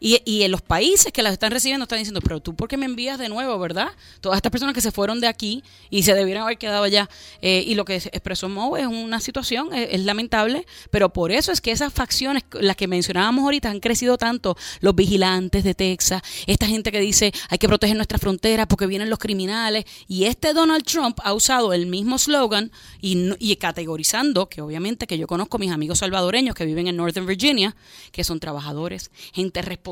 Y, 0.00 0.42
en 0.42 0.50
los 0.50 0.62
países 0.62 1.12
que 1.12 1.22
las 1.22 1.32
están 1.32 1.50
recibiendo 1.50 1.84
están 1.84 1.98
diciendo, 1.98 2.20
pero 2.20 2.40
tú 2.40 2.54
por 2.54 2.68
qué 2.68 2.76
me 2.76 2.86
envías 2.86 3.18
de 3.18 3.28
nuevo, 3.28 3.58
¿verdad? 3.58 3.88
Todas 4.20 4.36
estas 4.36 4.52
personas 4.52 4.74
que 4.74 4.80
se 4.80 4.92
fueron 4.92 5.20
de 5.20 5.26
aquí 5.26 5.62
y 5.90 6.02
se 6.02 6.14
debieron 6.14 6.42
haber 6.42 6.58
quedado 6.58 6.84
allá. 6.84 7.08
Eh, 7.40 7.64
y 7.66 7.74
lo 7.74 7.84
que 7.84 7.96
expresó 7.96 8.48
Mo 8.48 8.76
es 8.76 8.86
una 8.86 9.20
situación, 9.20 9.72
es, 9.72 10.00
lamentable, 10.04 10.66
pero 10.90 11.12
por 11.12 11.32
eso 11.32 11.52
es 11.52 11.60
que 11.60 11.72
esas 11.72 11.92
facciones, 11.92 12.44
las 12.52 12.76
que 12.76 12.86
mencionábamos 12.86 13.44
ahorita, 13.44 13.70
han 13.70 13.80
crecido 13.80 14.18
tanto. 14.18 14.56
Los 14.80 14.94
vigilantes 14.94 15.64
de 15.64 15.74
Texas, 15.74 16.22
esta 16.46 16.66
gente 16.66 16.92
que 16.92 17.00
dice, 17.00 17.32
hay 17.48 17.58
que 17.58 17.68
proteger 17.68 17.96
nuestra 17.96 18.18
frontera 18.18 18.66
porque 18.66 18.86
vienen 18.86 19.10
los 19.10 19.18
criminales. 19.18 19.84
Y 20.06 20.24
este 20.24 20.52
Donald 20.52 20.84
Trump 20.84 21.18
ha 21.24 21.32
usado 21.32 21.72
el 21.72 21.86
mismo 21.86 22.18
slogan 22.18 22.70
y, 23.00 23.32
y 23.38 23.56
categorizando, 23.56 24.48
que 24.48 24.60
obviamente 24.60 25.06
que 25.06 25.18
yo 25.18 25.26
conozco 25.26 25.58
mis 25.58 25.72
amigos 25.72 25.98
salvadoreños 26.00 26.54
que 26.54 26.66
viven 26.66 26.86
en 26.86 26.96
Northern 26.96 27.26
Virginia, 27.26 27.74
que 28.12 28.24
son 28.24 28.40
trabajadores, 28.40 29.10
gente 29.32 29.62
responsable, 29.62 29.85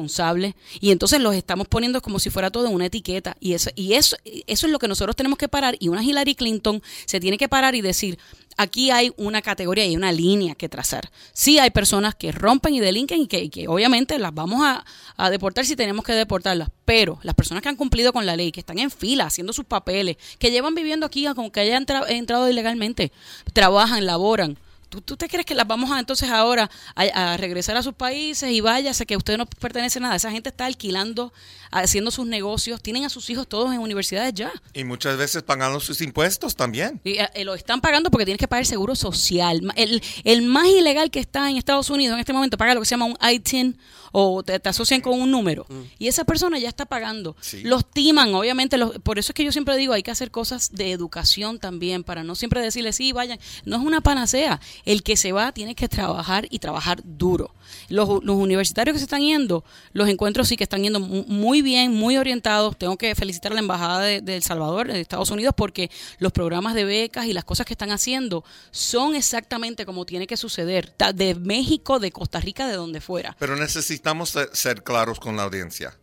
y 0.80 0.90
entonces 0.90 1.20
los 1.20 1.34
estamos 1.34 1.68
poniendo 1.68 2.00
como 2.02 2.18
si 2.18 2.30
fuera 2.30 2.50
todo 2.50 2.68
una 2.70 2.86
etiqueta. 2.86 3.36
Y 3.40 3.54
eso, 3.54 3.70
y 3.74 3.94
eso, 3.94 4.16
eso 4.24 4.66
es 4.66 4.72
lo 4.72 4.78
que 4.78 4.88
nosotros 4.88 5.16
tenemos 5.16 5.38
que 5.38 5.48
parar. 5.48 5.76
Y 5.78 5.88
una 5.88 6.02
Hillary 6.02 6.34
Clinton 6.34 6.82
se 7.06 7.20
tiene 7.20 7.38
que 7.38 7.48
parar 7.48 7.74
y 7.74 7.80
decir, 7.80 8.18
aquí 8.56 8.90
hay 8.90 9.12
una 9.16 9.42
categoría 9.42 9.86
y 9.86 9.96
una 9.96 10.12
línea 10.12 10.54
que 10.54 10.68
trazar. 10.68 11.10
Sí 11.32 11.58
hay 11.58 11.70
personas 11.70 12.14
que 12.14 12.32
rompen 12.32 12.74
y 12.74 12.80
delinquen 12.80 13.20
y 13.22 13.48
que, 13.50 13.68
obviamente 13.68 14.18
las 14.18 14.34
vamos 14.34 14.60
a, 14.64 14.84
a 15.16 15.30
deportar 15.30 15.64
si 15.64 15.76
tenemos 15.76 16.04
que 16.04 16.12
deportarlas, 16.12 16.70
pero 16.84 17.18
las 17.22 17.34
personas 17.34 17.62
que 17.62 17.68
han 17.68 17.76
cumplido 17.76 18.12
con 18.12 18.26
la 18.26 18.36
ley, 18.36 18.52
que 18.52 18.60
están 18.60 18.78
en 18.78 18.90
fila 18.90 19.26
haciendo 19.26 19.52
sus 19.52 19.64
papeles, 19.64 20.16
que 20.38 20.50
llevan 20.50 20.74
viviendo 20.74 21.06
aquí 21.06 21.26
aunque 21.26 21.60
hayan 21.60 21.86
entra- 21.86 22.08
entrado 22.08 22.48
ilegalmente, 22.48 23.12
trabajan, 23.52 24.06
laboran. 24.06 24.58
¿Tú, 24.94 25.00
tú 25.00 25.16
te 25.16 25.28
crees 25.28 25.44
que 25.44 25.56
las 25.56 25.66
vamos 25.66 25.90
a 25.90 25.98
entonces 25.98 26.30
ahora 26.30 26.70
a, 26.94 27.32
a 27.32 27.36
regresar 27.36 27.76
a 27.76 27.82
sus 27.82 27.94
países 27.94 28.48
y 28.48 28.60
váyase 28.60 29.06
que 29.06 29.16
usted 29.16 29.36
no 29.36 29.44
pertenece 29.46 29.98
a 29.98 30.02
nada? 30.02 30.14
Esa 30.14 30.30
gente 30.30 30.50
está 30.50 30.66
alquilando, 30.66 31.32
haciendo 31.72 32.12
sus 32.12 32.26
negocios, 32.26 32.80
tienen 32.80 33.04
a 33.04 33.08
sus 33.08 33.28
hijos 33.28 33.48
todos 33.48 33.74
en 33.74 33.80
universidades 33.80 34.32
ya. 34.34 34.52
Y 34.72 34.84
muchas 34.84 35.16
veces 35.16 35.42
pagando 35.42 35.80
sus 35.80 36.00
impuestos 36.00 36.54
también. 36.54 37.00
Y, 37.02 37.18
eh, 37.18 37.44
lo 37.44 37.56
están 37.56 37.80
pagando 37.80 38.08
porque 38.12 38.24
tienes 38.24 38.38
que 38.38 38.46
pagar 38.46 38.62
el 38.62 38.68
seguro 38.68 38.94
social. 38.94 39.62
El, 39.74 40.00
el 40.22 40.42
más 40.42 40.68
ilegal 40.68 41.10
que 41.10 41.18
está 41.18 41.50
en 41.50 41.56
Estados 41.56 41.90
Unidos 41.90 42.14
en 42.14 42.20
este 42.20 42.32
momento 42.32 42.56
paga 42.56 42.74
lo 42.74 42.80
que 42.80 42.86
se 42.86 42.90
llama 42.90 43.06
un 43.06 43.18
ITIN 43.20 43.76
o 44.16 44.44
te, 44.44 44.60
te 44.60 44.68
asocian 44.68 45.00
con 45.00 45.20
un 45.20 45.28
número. 45.28 45.66
Y 45.98 46.06
esa 46.06 46.24
persona 46.24 46.56
ya 46.60 46.68
está 46.68 46.86
pagando. 46.86 47.36
Sí. 47.40 47.62
Los 47.64 47.90
timan, 47.90 48.32
obviamente. 48.32 48.78
Los, 48.78 48.96
por 49.00 49.18
eso 49.18 49.32
es 49.32 49.34
que 49.34 49.44
yo 49.44 49.50
siempre 49.50 49.76
digo, 49.76 49.92
hay 49.92 50.04
que 50.04 50.12
hacer 50.12 50.30
cosas 50.30 50.70
de 50.70 50.92
educación 50.92 51.58
también, 51.58 52.04
para 52.04 52.22
no 52.22 52.36
siempre 52.36 52.62
decirle, 52.62 52.92
sí, 52.92 53.10
vayan. 53.10 53.40
No 53.64 53.74
es 53.74 53.82
una 53.82 54.02
panacea. 54.02 54.60
El 54.84 55.02
que 55.02 55.16
se 55.16 55.32
va 55.32 55.52
tiene 55.52 55.74
que 55.74 55.88
trabajar 55.88 56.46
y 56.50 56.58
trabajar 56.58 57.00
duro. 57.04 57.54
Los, 57.88 58.08
universitarios 58.08 58.94
que 58.94 58.98
se 58.98 59.04
están 59.04 59.22
yendo, 59.22 59.64
los 59.92 60.08
encuentros 60.08 60.48
sí 60.48 60.56
que 60.56 60.64
están 60.64 60.82
yendo 60.82 61.00
mu- 61.00 61.24
muy 61.26 61.62
bien, 61.62 61.92
muy 61.92 62.16
orientados. 62.18 62.76
Tengo 62.78 62.96
que 62.98 63.14
felicitar 63.14 63.52
a 63.52 63.54
la 63.54 63.60
Embajada 63.60 64.00
de, 64.00 64.20
de 64.20 64.36
El 64.36 64.42
Salvador, 64.42 64.86
de 64.88 65.00
Estados 65.00 65.30
Unidos, 65.30 65.54
porque 65.56 65.90
los 66.18 66.32
programas 66.32 66.74
de 66.74 66.84
becas 66.84 67.26
y 67.26 67.32
las 67.32 67.44
cosas 67.44 67.64
que 67.66 67.72
están 67.74 67.90
haciendo 67.90 68.44
son 68.70 69.14
exactamente 69.14 69.86
como 69.86 70.04
tiene 70.06 70.26
que 70.26 70.36
suceder. 70.36 70.94
De 71.14 71.34
México, 71.34 71.98
de 71.98 72.12
Costa 72.12 72.40
Rica, 72.40 72.66
de 72.66 72.74
donde 72.74 73.00
fuera. 73.00 73.36
Pero 73.38 73.56
necesitamos 73.56 74.34
ser- 74.52 74.82
claros 74.84 75.18
con 75.20 75.36
la 75.36 75.44
audiencia. 75.44 75.96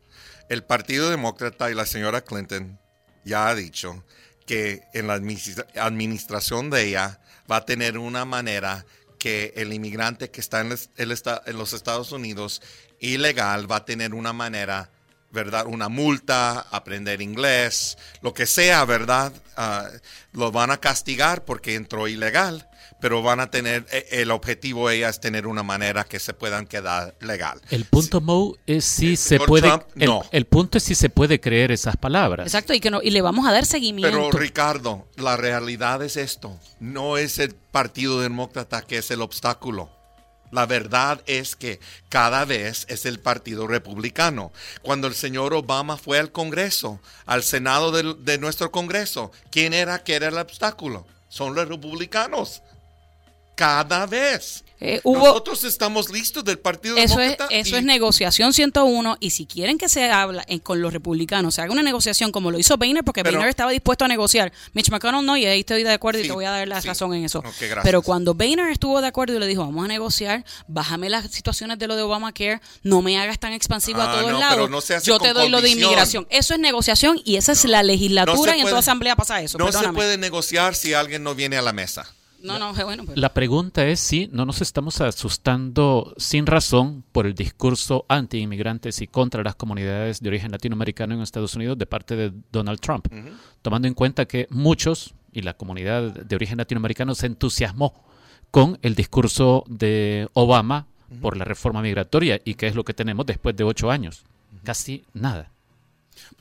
El 0.49 0.63
Partido 0.63 1.09
Demócrata 1.09 1.69
y 1.71 1.75
la 1.75 1.85
señora 1.85 2.21
Clinton 2.21 2.79
ya 3.23 3.47
ha 3.47 3.55
dicho 3.55 4.03
que 4.45 4.81
en 4.93 5.07
la 5.07 5.13
administra- 5.13 5.67
administración 5.79 6.69
de 6.69 6.87
ella 6.89 7.19
va 7.51 7.57
a 7.57 7.65
tener 7.65 7.97
una 7.97 8.23
manera 8.23 8.85
que 9.19 9.53
el 9.55 9.73
inmigrante 9.73 10.31
que 10.31 10.41
está 10.41 10.61
en, 10.61 10.69
los 10.69 11.73
Estados 11.73 12.11
Unidos 12.11 12.61
ilegal 12.99 13.69
va 13.69 13.77
a 13.77 13.85
tener 13.85 14.13
una 14.13 14.33
manera, 14.33 14.89
¿verdad? 15.31 15.67
Una 15.67 15.89
multa, 15.89 16.61
aprender 16.71 17.21
inglés, 17.21 17.97
lo 18.21 18.33
que 18.33 18.47
sea, 18.47 18.85
¿verdad? 18.85 19.33
Ah, 19.57 19.89
lo 20.31 20.51
van 20.51 20.71
a 20.71 20.77
castigar 20.77 21.45
porque 21.45 21.75
entró 21.75 22.07
ilegal, 22.07 22.67
pero 23.01 23.21
van 23.21 23.39
a 23.41 23.51
tener, 23.51 23.85
eh, 23.91 24.07
el 24.11 24.31
objetivo 24.31 24.87
de 24.87 24.97
ella 24.97 25.09
es 25.09 25.19
tener 25.19 25.47
una 25.47 25.63
manera 25.63 26.05
que 26.05 26.19
se 26.19 26.33
puedan 26.33 26.67
quedar 26.67 27.15
legal. 27.19 27.59
El 27.69 27.85
punto, 27.85 28.21
Mo, 28.21 28.55
es 28.65 28.85
si 28.85 29.17
se 29.17 29.29
señor 29.35 29.47
puede. 29.47 29.67
Trump, 29.67 29.83
el, 29.97 30.07
no. 30.07 30.21
el 30.31 30.45
punto 30.45 30.77
es 30.77 30.83
si 30.85 30.95
se 30.95 31.09
puede 31.09 31.41
creer 31.41 31.71
esas 31.71 31.97
palabras. 31.97 32.45
Exacto, 32.47 32.73
y, 32.73 32.79
que 32.79 32.91
no, 32.91 33.01
y 33.01 33.09
le 33.09 33.21
vamos 33.21 33.45
a 33.47 33.51
dar 33.51 33.65
seguimiento. 33.65 34.15
Pero 34.15 34.31
Ricardo, 34.31 35.07
la 35.17 35.35
realidad 35.35 36.01
es 36.03 36.15
esto. 36.15 36.57
No 36.79 37.17
es 37.17 37.39
el 37.39 37.55
Partido 37.55 38.21
Demócrata 38.21 38.81
que 38.83 38.99
es 38.99 39.11
el 39.11 39.21
obstáculo. 39.21 39.89
La 40.51 40.65
verdad 40.65 41.21
es 41.27 41.55
que 41.55 41.79
cada 42.09 42.43
vez 42.43 42.85
es 42.89 43.05
el 43.05 43.19
Partido 43.21 43.67
Republicano. 43.67 44.51
Cuando 44.81 45.07
el 45.07 45.13
señor 45.15 45.53
Obama 45.53 45.95
fue 45.97 46.19
al 46.19 46.31
Congreso, 46.33 46.99
al 47.25 47.41
Senado 47.43 47.91
del- 47.91 48.25
de, 48.25 48.37
nuestro 48.37 48.69
Congreso, 48.69 49.31
¿quién 49.49 49.73
era 49.73 50.03
que 50.03 50.13
era 50.15 50.27
el 50.27 50.37
obstáculo? 50.37 51.07
Son 51.29 51.55
los 51.55 51.69
republicanos. 51.69 52.61
Cada 53.61 54.07
vez. 54.07 54.63
Eh, 54.83 54.99
hubo, 55.03 55.19
Nosotros 55.27 55.63
estamos 55.65 56.09
listos 56.09 56.43
del 56.43 56.57
Partido 56.57 56.97
eso 56.97 57.19
es, 57.19 57.37
eso 57.51 57.75
y- 57.75 57.77
es 57.77 57.83
negociación 57.83 58.51
101 58.51 59.15
y 59.19 59.29
si 59.29 59.45
quieren 59.45 59.77
que 59.77 59.87
se 59.87 60.09
habla 60.09 60.43
en- 60.47 60.57
con 60.57 60.81
los 60.81 60.91
republicanos, 60.91 61.53
se 61.53 61.61
haga 61.61 61.71
una 61.71 61.83
negociación 61.83 62.31
como 62.31 62.49
lo 62.49 62.57
hizo 62.57 62.75
Boehner, 62.77 63.03
porque 63.03 63.21
Pero- 63.21 63.33
Boehner 63.37 63.49
estaba 63.51 63.69
dispuesto 63.69 64.05
a 64.05 64.07
negociar. 64.07 64.51
Mitch 64.73 64.89
McConnell 64.89 65.23
no, 65.23 65.37
y 65.37 65.45
ahí 65.45 65.59
estoy 65.59 65.83
de 65.83 65.91
acuerdo 65.93 66.19
y 66.21 66.23
te 66.23 66.31
voy 66.31 66.45
a 66.45 66.49
dar 66.49 66.67
la 66.67 66.81
sí. 66.81 66.87
razón 66.87 67.13
en 67.13 67.23
eso. 67.25 67.43
Pero 67.83 68.01
cuando 68.01 68.33
Boehner 68.33 68.69
estuvo 68.71 68.99
de 69.01 69.07
acuerdo 69.07 69.35
y 69.35 69.39
le 69.39 69.45
dijo, 69.45 69.61
vamos 69.61 69.85
a 69.85 69.87
negociar, 69.87 70.43
bájame 70.67 71.11
las 71.11 71.29
situaciones 71.29 71.77
de 71.77 71.85
lo 71.87 71.95
de 71.95 72.01
Obamacare, 72.01 72.59
no 72.81 73.03
me 73.03 73.19
hagas 73.19 73.37
tan 73.37 73.53
expansivo 73.53 74.01
a 74.01 74.11
Ah, 74.11 74.15
todos 74.19 74.31
no, 74.31 74.39
lados, 74.39 74.67
no 74.71 74.79
yo 75.03 75.19
te 75.19 75.33
doy 75.33 75.49
lo 75.49 75.61
de 75.61 75.69
inmigración. 75.69 76.25
Eso 76.31 76.55
es 76.55 76.59
negociación 76.59 77.21
y 77.23 77.35
esa 77.35 77.51
es 77.51 77.63
la 77.65 77.83
legislatura 77.83 78.53
No 78.53 78.57
y 78.57 78.61
en 78.61 78.61
puede- 78.63 78.71
toda 78.71 78.79
asamblea 78.79 79.15
pasa 79.15 79.39
eso. 79.43 79.59
No 79.59 79.65
perdóname. 79.65 79.89
se 79.89 79.93
puede 79.93 80.17
negociar 80.17 80.73
si 80.73 80.95
alguien 80.95 81.21
no 81.21 81.35
viene 81.35 81.57
a 81.57 81.61
la 81.61 81.71
mesa. 81.71 82.07
No, 82.43 82.57
no, 82.59 82.73
bueno, 82.73 83.03
pero- 83.05 83.19
La 83.19 83.33
pregunta 83.33 83.85
es 83.87 83.99
si 83.99 84.27
no 84.31 84.45
nos 84.45 84.61
estamos 84.61 84.99
asustando 85.01 86.13
sin 86.17 86.45
razón 86.45 87.03
por 87.11 87.25
el 87.25 87.33
discurso 87.35 88.05
anti-inmigrantes 88.07 89.01
y 89.01 89.07
contra 89.07 89.43
las 89.43 89.55
comunidades 89.55 90.21
de 90.21 90.29
origen 90.29 90.51
latinoamericano 90.51 91.13
en 91.13 91.21
Estados 91.21 91.55
Unidos 91.55 91.77
de 91.77 91.85
parte 91.85 92.15
de 92.15 92.31
Donald 92.51 92.79
Trump, 92.79 93.07
tomando 93.61 93.87
en 93.87 93.93
cuenta 93.93 94.25
que 94.25 94.47
muchos 94.49 95.13
y 95.31 95.41
la 95.41 95.53
comunidad 95.53 96.11
de 96.11 96.35
origen 96.35 96.57
latinoamericano 96.57 97.15
se 97.15 97.27
entusiasmó 97.27 97.93
con 98.51 98.77
el 98.81 98.95
discurso 98.95 99.63
de 99.67 100.27
Obama 100.33 100.87
por 101.21 101.37
la 101.37 101.45
reforma 101.45 101.81
migratoria 101.81 102.39
y 102.43 102.55
que 102.55 102.67
es 102.67 102.75
lo 102.75 102.83
que 102.83 102.93
tenemos 102.93 103.25
después 103.25 103.55
de 103.55 103.63
ocho 103.63 103.91
años. 103.91 104.23
Casi 104.63 105.05
nada. 105.13 105.51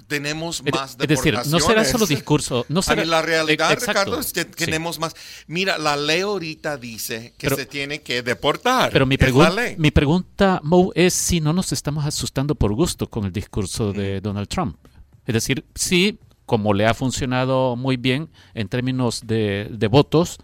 Tenemos 0.06 0.62
más 0.72 0.96
es 1.00 1.08
decir, 1.08 1.34
no 1.46 1.60
será 1.60 1.84
solo 1.84 2.04
discurso, 2.06 2.66
no 2.68 2.82
será- 2.82 3.04
la 3.04 3.22
realidad, 3.22 3.70
Exacto. 3.72 3.92
Ricardo, 3.92 4.20
es 4.20 4.32
que 4.32 4.42
Sí. 4.42 4.48
tenemos 4.64 4.98
más. 4.98 5.14
Mira, 5.46 5.78
la 5.78 5.96
ley 5.96 6.22
ahorita 6.22 6.76
dice 6.78 7.32
que 7.38 7.46
Pero- 7.46 7.56
se 7.56 7.66
tiene 7.66 8.00
que 8.02 8.22
deportar. 8.22 8.90
Pero 8.90 9.06
mi, 9.06 9.16
pregun- 9.16 9.76
mi 9.78 9.90
pregunta, 9.92 10.60
Mo, 10.64 10.90
es 10.96 11.14
si 11.14 11.40
no 11.40 11.52
nos 11.52 11.72
estamos 11.72 12.04
asustando 12.04 12.54
por 12.56 12.72
gusto 12.74 13.08
con 13.08 13.24
el 13.24 13.32
discurso 13.32 13.92
de 13.92 14.20
Donald 14.20 14.48
Trump. 14.48 14.76
Es 15.26 15.34
decir, 15.34 15.64
sí, 15.74 16.18
como 16.44 16.74
le 16.74 16.86
ha 16.86 16.94
funcionado 16.94 17.76
muy 17.76 17.96
bien 17.96 18.28
en 18.54 18.68
términos 18.68 19.20
de, 19.24 19.68
de 19.70 19.86
votos, 19.86 20.38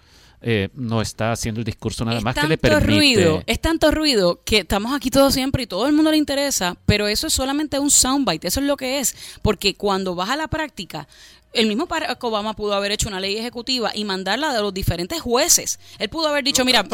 eh, 0.48 0.68
no 0.74 1.02
está 1.02 1.32
haciendo 1.32 1.60
el 1.60 1.64
discurso 1.64 2.04
nada 2.04 2.18
es 2.18 2.22
más 2.22 2.36
que 2.36 2.46
le 2.46 2.56
tanto 2.56 2.78
permite. 2.78 2.96
ruido, 2.96 3.42
es 3.46 3.60
tanto 3.60 3.90
ruido 3.90 4.42
que 4.44 4.58
estamos 4.58 4.94
aquí 4.94 5.10
todos 5.10 5.34
siempre 5.34 5.64
y 5.64 5.66
todo 5.66 5.88
el 5.88 5.92
mundo 5.92 6.12
le 6.12 6.18
interesa, 6.18 6.76
pero 6.86 7.08
eso 7.08 7.26
es 7.26 7.32
solamente 7.32 7.80
un 7.80 7.90
soundbite, 7.90 8.46
eso 8.46 8.60
es 8.60 8.66
lo 8.66 8.76
que 8.76 9.00
es, 9.00 9.16
porque 9.42 9.74
cuando 9.74 10.14
vas 10.14 10.30
a 10.30 10.36
la 10.36 10.46
práctica, 10.46 11.08
el 11.56 11.66
mismo 11.66 11.86
Barack 11.86 12.22
Obama 12.22 12.54
pudo 12.54 12.74
haber 12.74 12.92
hecho 12.92 13.08
una 13.08 13.20
ley 13.20 13.36
ejecutiva 13.36 13.90
y 13.94 14.04
mandarla 14.04 14.50
a 14.50 14.60
los 14.60 14.72
diferentes 14.72 15.20
jueces. 15.20 15.78
Él 15.98 16.08
pudo 16.08 16.28
haber 16.28 16.44
dicho, 16.44 16.64
mira, 16.64 16.84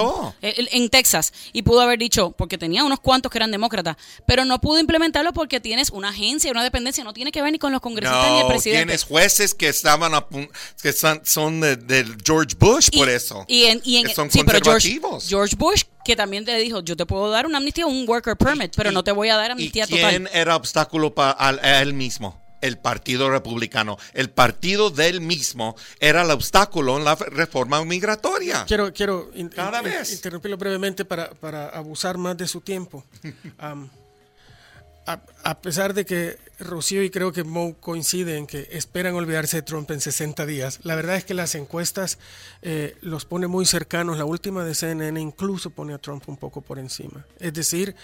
en 0.40 0.88
Texas, 0.88 1.32
y 1.52 1.62
pudo 1.62 1.80
haber 1.80 1.98
dicho, 1.98 2.32
porque 2.32 2.58
tenía 2.58 2.84
unos 2.84 3.00
cuantos 3.00 3.30
que 3.30 3.38
eran 3.38 3.50
demócratas, 3.50 3.96
pero 4.26 4.44
no 4.44 4.60
pudo 4.60 4.78
implementarlo 4.80 5.32
porque 5.32 5.60
tienes 5.60 5.90
una 5.90 6.08
agencia, 6.10 6.50
una 6.50 6.62
dependencia, 6.64 7.04
no 7.04 7.12
tiene 7.12 7.32
que 7.32 7.42
ver 7.42 7.52
ni 7.52 7.58
con 7.58 7.72
los 7.72 7.80
congresistas 7.80 8.30
ni 8.32 8.40
el 8.40 8.46
presidente. 8.46 8.84
tienes 8.86 9.04
jueces 9.04 9.54
que 9.54 9.68
estaban 9.68 10.14
a 10.14 10.26
que 10.82 10.92
son, 10.92 11.20
son 11.24 11.60
de, 11.60 11.76
del 11.76 12.16
George 12.24 12.56
Bush 12.58 12.88
por 12.96 13.08
eso. 13.08 13.44
Y 13.48 13.64
en, 13.64 13.80
y 13.84 13.98
en- 13.98 14.06
que 14.06 14.14
son 14.14 14.30
sí, 14.30 14.42
pero 14.44 14.58
George, 14.62 14.88
conservativos. 15.00 15.28
George 15.28 15.56
Bush, 15.56 15.82
que 16.04 16.16
también 16.16 16.44
te 16.44 16.56
dijo, 16.58 16.80
yo 16.82 16.96
te 16.96 17.06
puedo 17.06 17.30
dar 17.30 17.46
una 17.46 17.58
amnistía, 17.58 17.86
un 17.86 18.08
worker 18.08 18.36
permit, 18.36 18.72
pero 18.76 18.90
no 18.90 19.04
te 19.04 19.12
voy 19.12 19.28
a 19.28 19.36
dar 19.36 19.50
¿Y 19.50 19.52
amnistía 19.52 19.86
quién 19.86 20.24
total. 20.24 20.30
era 20.32 20.56
obstáculo 20.56 21.14
para 21.14 21.80
él 21.80 21.94
mismo? 21.94 22.41
El 22.62 22.78
Partido 22.78 23.28
Republicano. 23.30 23.98
El 24.14 24.30
partido 24.30 24.88
del 24.90 25.20
mismo 25.20 25.76
era 26.00 26.22
el 26.22 26.30
obstáculo 26.30 26.96
en 26.96 27.04
la 27.04 27.14
reforma 27.16 27.84
migratoria. 27.84 28.64
Quiero, 28.66 28.92
quiero 28.94 29.30
in- 29.34 29.50
Cada 29.50 29.78
in- 29.80 29.84
vez. 29.84 30.12
interrumpirlo 30.12 30.56
brevemente 30.56 31.04
para, 31.04 31.30
para 31.34 31.68
abusar 31.68 32.16
más 32.16 32.36
de 32.38 32.48
su 32.48 32.60
tiempo. 32.62 33.04
A, 35.04 35.20
a 35.42 35.60
pesar 35.60 35.94
de 35.94 36.06
que 36.06 36.38
Rocío 36.60 37.02
y 37.02 37.10
creo 37.10 37.32
que 37.32 37.42
Mo 37.42 37.74
coinciden 37.80 38.36
en 38.36 38.46
que 38.46 38.68
esperan 38.70 39.16
olvidarse 39.16 39.56
de 39.56 39.62
Trump 39.62 39.90
en 39.90 40.00
60 40.00 40.46
días, 40.46 40.78
la 40.84 40.94
verdad 40.94 41.16
es 41.16 41.24
que 41.24 41.34
las 41.34 41.56
encuestas 41.56 42.18
eh, 42.62 42.94
los 43.00 43.24
pone 43.24 43.48
muy 43.48 43.66
cercanos. 43.66 44.16
La 44.16 44.24
última 44.24 44.62
de 44.64 44.76
CNN 44.76 45.20
incluso 45.20 45.70
pone 45.70 45.92
a 45.92 45.98
Trump 45.98 46.22
un 46.28 46.36
poco 46.36 46.60
por 46.60 46.78
encima. 46.78 47.26
Es 47.40 47.52
decir, 47.52 47.96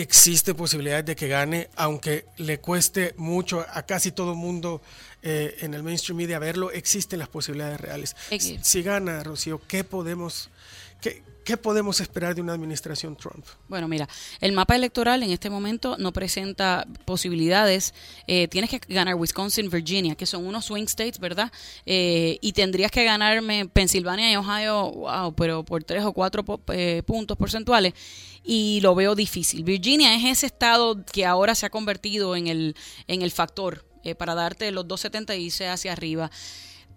existe 0.00 0.54
posibilidad 0.54 1.02
de 1.02 1.16
que 1.16 1.28
gane, 1.28 1.68
aunque 1.76 2.26
le 2.36 2.58
cueste 2.60 3.14
mucho 3.16 3.64
a 3.68 3.82
casi 3.84 4.12
todo 4.12 4.32
el 4.32 4.38
mundo 4.38 4.80
eh, 5.22 5.56
en 5.60 5.74
el 5.74 5.82
mainstream 5.82 6.16
media 6.18 6.38
verlo, 6.38 6.70
existen 6.70 7.18
las 7.18 7.28
posibilidades 7.28 7.80
reales. 7.80 8.16
Ex- 8.30 8.54
Si 8.62 8.82
gana, 8.82 9.22
Rocío, 9.24 9.60
¿qué 9.66 9.82
podemos, 9.84 10.50
qué, 11.00 11.22
qué 11.48 11.56
podemos 11.56 11.98
esperar 12.02 12.34
de 12.34 12.42
una 12.42 12.52
administración 12.52 13.16
Trump? 13.16 13.42
Bueno, 13.68 13.88
mira, 13.88 14.06
el 14.42 14.52
mapa 14.52 14.76
electoral 14.76 15.22
en 15.22 15.30
este 15.30 15.48
momento 15.48 15.96
no 15.96 16.12
presenta 16.12 16.86
posibilidades. 17.06 17.94
Eh, 18.26 18.48
tienes 18.48 18.68
que 18.68 18.78
ganar 18.86 19.14
Wisconsin, 19.14 19.70
Virginia, 19.70 20.14
que 20.14 20.26
son 20.26 20.46
unos 20.46 20.66
swing 20.66 20.84
states, 20.84 21.18
¿verdad? 21.18 21.50
Eh, 21.86 22.36
y 22.42 22.52
tendrías 22.52 22.90
que 22.90 23.02
ganarme 23.02 23.66
Pensilvania 23.66 24.30
y 24.30 24.36
Ohio, 24.36 24.92
wow, 24.92 25.34
pero 25.34 25.64
por 25.64 25.82
tres 25.84 26.04
o 26.04 26.12
cuatro 26.12 26.44
eh, 26.70 27.02
puntos 27.06 27.38
porcentuales. 27.38 27.94
Y 28.44 28.80
lo 28.82 28.94
veo 28.94 29.14
difícil. 29.14 29.64
Virginia 29.64 30.14
es 30.16 30.24
ese 30.26 30.46
estado 30.46 31.02
que 31.02 31.24
ahora 31.24 31.54
se 31.54 31.64
ha 31.64 31.70
convertido 31.70 32.36
en 32.36 32.48
el, 32.48 32.76
en 33.06 33.22
el 33.22 33.30
factor 33.30 33.86
para 34.18 34.34
darte 34.34 34.70
los 34.70 34.86
270 34.86 35.34
y 35.36 35.46
irse 35.46 35.66
hacia 35.66 35.92
arriba. 35.92 36.30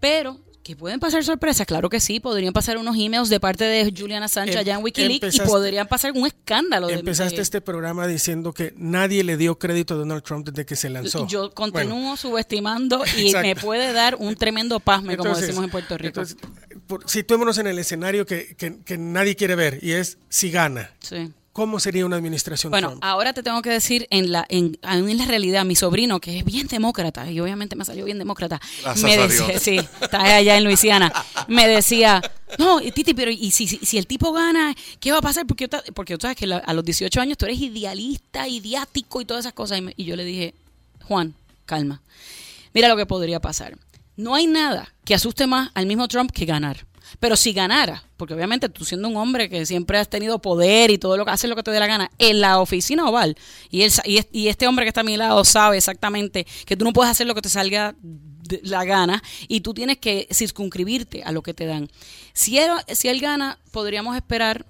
Pero 0.02 0.42
que 0.64 0.76
pueden 0.76 1.00
pasar 1.00 1.24
sorpresas, 1.24 1.66
claro 1.66 1.90
que 1.90 2.00
sí, 2.00 2.20
podrían 2.20 2.54
pasar 2.54 2.78
unos 2.78 2.96
emails 2.96 3.30
de 3.30 3.40
parte 3.40 3.64
de 3.64 3.92
Julian 3.98 4.22
Assange 4.24 4.54
Em- 4.54 4.60
allá 4.60 4.76
en 4.76 4.84
Wikileaks 4.84 5.36
y 5.36 5.40
podrían 5.42 5.88
pasar 5.88 6.12
un 6.12 6.26
escándalo. 6.28 6.90
Empezaste 6.90 7.38
de- 7.38 7.42
este 7.42 7.62
programa 7.62 8.06
diciendo 8.08 8.54
que 8.54 8.74
nadie 8.78 9.24
le 9.24 9.38
dio 9.38 9.58
crédito 9.58 9.96
a 9.96 9.98
Donald 9.98 10.24
Trump 10.24 10.48
desde 10.48 10.66
que 10.66 10.76
se 10.76 10.90
lanzó. 10.90 11.26
Yo 11.28 11.52
continúo 11.54 11.96
Bueno, 11.98 12.18
subestimando 12.18 13.04
y 13.18 13.28
Exacto. 13.28 13.48
me 13.48 13.56
puede 13.56 13.92
dar 13.94 14.16
un 14.16 14.36
tremendo 14.36 14.80
pasme, 14.80 15.18
como 15.18 15.30
entonces- 15.30 15.48
decimos 15.48 15.66
en 15.66 15.72
Puerto 15.72 15.98
Rico. 15.98 16.08
entonces, 16.22 16.38
por- 16.88 17.10
situémonos 17.10 17.58
en 17.58 17.68
el 17.68 17.80
escenario 17.80 18.26
que, 18.26 18.56
que- 18.56 18.80
que 18.84 18.98
nadie 18.98 19.36
quiere 19.36 19.56
ver 19.56 19.80
y 19.82 19.94
es 19.94 20.18
si 20.30 20.52
gana. 20.52 20.92
Sí. 21.00 21.32
¿Cómo 21.54 21.82
sería 21.82 22.06
una 22.06 22.16
administración 22.16 22.72
Bueno, 22.72 22.90
Trump? 22.92 23.04
ahora 23.04 23.34
te 23.34 23.44
tengo 23.44 23.62
que 23.62 23.70
decir 23.70 24.08
en 24.10 24.32
la 24.32 24.46
en, 24.48 24.78
en 24.84 25.18
la 25.18 25.26
realidad, 25.26 25.66
mi 25.66 25.76
sobrino, 25.76 26.22
que 26.22 26.38
es 26.40 26.46
bien 26.46 26.68
demócrata, 26.68 27.30
y 27.30 27.40
obviamente 27.42 27.76
me 27.76 27.84
salió 27.84 28.06
bien 28.06 28.18
demócrata, 28.18 28.62
Gracias 28.82 29.04
me 29.04 29.18
decía, 29.18 29.60
sí, 29.60 29.78
está 30.02 30.22
allá 30.36 30.56
en 30.58 30.64
Luisiana, 30.64 31.12
me 31.50 31.68
decía, 31.68 32.22
no, 32.58 32.80
Titi, 32.80 33.14
pero 33.14 33.32
y 33.32 33.52
si, 33.52 33.68
si, 33.68 33.78
si 33.80 33.98
el 33.98 34.08
tipo 34.08 34.32
gana, 34.32 34.74
¿qué 35.02 35.12
va 35.12 35.18
a 35.18 35.22
pasar? 35.22 35.46
Porque, 35.46 35.68
tú- 35.68 35.78
porque 35.94 36.18
tú 36.18 36.22
sabes 36.22 36.38
que 36.38 36.48
la- 36.48 36.58
a 36.60 36.74
los 36.74 36.86
18 36.86 37.20
años 37.20 37.38
tú 37.38 37.46
eres 37.46 37.60
idealista, 37.60 38.48
idiático 38.48 39.20
y 39.20 39.26
todas 39.26 39.44
esas 39.46 39.54
cosas. 39.54 39.80
Y, 39.80 39.82
me- 39.82 39.94
y 39.98 40.06
yo 40.06 40.16
le 40.16 40.24
dije, 40.24 40.54
Juan, 41.04 41.34
calma. 41.66 42.02
Mira 42.74 42.88
lo 42.88 42.96
que 42.96 43.06
podría 43.06 43.42
pasar. 43.42 43.78
No 44.16 44.36
hay 44.36 44.48
nada 44.48 44.94
que 45.04 45.16
asuste 45.16 45.48
más 45.48 45.70
al 45.74 45.86
mismo 45.86 46.08
Trump 46.08 46.32
que 46.32 46.46
ganar. 46.46 46.86
Pero 47.20 47.36
si 47.36 47.54
ganara, 47.54 48.04
porque 48.18 48.34
obviamente 48.34 48.70
tú 48.70 48.86
siendo 48.86 49.08
un 49.08 49.18
hombre 49.18 49.50
que 49.50 49.66
siempre 49.66 49.98
has 49.98 50.10
tenido 50.10 50.40
poder 50.40 50.92
y 50.92 50.98
todo 50.98 51.18
lo 51.18 51.26
que 51.26 51.32
hace 51.32 51.48
lo 51.48 51.56
que 51.56 51.64
te 51.64 51.72
dé 51.72 51.80
la 51.80 51.88
gana, 51.88 52.10
en 52.18 52.42
la 52.42 52.60
oficina 52.60 53.08
oval, 53.08 53.36
y, 53.70 53.82
él, 53.84 53.92
y, 54.06 54.18
es- 54.18 54.28
y 54.32 54.48
este 54.48 54.68
hombre 54.68 54.86
que 54.86 54.90
está 54.90 55.02
a 55.02 55.04
mi 55.06 55.18
lado 55.18 55.44
sabe 55.46 55.78
exactamente 55.78 56.46
que 56.66 56.78
tú 56.78 56.86
no 56.86 56.94
puedes 56.94 57.12
hacer 57.12 57.28
lo 57.28 57.36
que 57.36 57.42
te 57.42 57.50
salga 57.50 57.96
la 58.64 58.84
gana 58.84 59.24
y 59.48 59.62
tú 59.62 59.74
tienes 59.74 59.98
que 59.98 60.28
circunscribirte 60.32 61.24
a 61.24 61.32
lo 61.32 61.42
que 61.42 61.54
te 61.54 61.66
dan. 61.66 61.90
Si 62.34 62.58
él, 62.58 62.70
si 62.94 63.08
él 63.08 63.22
gana, 63.22 63.60
podríamos 63.72 64.16
esperar 64.16 64.66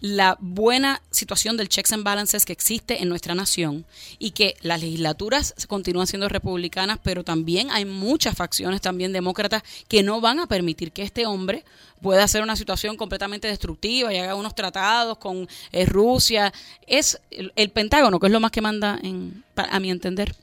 la 0.00 0.36
buena 0.40 1.00
situación 1.10 1.56
del 1.56 1.68
checks 1.68 1.92
and 1.92 2.04
balances 2.04 2.44
que 2.44 2.52
existe 2.52 3.02
en 3.02 3.08
nuestra 3.08 3.34
nación 3.34 3.86
y 4.18 4.32
que 4.32 4.56
las 4.60 4.80
legislaturas 4.80 5.54
continúan 5.68 6.06
siendo 6.06 6.28
republicanas, 6.28 6.98
pero 7.02 7.24
también 7.24 7.70
hay 7.70 7.84
muchas 7.84 8.36
facciones 8.36 8.80
también 8.80 9.12
demócratas 9.12 9.62
que 9.88 10.02
no 10.02 10.20
van 10.20 10.38
a 10.40 10.46
permitir 10.46 10.92
que 10.92 11.02
este 11.02 11.24
hombre 11.26 11.64
pueda 12.02 12.24
hacer 12.24 12.42
una 12.42 12.56
situación 12.56 12.96
completamente 12.96 13.48
destructiva 13.48 14.12
y 14.12 14.18
haga 14.18 14.34
unos 14.34 14.54
tratados 14.54 15.16
con 15.18 15.48
eh, 15.72 15.86
Rusia. 15.86 16.52
Es 16.86 17.18
el, 17.30 17.52
el 17.56 17.70
Pentágono, 17.70 18.20
que 18.20 18.26
es 18.26 18.32
lo 18.32 18.40
más 18.40 18.50
que 18.50 18.60
manda, 18.60 18.98
en, 19.02 19.44
a 19.56 19.80
mi 19.80 19.90
entender. 19.90 20.34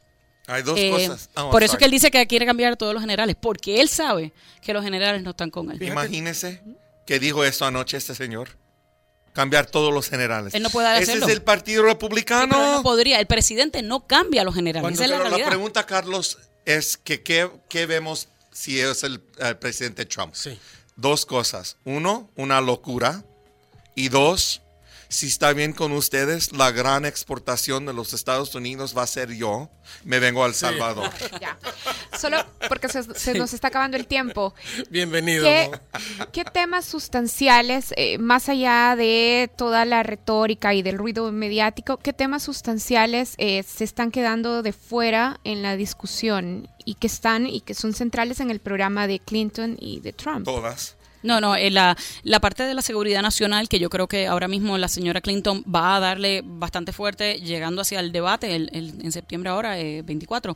Hay 0.48 0.64
dos 0.64 0.78
Eh, 0.78 0.90
cosas. 0.92 1.30
Oh, 1.36 1.52
por 1.52 1.64
eso 1.64 1.74
es 1.74 1.80
que 1.80 1.86
él 1.86 1.92
dice 1.92 2.12
que 2.12 2.26
quiere 2.28 2.46
cambiar 2.46 2.74
a 2.74 2.76
todos 2.76 2.94
los 2.94 3.02
generales, 3.02 3.36
porque 3.40 3.82
él 3.82 3.88
sabe 3.88 4.34
que 4.62 4.74
los 4.74 4.84
generales 4.84 5.22
no 5.24 5.30
están 5.30 5.52
con 5.52 5.72
él. 5.72 5.82
Imagínese 5.82 6.62
que 7.06 7.20
dijo 7.20 7.46
eso 7.46 7.66
anoche 7.66 7.98
este 7.98 8.16
señor. 8.16 8.50
Cambiar 9.34 9.66
todos 9.66 9.92
los 9.94 10.10
generales. 10.10 10.54
Él 10.54 10.62
no 10.64 10.70
puede 10.70 10.88
Ese 10.94 11.04
hacerlo. 11.12 11.26
es 11.28 11.32
el 11.34 11.42
Partido 11.42 11.82
Sí, 11.84 11.88
Republicano. 11.90 12.50
pero 12.56 12.66
él 12.68 12.72
no 12.74 12.84
podría. 12.84 13.20
El 13.20 13.26
presidente 13.28 13.82
no 13.82 14.06
cambia 14.08 14.42
a 14.42 14.46
los 14.46 14.54
generales. 14.56 14.82
Cuando- 14.84 14.96
Esa 14.98 15.06
es 15.06 15.10
la 15.10 15.18
pero 15.18 15.24
la 15.26 15.30
realidad. 15.32 15.50
pregunta, 15.50 15.86
Carlos, 15.86 16.38
es 16.66 16.98
que 16.98 17.24
¿qué, 17.24 17.50
qué 17.68 17.86
vemos 17.88 18.28
si 18.52 18.80
es 18.80 19.04
el, 19.04 19.22
el 19.40 19.58
presidente 19.58 20.06
Trump? 20.06 20.34
Sí. 20.36 20.60
Dos 20.96 21.26
cosas. 21.26 21.78
Uno, 21.84 22.30
una 22.36 22.62
locura. 22.62 23.24
Y 23.96 24.10
dos, 24.10 24.62
si 25.14 25.28
está 25.28 25.54
bien 25.54 25.74
con 25.74 25.92
ustedes, 25.92 26.54
la 26.54 26.72
gran 26.72 27.06
exportación 27.06 27.86
de 27.86 27.94
los 27.94 28.14
Estados 28.14 28.56
Unidos 28.56 28.98
va 28.98 29.04
a 29.04 29.08
ser 29.08 29.32
yo. 29.32 29.70
Me 30.04 30.20
vengo 30.20 30.44
al 30.44 30.56
Salvador. 30.56 31.10
Ya. 31.40 31.58
Solo 32.18 32.38
porque 32.70 32.88
se, 32.90 33.04
se 33.16 33.34
nos 33.34 33.54
está 33.54 33.68
acabando 33.68 33.98
el 33.98 34.08
tiempo. 34.08 34.54
Bienvenido. 34.90 35.44
¿Qué, 35.44 35.70
Mo. 35.72 36.26
qué 36.32 36.46
temas 36.46 36.86
sustanciales, 36.86 37.94
eh, 37.98 38.18
más 38.18 38.50
allá 38.50 38.96
de 38.96 39.52
toda 39.56 39.86
la 39.86 40.04
retórica 40.04 40.74
y 40.74 40.82
del 40.82 40.98
ruido 40.98 41.32
mediático, 41.32 41.98
qué 41.98 42.14
temas 42.14 42.44
sustanciales 42.44 43.34
eh, 43.38 43.64
se 43.64 43.84
están 43.84 44.10
quedando 44.12 44.64
de 44.64 44.74
fuera 44.74 45.40
en 45.44 45.62
la 45.62 45.76
discusión 45.76 46.70
y 46.86 46.96
que 46.96 47.08
están 47.08 47.46
y 47.48 47.62
que 47.62 47.74
son 47.74 47.94
centrales 47.94 48.40
en 48.40 48.50
el 48.50 48.60
programa 48.60 49.08
de 49.08 49.20
Clinton 49.20 49.78
y 49.80 50.00
de 50.00 50.14
Trump? 50.14 50.46
Todas. 50.46 50.96
No, 51.24 51.40
no, 51.42 51.56
eh, 51.56 51.72
la, 51.72 51.98
la 52.24 52.40
parte 52.40 52.64
de 52.64 52.74
la 52.74 52.82
seguridad 52.82 53.22
nacional, 53.22 53.70
que 53.70 53.80
yo 53.80 53.90
creo 53.90 54.08
que 54.08 54.28
ahora 54.28 54.48
mismo 54.48 54.78
la 54.78 54.88
señora 54.88 55.22
Clinton 55.22 55.64
va 55.74 55.96
a 55.96 56.00
darle 56.00 56.42
bastante 56.46 56.92
fuerte 56.92 57.40
llegando 57.40 57.82
hacia 57.82 58.00
el 58.02 58.12
debate 58.12 58.56
el, 58.56 58.70
el- 58.74 58.94
en 59.04 59.12
septiembre 59.12 59.50
ahora, 59.50 59.80
eh, 59.80 60.02
24. 60.04 60.56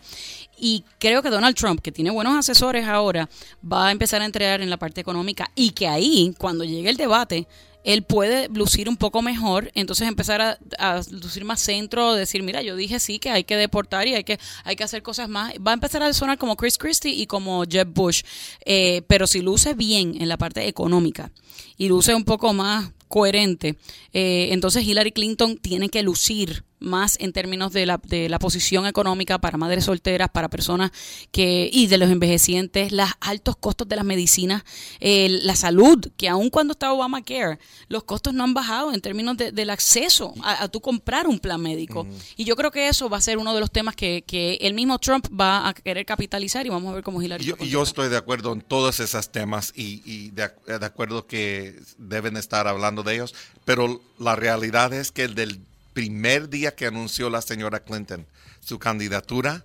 Y 0.57 0.83
creo 0.99 1.21
que 1.23 1.29
Donald 1.29 1.55
Trump, 1.55 1.81
que 1.81 1.91
tiene 1.91 2.11
buenos 2.11 2.35
asesores 2.37 2.85
ahora, 2.87 3.29
va 3.63 3.87
a 3.87 3.91
empezar 3.91 4.21
a 4.21 4.25
entregar 4.25 4.61
en 4.61 4.69
la 4.69 4.77
parte 4.77 5.01
económica 5.01 5.49
y 5.55 5.71
que 5.71 5.87
ahí, 5.87 6.33
cuando 6.37 6.63
llegue 6.63 6.89
el 6.89 6.97
debate, 6.97 7.47
él 7.83 8.03
puede 8.03 8.49
lucir 8.49 8.89
un 8.89 8.97
poco 8.97 9.21
mejor, 9.21 9.71
entonces 9.73 10.07
empezar 10.07 10.41
a, 10.41 11.01
lucir 11.11 11.45
más 11.45 11.61
centro, 11.61 12.13
decir, 12.13 12.43
mira, 12.43 12.61
yo 12.61 12.75
dije 12.75 12.99
sí 12.99 13.19
que 13.19 13.29
hay 13.29 13.43
que 13.43 13.55
deportar 13.55 14.07
y 14.07 14.15
hay 14.15 14.23
que, 14.23 14.39
hay 14.63 14.75
que 14.75 14.83
hacer 14.83 15.03
cosas 15.03 15.29
más. 15.29 15.53
Va 15.65 15.71
a 15.71 15.73
empezar 15.73 16.03
a 16.03 16.11
sonar 16.13 16.37
como 16.37 16.55
Chris 16.55 16.77
Christie 16.77 17.13
y 17.13 17.27
como 17.27 17.63
Jeb 17.63 17.87
Bush, 17.93 18.23
Eh, 18.65 19.03
pero 19.07 19.27
si 19.27 19.41
luce 19.41 19.73
bien 19.73 20.21
en 20.21 20.27
la 20.27 20.37
parte 20.37 20.67
económica 20.67 21.31
y 21.77 21.87
luce 21.87 22.13
un 22.13 22.25
poco 22.25 22.53
más 22.53 22.91
coherente, 23.07 23.77
eh, 24.13 24.49
entonces 24.51 24.83
Hillary 24.83 25.11
Clinton 25.11 25.57
tiene 25.57 25.89
que 25.89 26.03
lucir 26.03 26.63
más 26.79 27.17
en 27.19 27.33
términos 27.33 27.73
de 27.73 27.87
la, 27.87 27.99
de 28.05 28.29
la 28.29 28.37
posición 28.37 28.85
económica 28.85 29.39
para 29.39 29.57
madres 29.57 29.85
solteras, 29.85 30.29
para 30.29 30.47
personas 30.47 30.91
que 31.31 31.67
y 31.73 31.87
de 31.87 31.97
los 31.97 32.11
envejecientes, 32.11 32.91
los 32.91 33.09
altos 33.19 33.57
costos 33.57 33.89
de 33.89 33.95
las 33.95 34.05
medicinas, 34.05 34.63
eh, 34.99 35.27
la 35.41 35.55
salud, 35.55 36.05
que 36.17 36.29
aun 36.29 36.51
cuando 36.51 36.73
está 36.73 36.93
Obamacare, 36.93 37.57
los 37.87 38.03
costos 38.03 38.35
no 38.35 38.43
han 38.43 38.53
bajado 38.53 38.93
en 38.93 39.01
términos 39.01 39.37
de- 39.37 39.51
del 39.51 39.71
acceso 39.71 40.35
a, 40.43 40.61
a 40.65 40.67
tu 40.67 40.79
comprar 40.79 41.25
un 41.25 41.39
plan 41.39 41.59
médico. 41.59 42.05
Y 42.35 42.43
yo 42.43 42.55
creo 42.55 42.69
que 42.69 42.87
eso 42.89 43.09
va 43.09 43.17
a 43.17 43.21
ser 43.21 43.39
uno 43.39 43.55
de 43.55 43.59
los 43.59 43.71
temas 43.71 43.95
que, 43.95 44.23
que 44.27 44.59
el 44.61 44.75
mismo 44.75 44.99
Trump 44.99 45.25
va 45.33 45.67
a 45.67 45.73
querer 45.73 46.05
capitalizar 46.05 46.63
y 46.63 46.69
vamos 46.69 46.91
a 46.91 46.95
ver 46.95 47.03
cómo 47.03 47.19
Hillary 47.23 47.43
Yo, 47.43 47.57
yo 47.57 47.81
estoy 47.81 48.09
de 48.09 48.17
acuerdo 48.17 48.53
en 48.53 48.61
todos 48.61 48.99
esos 48.99 49.31
temas 49.31 49.73
y, 49.75 50.03
y 50.05 50.29
de 50.29 50.43
acuerdo 50.85 51.25
que 51.25 51.75
deben 51.97 52.37
estar 52.37 52.67
hablando 52.67 52.96
de 53.03 53.15
ellos, 53.15 53.35
pero 53.65 54.01
la 54.19 54.35
realidad 54.35 54.93
es 54.93 55.11
que 55.11 55.23
el 55.23 55.35
del 55.35 55.59
primer 55.93 56.49
día 56.49 56.75
que 56.75 56.85
anunció 56.85 57.29
la 57.29 57.41
señora 57.41 57.79
Clinton 57.79 58.25
su 58.67 58.79
candidatura, 58.79 59.63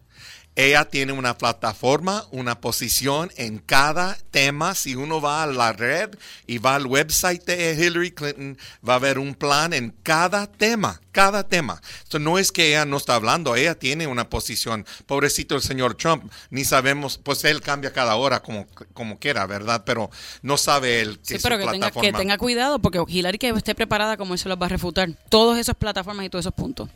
ella 0.55 0.85
tiene 0.85 1.13
una 1.13 1.39
plataforma, 1.39 2.27
una 2.31 2.61
posición 2.61 3.31
en 3.37 3.59
cada 3.59 4.19
tema. 4.31 4.75
Si 4.75 4.95
uno 4.95 5.21
va 5.21 5.43
a 5.43 5.47
la 5.47 5.73
red 5.73 6.11
y 6.47 6.59
va 6.59 6.75
al 6.75 6.87
website 6.87 7.45
de 7.45 7.73
Hillary 7.73 8.11
Clinton, 8.11 8.59
va 8.87 8.95
a 8.95 8.97
haber 8.97 9.19
un 9.19 9.35
plan 9.35 9.73
en 9.73 9.95
cada 10.03 10.47
tema, 10.47 11.01
cada 11.11 11.49
tema. 11.49 11.81
Esto 12.03 12.19
no 12.19 12.39
es 12.39 12.53
que 12.53 12.69
ella 12.69 12.85
no 12.85 12.99
está 12.99 13.15
hablando, 13.15 13.57
ella 13.57 13.79
tiene 13.79 14.07
una 14.07 14.29
posición. 14.29 14.85
Pobrecito 15.07 15.55
el 15.55 15.63
señor 15.63 15.95
Trump, 15.95 16.31
ni 16.51 16.65
sabemos, 16.65 17.17
pues 17.17 17.45
él 17.45 17.63
cambia 17.63 17.93
cada 17.93 18.17
hora 18.17 18.43
como, 18.43 18.67
como 18.93 19.19
quiera, 19.19 19.47
¿verdad? 19.47 19.85
Pero 19.87 20.11
no 20.43 20.59
sabe 20.59 21.01
él 21.01 21.19
que 21.19 21.35
Sí, 21.35 21.37
su 21.37 21.43
pero 21.45 21.57
que 21.57 21.67
tenga, 21.67 21.91
que 21.91 22.13
tenga 22.13 22.37
cuidado 22.37 22.79
porque 22.79 23.03
Hillary 23.09 23.39
que 23.39 23.49
esté 23.49 23.75
preparada 23.75 24.19
como 24.19 24.35
él 24.35 24.39
se 24.39 24.51
los 24.51 24.61
va 24.61 24.67
a 24.67 24.69
refutar. 24.69 25.09
Todas 25.31 25.59
esas 25.59 25.77
plataformas 25.77 26.27
y 26.27 26.29
todos 26.29 26.43
esos 26.43 26.55
puntos. 26.55 26.91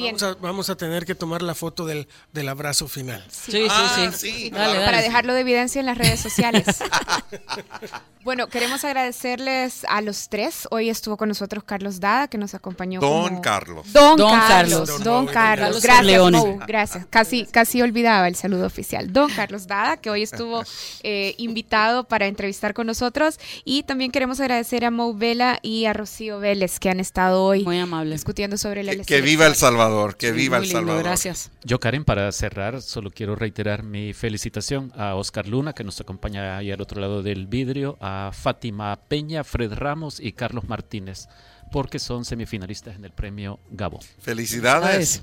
Bien. 0.00 0.16
Vamos 0.20 0.36
a, 0.36 0.40
vamos 0.40 0.70
a 0.70 0.76
tener 0.76 1.04
que 1.06 1.14
tomar 1.14 1.42
la 1.42 1.54
foto 1.54 1.86
del, 1.86 2.08
del 2.32 2.48
abrazo 2.48 2.88
final. 2.88 3.24
Sí, 3.30 3.66
Ah, 3.70 3.92
sí, 3.94 4.08
sí, 4.12 4.32
sí. 4.44 4.50
Dale, 4.50 4.84
para 4.84 5.00
dejarlo 5.02 5.34
de 5.34 5.40
evidencia 5.40 5.80
en 5.80 5.86
las 5.86 5.98
redes 5.98 6.20
sociales. 6.20 6.64
bueno, 8.24 8.48
queremos 8.48 8.84
agradecerles 8.84 9.84
a 9.88 10.00
los 10.02 10.28
tres. 10.28 10.68
Hoy 10.70 10.90
estuvo 10.90 11.16
con 11.16 11.28
nosotros 11.28 11.64
Carlos 11.64 12.00
Dada, 12.00 12.28
que 12.28 12.36
nos 12.38 12.54
acompañó. 12.54 13.00
Don 13.00 13.28
como- 13.28 13.40
Carlos. 13.42 13.92
Don, 13.92 14.16
Don 14.16 14.30
Carlos. 14.30 14.48
Carlos. 14.48 14.88
Don 14.88 15.02
Don 15.04 15.26
Carlos. 15.26 15.80
Carlos 15.80 15.82
Gracias. 15.82 16.32
Mo, 16.32 16.58
gracias. 16.66 17.06
Casi, 17.08 17.46
casi 17.46 17.82
olvidaba 17.82 18.28
el 18.28 18.34
saludo 18.36 18.66
oficial. 18.66 19.12
Don 19.12 19.30
Carlos 19.30 19.66
Dada, 19.66 19.96
que 19.96 20.10
hoy 20.10 20.22
estuvo 20.22 20.62
eh, 21.02 21.34
invitado 21.38 22.04
para 22.04 22.26
entrevistar 22.26 22.74
con 22.74 22.86
nosotros. 22.86 23.38
Y 23.64 23.84
también 23.84 24.10
queremos 24.10 24.38
agradecer 24.40 24.84
a 24.84 24.90
Mo 24.90 25.14
Vela 25.14 25.58
y 25.62 25.86
a 25.86 25.92
Rocío 25.92 26.38
Vélez, 26.40 26.78
que 26.78 26.90
han 26.90 27.00
estado 27.00 27.42
hoy 27.44 27.64
Muy 27.64 27.78
amable. 27.78 28.12
discutiendo 28.12 28.58
sobre 28.58 28.82
la 28.82 28.90
Que, 28.90 28.96
elección. 28.96 29.16
que 29.18 29.22
viva 29.22 29.46
El 29.46 29.54
Salvador, 29.54 29.89
que 30.16 30.32
viva 30.32 30.58
Muy 30.58 30.66
El 30.66 30.72
lindo, 30.72 30.78
Salvador. 30.80 31.04
gracias. 31.04 31.50
Yo, 31.64 31.80
Karen, 31.80 32.04
para 32.04 32.30
cerrar, 32.32 32.82
solo 32.82 33.10
quiero 33.10 33.36
reiterar 33.36 33.82
mi 33.82 34.12
felicitación 34.12 34.92
a 34.96 35.14
Oscar 35.14 35.46
Luna, 35.48 35.72
que 35.72 35.84
nos 35.84 36.00
acompaña 36.00 36.56
ahí 36.56 36.70
al 36.70 36.80
otro 36.80 37.00
lado 37.00 37.22
del 37.22 37.46
vidrio, 37.46 37.96
a 38.00 38.30
Fátima 38.32 38.98
Peña, 39.08 39.44
Fred 39.44 39.72
Ramos 39.72 40.20
y 40.20 40.32
Carlos 40.32 40.68
Martínez, 40.68 41.28
porque 41.72 41.98
son 41.98 42.24
semifinalistas 42.24 42.96
en 42.96 43.04
el 43.04 43.12
premio 43.12 43.60
Gabo. 43.70 44.00
Felicidades. 44.18 45.22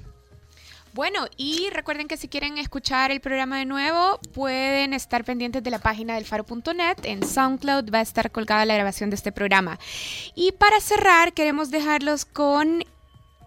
Bueno, 0.93 1.27
y 1.37 1.69
recuerden 1.71 2.07
que 2.07 2.17
si 2.17 2.27
quieren 2.27 2.57
escuchar 2.57 3.11
el 3.11 3.19
programa 3.19 3.59
de 3.59 3.65
nuevo, 3.65 4.19
pueden 4.33 4.93
estar 4.93 5.23
pendientes 5.23 5.61
de 5.61 5.69
la 5.69 5.77
página 5.77 6.15
del 6.15 6.25
faro.net. 6.25 6.97
En 7.03 7.23
SoundCloud 7.23 7.93
va 7.93 7.99
a 7.99 8.01
estar 8.01 8.31
colgada 8.31 8.65
la 8.65 8.73
grabación 8.73 9.11
de 9.11 9.15
este 9.15 9.31
programa. 9.31 9.77
Y 10.33 10.53
para 10.53 10.79
cerrar, 10.79 11.33
queremos 11.33 11.69
dejarlos 11.69 12.25
con 12.25 12.83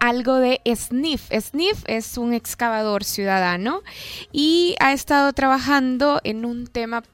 algo 0.01 0.37
de 0.37 0.61
Sniff. 0.75 1.31
Sniff 1.31 1.85
es 1.87 2.19
un 2.19 2.33
excavador 2.33 3.05
ciudadano 3.05 3.83
y 4.33 4.75
ha 4.81 4.93
estado 4.93 5.33
trabajando 5.33 6.21
en 6.25 6.45
un 6.45 6.67
tema 6.67 7.05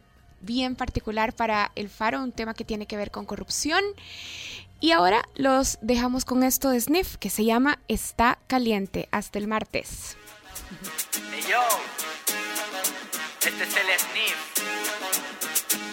bien 0.41 0.77
particular 0.77 1.35
para 1.35 1.73
el 1.75 1.91
faro, 1.91 2.23
un 2.23 2.33
tema 2.33 2.55
que 2.55 2.65
tiene 2.65 2.87
que 2.87 2.97
ver 2.97 3.11
con 3.11 3.27
corrupción. 3.27 3.83
Y 4.81 4.93
ahora 4.93 5.29
los 5.35 5.79
dejamos 5.83 6.25
con 6.25 6.43
esto 6.43 6.71
de 6.71 6.81
Sniff, 6.81 7.17
que 7.17 7.31
se 7.31 7.45
llama 7.45 7.79
Está 7.89 8.39
Caliente. 8.47 9.09
Hasta 9.11 9.39
el 9.39 9.49
martes. 9.49 10.17
Yo, 11.49 11.63
este 13.41 13.65
es 13.65 13.77
el 13.77 13.99
Sniff. 13.99 14.57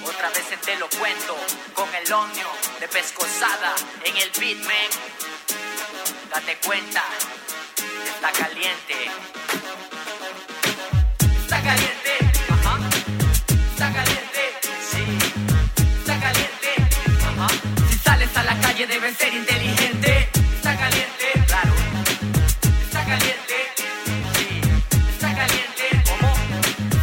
Otra 0.05 0.29
vez 0.29 0.61
te 0.65 0.75
lo 0.77 0.89
cuento 0.89 1.35
con 1.73 1.87
el 1.95 2.11
onio 2.11 2.47
de 2.79 2.87
pescosada 2.87 3.73
en 4.03 4.17
el 4.17 4.29
beat, 4.37 4.57
man. 4.65 5.32
Date 6.33 6.57
cuenta, 6.65 7.03
está 8.15 8.31
caliente. 8.31 8.95
Está 11.39 11.61
caliente, 11.61 12.13
ajá. 12.49 12.79
Está 13.69 13.93
caliente, 13.93 14.41
sí. 14.89 15.03
Está 15.99 16.19
caliente, 16.19 16.71
ajá. 17.21 17.47
Si 17.87 17.97
sales 17.99 18.35
a 18.35 18.43
la 18.45 18.59
calle 18.61 18.87
debes 18.87 19.15
ser 19.15 19.31
inteligente. 19.31 20.29
Está 20.55 20.75
caliente, 20.75 21.25
claro. 21.45 21.73
Está 22.81 23.05
caliente, 23.05 23.57
sí. 24.33 24.61
Está 25.11 25.35
caliente, 25.35 26.03
¿cómo? 26.09 26.33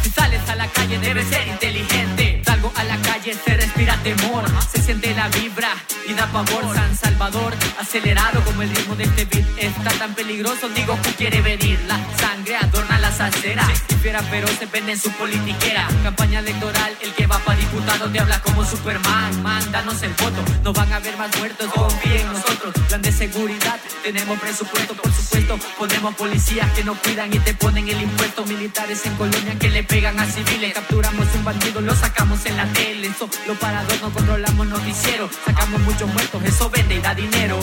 Si 0.03 0.09
sales 0.09 0.49
a 0.49 0.55
la 0.55 0.67
calle 0.67 0.99
debes 0.99 1.27
ser 1.29 1.47
inteligente. 1.47 2.41
Salgo 2.45 2.73
a 2.75 2.83
la 2.83 2.97
calle, 2.97 3.33
se 3.33 3.53
respira 3.55 3.95
temor. 4.03 4.43
Se 4.69 4.81
siente 4.81 5.15
la 5.15 5.29
vibra 5.29 5.73
y 6.07 6.13
da 6.13 6.27
pavor. 6.27 6.75
San 6.75 6.95
Salvador, 6.95 7.53
acelerado 7.79 8.43
como 8.43 8.61
el 8.61 8.69
ritmo 8.69 8.95
de 8.95 9.03
este 9.03 9.25
beat. 9.25 9.45
Está 9.57 9.91
tan 9.91 10.13
peligroso, 10.13 10.69
digo 10.69 10.97
que 11.01 11.11
quiere 11.13 11.41
venir. 11.41 11.79
La 11.87 11.99
sangre 12.17 12.55
adorna 12.57 12.99
las 12.99 13.19
aceras. 13.19 13.90
Fieras 14.01 14.27
feroces 14.29 14.71
venden 14.71 14.99
su 14.99 15.11
politiquera. 15.11 15.87
Campaña 16.01 16.39
electoral, 16.39 16.97
el 17.01 17.13
que 17.13 17.27
va 17.27 17.37
para 17.37 17.59
diputado 17.59 18.09
te 18.09 18.19
habla 18.19 18.41
como 18.41 18.65
Superman. 18.65 19.43
Mándanos 19.43 20.01
el 20.01 20.11
voto, 20.13 20.43
no 20.63 20.73
van 20.73 20.91
a 20.91 20.95
haber 20.95 21.15
más 21.17 21.29
muertos. 21.37 21.71
Confía 21.71 22.21
en 22.21 22.33
nosotros. 22.33 22.73
Plan 22.87 23.03
de 23.03 23.11
seguridad, 23.11 23.79
tenemos 24.01 24.39
presupuesto, 24.39 24.95
por 24.95 25.13
supuesto. 25.13 25.59
Ponemos 25.77 26.15
policías 26.15 26.71
que 26.71 26.83
nos 26.83 26.97
cuidan 26.97 27.31
y 27.31 27.37
te 27.39 27.53
ponen 27.53 27.87
el 27.89 28.01
impuesto. 28.01 28.43
Militares 28.45 29.05
en 29.05 29.15
colonia 29.17 29.59
que 29.59 29.69
le 29.69 29.83
pegan 29.83 30.19
a 30.19 30.25
civiles. 30.25 30.73
Capturamos 30.73 31.27
un 31.35 31.45
bandido, 31.45 31.79
lo 31.81 31.95
sacamos 31.95 32.43
en 32.47 32.57
la 32.57 32.65
tele. 32.73 33.11
Solo 33.13 33.59
para 33.59 33.83
dos 33.83 34.01
no 34.01 34.11
controlamos 34.11 34.65
noticiero. 34.65 35.29
Sacamos 35.45 35.79
muchos 35.81 36.11
muertos, 36.11 36.43
eso 36.43 36.71
vende 36.71 36.95
y 36.95 37.01
da 37.01 37.13
dinero. 37.13 37.59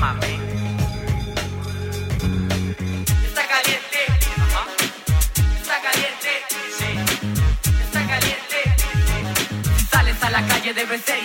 Está 0.00 0.16
caliente. 3.46 4.00
Está 5.60 5.76
caliente, 5.82 6.32
sí. 6.78 6.90
Está 7.84 8.06
caliente. 8.06 8.58
Sales 9.90 10.22
a 10.22 10.30
la 10.30 10.46
calle 10.46 10.72
debes 10.72 11.02
ser 11.02 11.18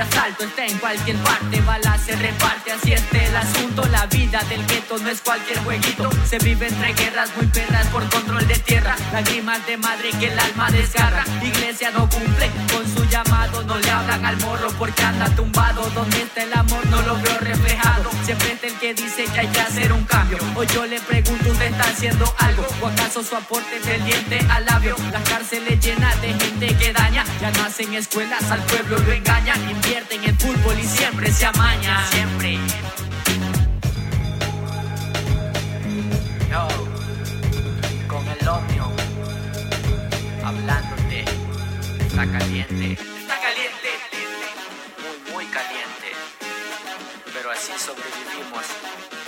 asalto 0.00 0.44
está 0.44 0.66
en 0.66 0.78
cualquier 0.78 1.16
parte, 1.18 1.60
bala 1.60 1.98
se 1.98 2.16
reparte, 2.16 2.72
así 2.72 2.92
está 2.92 3.18
el 3.18 3.36
asunto. 3.36 3.84
La 3.86 4.06
vida 4.06 4.40
del 4.48 4.66
gueto 4.66 4.98
no 4.98 5.08
es 5.08 5.20
cualquier 5.20 5.58
jueguito, 5.64 6.10
se 6.26 6.38
vive 6.38 6.68
entre 6.68 6.92
guerras 6.94 7.30
muy 7.36 7.46
perras 7.46 7.86
por 7.88 8.08
control 8.08 8.46
de 8.46 8.58
tierra. 8.58 8.96
Lágrimas 9.12 9.64
de 9.66 9.76
madre 9.76 10.10
que 10.18 10.26
el 10.26 10.38
alma 10.38 10.70
desgarra. 10.70 11.24
Iglesia 11.42 11.90
no 11.90 12.08
cumple 12.08 12.50
con 12.72 12.86
su 12.94 13.04
llamado, 13.04 13.62
no 13.64 13.78
le 13.78 13.90
hablan 13.90 14.24
al 14.24 14.36
morro 14.38 14.70
porque 14.78 15.02
anda 15.02 15.28
tumbado. 15.34 15.88
Donde 15.90 16.22
está 16.22 16.42
el 16.42 16.52
amor 16.54 16.84
no 16.86 17.02
lo 17.02 17.14
veo 17.20 17.38
reflejado. 17.38 18.10
Siempre 18.24 18.52
está 18.52 18.66
el 18.68 18.74
que 18.74 18.94
dice 18.94 19.24
que 19.24 19.40
hay 19.40 19.48
que 19.48 19.60
hacer 19.60 19.92
un 19.92 20.04
cambio. 20.04 20.38
O 20.54 20.62
yo 20.64 20.86
le 20.86 21.00
pregunto, 21.00 21.50
¿usted 21.50 21.66
está 21.66 21.84
haciendo 21.84 22.34
algo? 22.38 22.66
¿O 22.80 22.86
acaso 22.86 23.22
su 23.22 23.36
aporte 23.36 23.76
es 23.76 23.86
del 23.86 24.04
diente 24.04 24.38
al 24.48 24.64
labio? 24.64 24.96
Las 25.12 25.28
cárceles 25.28 25.80
llenas 25.80 26.20
de 26.22 26.32
gente 26.34 26.76
que 26.76 26.92
daña. 26.92 27.09
Ya 27.40 27.50
no 27.52 27.64
hacen 27.64 27.94
escuelas, 27.94 28.50
al 28.50 28.62
pueblo 28.64 28.98
lo 28.98 29.12
engañan. 29.12 29.70
Invierten 29.70 30.22
en 30.24 30.38
fútbol 30.38 30.78
y 30.78 30.84
siempre 30.84 31.32
se 31.32 31.46
amaña. 31.46 32.06
Siempre. 32.10 32.58
Yo, 36.50 36.68
con 38.08 38.28
el 38.28 38.46
odio, 38.46 38.92
hablándote. 40.44 41.24
Está 42.00 42.26
caliente. 42.26 42.92
Está 42.92 43.40
caliente. 43.40 43.90
Muy, 45.00 45.32
muy 45.32 45.44
caliente. 45.46 46.12
Pero 47.32 47.50
así 47.52 47.72
sobrevivimos. 47.78 49.19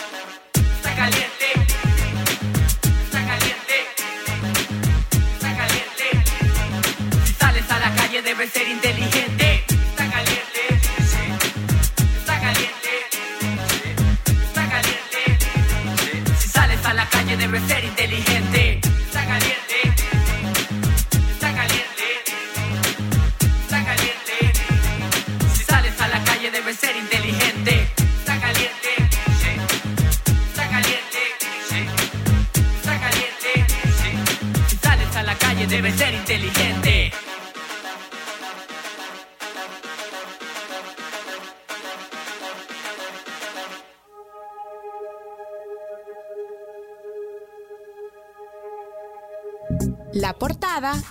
Debes 8.42 8.54
ser 8.54 8.68
inteligente. 8.68 9.64
Está 9.68 10.10
caliente. 10.10 10.62
Está 12.18 12.40
caliente. 12.40 12.90
Está 14.46 14.68
caliente. 14.68 15.38
Si 16.40 16.48
sales 16.48 16.84
a 16.84 16.94
la 16.94 17.06
calle 17.08 17.36
debes 17.36 17.62
ser 17.68 17.84
inteligente. 17.84 18.51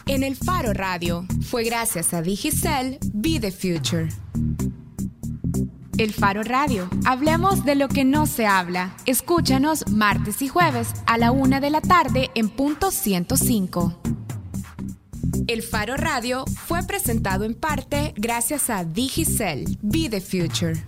En 0.05 0.23
el 0.23 0.35
Faro 0.35 0.73
Radio 0.73 1.25
fue 1.49 1.63
gracias 1.63 2.13
a 2.13 2.21
Digicel 2.21 2.97
Be 3.13 3.39
the 3.39 3.51
Future. 3.51 4.09
El 5.97 6.13
Faro 6.13 6.43
Radio. 6.43 6.89
Hablemos 7.05 7.63
de 7.63 7.75
lo 7.75 7.87
que 7.87 8.03
no 8.03 8.25
se 8.25 8.45
habla. 8.45 8.93
Escúchanos 9.05 9.87
martes 9.87 10.41
y 10.41 10.49
jueves 10.49 10.89
a 11.05 11.17
la 11.17 11.31
una 11.31 11.61
de 11.61 11.69
la 11.69 11.79
tarde 11.79 12.31
en 12.35 12.49
punto 12.49 12.91
105. 12.91 14.01
El 15.47 15.61
Faro 15.61 15.95
Radio 15.95 16.43
fue 16.67 16.83
presentado 16.83 17.45
en 17.45 17.53
parte 17.53 18.13
gracias 18.17 18.69
a 18.69 18.83
Digicel 18.83 19.77
Be 19.81 20.09
the 20.09 20.19
Future. 20.19 20.85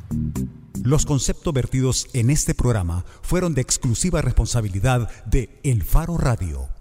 Los 0.83 1.05
conceptos 1.05 1.53
vertidos 1.53 2.07
en 2.11 2.29
este 2.29 2.53
programa 2.53 3.05
fueron 3.21 3.53
de 3.53 3.61
exclusiva 3.61 4.21
responsabilidad 4.21 5.09
de 5.25 5.61
El 5.63 5.83
Faro 5.83 6.17
Radio. 6.17 6.72